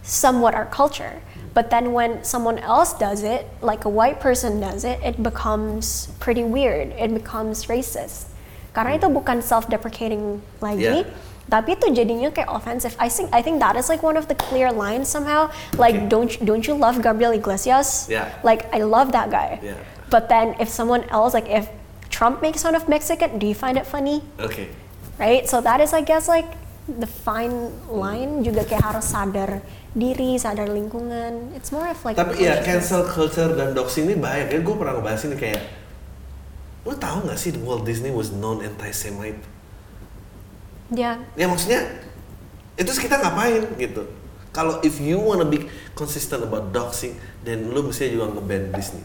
somewhat 0.06 0.54
our 0.54 0.70
culture 0.70 1.20
but 1.58 1.74
then 1.74 1.92
when 1.92 2.22
someone 2.24 2.62
else 2.62 2.94
does 2.96 3.26
it 3.26 3.50
like 3.60 3.84
a 3.84 3.92
white 3.92 4.22
person 4.22 4.62
does 4.62 4.86
it 4.86 5.02
it 5.02 5.20
becomes 5.20 6.08
pretty 6.22 6.46
weird 6.46 6.94
it 6.96 7.12
becomes 7.12 7.66
racist 7.68 8.30
karena 8.72 8.96
itu 8.96 9.10
bukan 9.10 9.42
self-deprecating 9.42 10.40
lagi 10.62 11.04
Yeah. 11.04 11.28
Tapi 11.50 11.74
itu 11.74 11.90
jadinya 11.90 12.30
kayak 12.30 12.48
offensive. 12.54 12.94
I 13.02 13.10
think 13.10 13.34
I 13.34 13.42
think 13.42 13.58
that 13.60 13.74
is 13.74 13.90
like 13.90 14.06
one 14.06 14.16
of 14.16 14.30
the 14.30 14.38
clear 14.38 14.70
lines 14.70 15.10
somehow. 15.10 15.50
Like 15.76 15.98
Okay. 15.98 16.08
don't 16.08 16.32
don't 16.46 16.64
you 16.70 16.78
love 16.78 17.02
Gabriel 17.02 17.34
Iglesias? 17.34 18.06
Yeah. 18.06 18.30
Like 18.46 18.70
I 18.70 18.86
love 18.86 19.12
that 19.18 19.34
guy. 19.34 19.58
Yeah. 19.60 19.82
But 20.14 20.30
then 20.30 20.54
if 20.62 20.70
someone 20.70 21.10
else 21.10 21.34
like 21.34 21.50
if 21.50 21.70
Trump 22.14 22.42
makes 22.46 22.62
fun 22.62 22.78
of 22.78 22.86
Mexican, 22.86 23.42
do 23.42 23.50
you 23.50 23.58
find 23.58 23.78
it 23.78 23.90
funny? 23.90 24.22
oke 24.38 24.70
Right? 25.18 25.50
So 25.50 25.60
that 25.66 25.82
is 25.82 25.92
I 25.92 26.06
guess 26.06 26.30
like 26.30 26.48
the 26.88 27.10
fine 27.10 27.70
line 27.92 28.42
juga 28.46 28.66
kayak 28.66 28.82
harus 28.82 29.10
sadar 29.10 29.62
diri, 29.94 30.38
sadar 30.38 30.70
lingkungan. 30.70 31.54
It's 31.58 31.74
more 31.74 31.86
of 31.90 31.98
like 32.06 32.18
tapi 32.18 32.46
ya 32.46 32.62
cancel 32.62 33.06
culture 33.10 33.52
dan 33.58 33.74
doxing 33.74 34.06
ini 34.10 34.16
bahaya 34.18 34.48
kan 34.50 34.62
gue 34.62 34.76
pernah 34.78 34.98
ngebahas 34.98 35.22
ini 35.28 35.36
kayak 35.38 35.62
lu 36.86 36.94
tahu 36.96 37.26
nggak 37.30 37.38
sih 37.38 37.54
Walt 37.62 37.86
Disney 37.86 38.10
was 38.10 38.34
known 38.34 38.62
anti-Semite 38.66 39.38
Yeah. 40.90 41.22
ya 41.38 41.46
maksudnya 41.46 41.86
Itu 42.80 42.96
kita 42.96 43.20
ngapain 43.20 43.76
gitu? 43.76 44.08
Kalau 44.56 44.80
if 44.82 44.98
you 45.04 45.20
wanna 45.20 45.44
be 45.44 45.68
consistent 45.94 46.42
about 46.48 46.72
doxing, 46.72 47.12
then 47.44 47.70
lu 47.76 47.84
mesti 47.84 48.08
juga 48.08 48.32
nge-ban 48.32 48.72
Disney. 48.72 49.04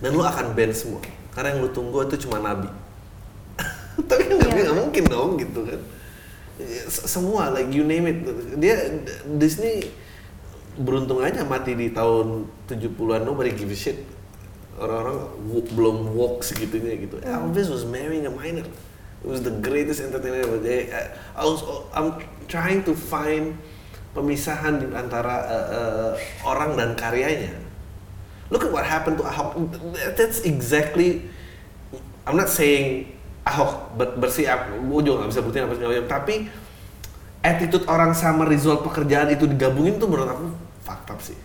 Dan 0.00 0.16
lu 0.16 0.24
akan 0.24 0.56
ban 0.56 0.72
semua. 0.72 1.04
Karena 1.36 1.52
yang 1.54 1.60
lu 1.60 1.70
tunggu 1.70 2.08
itu 2.08 2.24
cuma 2.24 2.40
nabi. 2.40 2.72
Tapi 4.08 4.22
nggak 4.32 4.48
Iya. 4.48 4.62
nggak 4.72 4.76
mungkin 4.80 5.04
dong 5.12 5.30
gitu 5.36 5.60
kan. 5.68 5.80
Semua 6.88 7.52
like 7.52 7.68
you 7.68 7.84
name 7.84 8.08
it. 8.08 8.18
Dia 8.56 8.80
Disney 9.36 9.92
beruntung 10.80 11.20
aja 11.20 11.44
mati 11.44 11.76
di 11.76 11.92
tahun 11.92 12.48
70-an 12.64 13.28
nobody 13.28 13.52
give 13.52 13.68
a 13.68 13.76
shit. 13.76 14.00
Orang-orang 14.80 15.36
belum 15.76 15.96
woke 16.16 16.40
segitunya 16.40 16.96
gitu. 16.96 17.20
Elvis 17.20 17.68
was 17.68 17.84
marrying 17.84 18.24
a 18.24 18.32
minor. 18.32 18.64
It 19.20 19.28
was 19.28 19.44
the 19.44 19.52
greatest 19.52 20.00
entertainer 20.00 20.40
ever. 20.40 20.58
They- 20.58 20.88
I, 20.88 21.12
I 21.36 21.44
was, 21.44 21.60
I'm 21.92 22.16
trying 22.48 22.82
to 22.88 22.96
find 22.96 23.60
pemisahan 24.16 24.80
di 24.80 24.86
antara 24.96 25.44
uh, 25.44 25.66
uh, 25.70 26.12
orang 26.48 26.74
dan 26.80 26.96
karyanya. 26.96 27.52
Look 28.50 28.66
at 28.66 28.72
what 28.74 28.82
happened 28.82 29.20
to 29.22 29.24
Ahok. 29.28 29.54
That's 30.18 30.42
exactly. 30.42 31.28
I'm 32.26 32.34
not 32.34 32.50
saying 32.50 33.12
Ahok 33.46 33.94
ber- 33.94 34.16
bersih, 34.18 34.48
gue 34.48 35.00
juga 35.04 35.24
nggak 35.24 35.30
bisa 35.30 35.40
buktiin 35.44 35.64
apa 35.68 35.74
segala. 35.78 35.92
Tapi 36.08 36.34
attitude 37.44 37.84
orang 37.88 38.12
sama 38.12 38.44
result 38.48 38.84
pekerjaan 38.84 39.32
itu 39.32 39.48
digabungin 39.48 39.96
tuh 39.96 40.08
menurut 40.08 40.28
aku 40.32 40.46
up 40.90 41.20
sih. 41.22 41.38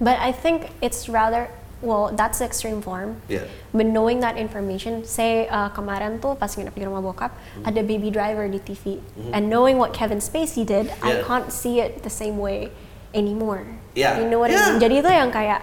But 0.00 0.16
I 0.20 0.32
think 0.32 0.72
it's 0.80 1.08
rather 1.08 1.48
well, 1.82 2.12
that's 2.14 2.38
the 2.38 2.44
extreme 2.44 2.80
form. 2.80 3.20
Yeah. 3.28 3.44
But 3.72 3.86
knowing 3.86 4.20
that 4.20 4.36
information, 4.36 5.04
say 5.04 5.48
uh, 5.48 5.68
kemarin 5.70 6.20
tuh 6.20 6.36
pas 6.36 6.52
nginep 6.52 6.74
di 6.74 6.84
rumah 6.84 7.00
bokap, 7.00 7.32
Hmm. 7.56 7.66
ada 7.68 7.80
baby 7.82 8.10
driver 8.12 8.46
di 8.48 8.60
TV, 8.60 9.00
and 9.32 9.48
knowing 9.48 9.76
what 9.80 9.92
Kevin 9.92 10.20
Spacey 10.20 10.64
did, 10.64 10.92
I 11.00 11.24
can't 11.24 11.48
see 11.50 11.80
it 11.80 12.02
the 12.04 12.12
same 12.12 12.36
way 12.36 12.68
anymore. 13.14 13.64
Yeah. 13.94 14.20
You 14.20 14.28
know 14.28 14.38
what 14.38 14.50
I 14.50 14.54
Yeah. 14.54 14.66
mean? 14.70 14.80
Jadi 14.80 14.94
itu 15.02 15.10
yang 15.10 15.30
kayak 15.32 15.60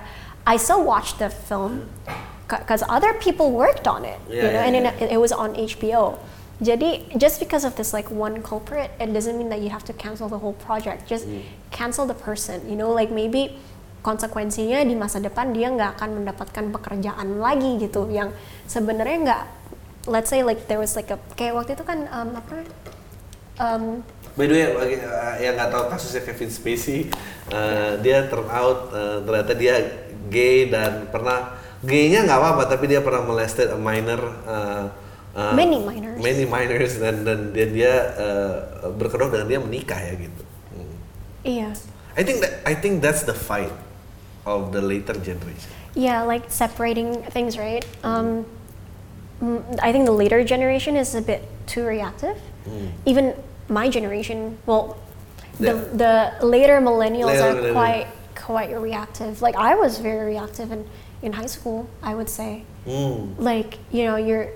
I 0.48 0.56
still 0.56 0.82
watched 0.84 1.20
the 1.20 1.28
film 1.30 1.92
because 2.48 2.80
other 2.88 3.12
people 3.20 3.52
worked 3.52 3.84
on 3.88 4.08
it, 4.08 4.16
yeah, 4.32 4.48
you 4.48 4.52
know, 4.56 4.64
yeah, 4.64 4.68
and 4.68 4.74
yeah. 4.80 5.04
It, 5.04 5.16
it 5.16 5.20
was 5.20 5.36
on 5.36 5.56
HBO. 5.60 6.16
Jadi 6.58 7.20
just 7.20 7.38
because 7.38 7.62
of 7.68 7.76
this 7.78 7.94
like 7.94 8.10
one 8.10 8.42
culprit, 8.42 8.90
it 8.98 9.12
doesn't 9.14 9.38
mean 9.38 9.52
that 9.54 9.60
you 9.62 9.70
have 9.70 9.84
to 9.86 9.94
cancel 9.94 10.26
the 10.32 10.40
whole 10.40 10.56
project. 10.58 11.06
Just 11.06 11.28
Hmm. 11.28 11.44
cancel 11.70 12.08
the 12.08 12.16
person. 12.18 12.64
You 12.66 12.74
know, 12.80 12.90
like 12.90 13.12
maybe 13.12 13.60
konsekuensinya 14.08 14.88
di 14.88 14.96
masa 14.96 15.20
depan 15.20 15.52
dia 15.52 15.68
nggak 15.68 16.00
akan 16.00 16.24
mendapatkan 16.24 16.66
pekerjaan 16.72 17.44
lagi 17.44 17.76
gitu 17.76 18.08
yang 18.08 18.32
sebenarnya 18.64 19.18
nggak 19.28 19.44
let's 20.08 20.32
say 20.32 20.48
like 20.48 20.64
there 20.72 20.80
was 20.80 20.96
like 20.96 21.12
a 21.12 21.20
kayak 21.36 21.52
waktu 21.52 21.76
itu 21.76 21.84
kan 21.84 22.08
um, 22.16 22.32
apa 22.40 22.56
um, 23.60 23.84
By 24.38 24.46
the 24.46 24.54
way, 24.54 24.70
uh, 24.70 25.34
yang 25.42 25.58
nggak 25.58 25.74
tahu 25.74 25.90
kasusnya 25.90 26.22
Kevin 26.22 26.54
Spacey, 26.54 27.10
uh, 27.50 27.98
dia 28.06 28.30
turn 28.30 28.46
out 28.54 28.94
uh, 28.94 29.18
ternyata 29.26 29.58
dia 29.58 29.82
gay 30.30 30.70
dan 30.70 31.10
pernah 31.10 31.58
gaynya 31.82 32.22
nggak 32.22 32.38
apa-apa, 32.38 32.70
tapi 32.70 32.86
dia 32.86 33.02
pernah 33.02 33.26
molested 33.26 33.74
a 33.74 33.80
minor. 33.82 34.22
Uh, 34.46 34.86
uh, 35.34 35.58
Many 35.58 35.82
minors. 35.82 36.22
Many 36.22 36.46
minors 36.46 37.02
dan 37.02 37.26
dan 37.26 37.50
dia, 37.50 37.66
dia 37.66 37.94
uh, 38.14 38.94
berkedok 38.94 39.34
dengan 39.34 39.48
dia 39.50 39.58
menikah 39.58 39.98
ya 40.06 40.14
gitu. 40.22 40.42
Hmm. 40.78 40.96
iya 41.42 41.70
I 42.14 42.22
think 42.22 42.46
that 42.46 42.62
I 42.62 42.78
think 42.78 43.02
that's 43.02 43.26
the 43.26 43.34
fight 43.34 43.74
of 44.48 44.72
the 44.72 44.82
later 44.82 45.14
generation. 45.14 45.70
yeah 45.94 46.24
like 46.24 46.44
separating 46.50 47.22
things 47.36 47.58
right 47.58 47.86
um, 48.04 48.46
mm, 49.42 49.62
I 49.82 49.92
think 49.92 50.06
the 50.06 50.12
later 50.24 50.44
generation 50.44 50.96
is 50.96 51.14
a 51.16 51.22
bit 51.22 51.42
too 51.68 51.84
reactive 51.86 52.38
Hmm. 52.68 52.88
even 53.06 53.34
my 53.70 53.88
generation 53.90 54.58
well 54.66 54.98
the, 55.60 55.68
Yeah. 55.68 55.74
the 56.42 56.46
later 56.46 56.82
millennials 56.82 57.28
Later 57.32 57.44
are 57.50 57.54
millennial. 57.56 57.74
quite 57.80 58.08
quite 58.36 58.72
reactive 58.88 59.42
like 59.42 59.56
I 59.56 59.74
was 59.76 60.00
very 60.00 60.26
reactive 60.34 60.72
in, 60.76 60.84
in 61.22 61.32
high 61.34 61.48
school 61.58 61.88
I 62.04 62.14
would 62.16 62.30
say 62.30 62.64
Hmm. 62.86 63.34
like 63.50 63.80
you 63.92 64.04
know 64.08 64.16
you're 64.18 64.50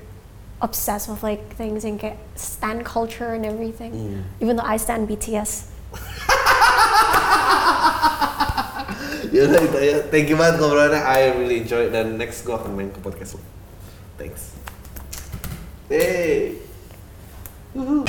obsessed 0.61 1.07
with 1.09 1.23
like 1.23 1.55
things 1.55 1.83
and 1.85 1.97
get 1.99 2.17
stan 2.35 2.83
culture 2.83 3.33
and 3.33 3.45
everything 3.45 3.91
Mm. 3.93 4.23
even 4.43 4.55
though 4.57 4.69
i 4.75 4.77
stand 4.77 5.07
bts 5.09 5.51
ya 9.31 9.47
udah 9.47 9.61
itu 9.63 9.77
ya 9.79 9.97
thank 10.11 10.27
you 10.27 10.35
banget 10.35 10.59
ngobrolannya. 10.59 11.01
I 11.01 11.31
really 11.39 11.63
enjoy 11.63 11.87
dan 11.87 12.19
next 12.19 12.43
gue 12.43 12.51
akan 12.51 12.75
main 12.75 12.91
ke 12.91 12.99
podcast 12.99 13.39
lo 13.39 13.41
thanks. 14.19 14.53
Hey. 15.87 16.59
Woohoo. 17.75 18.03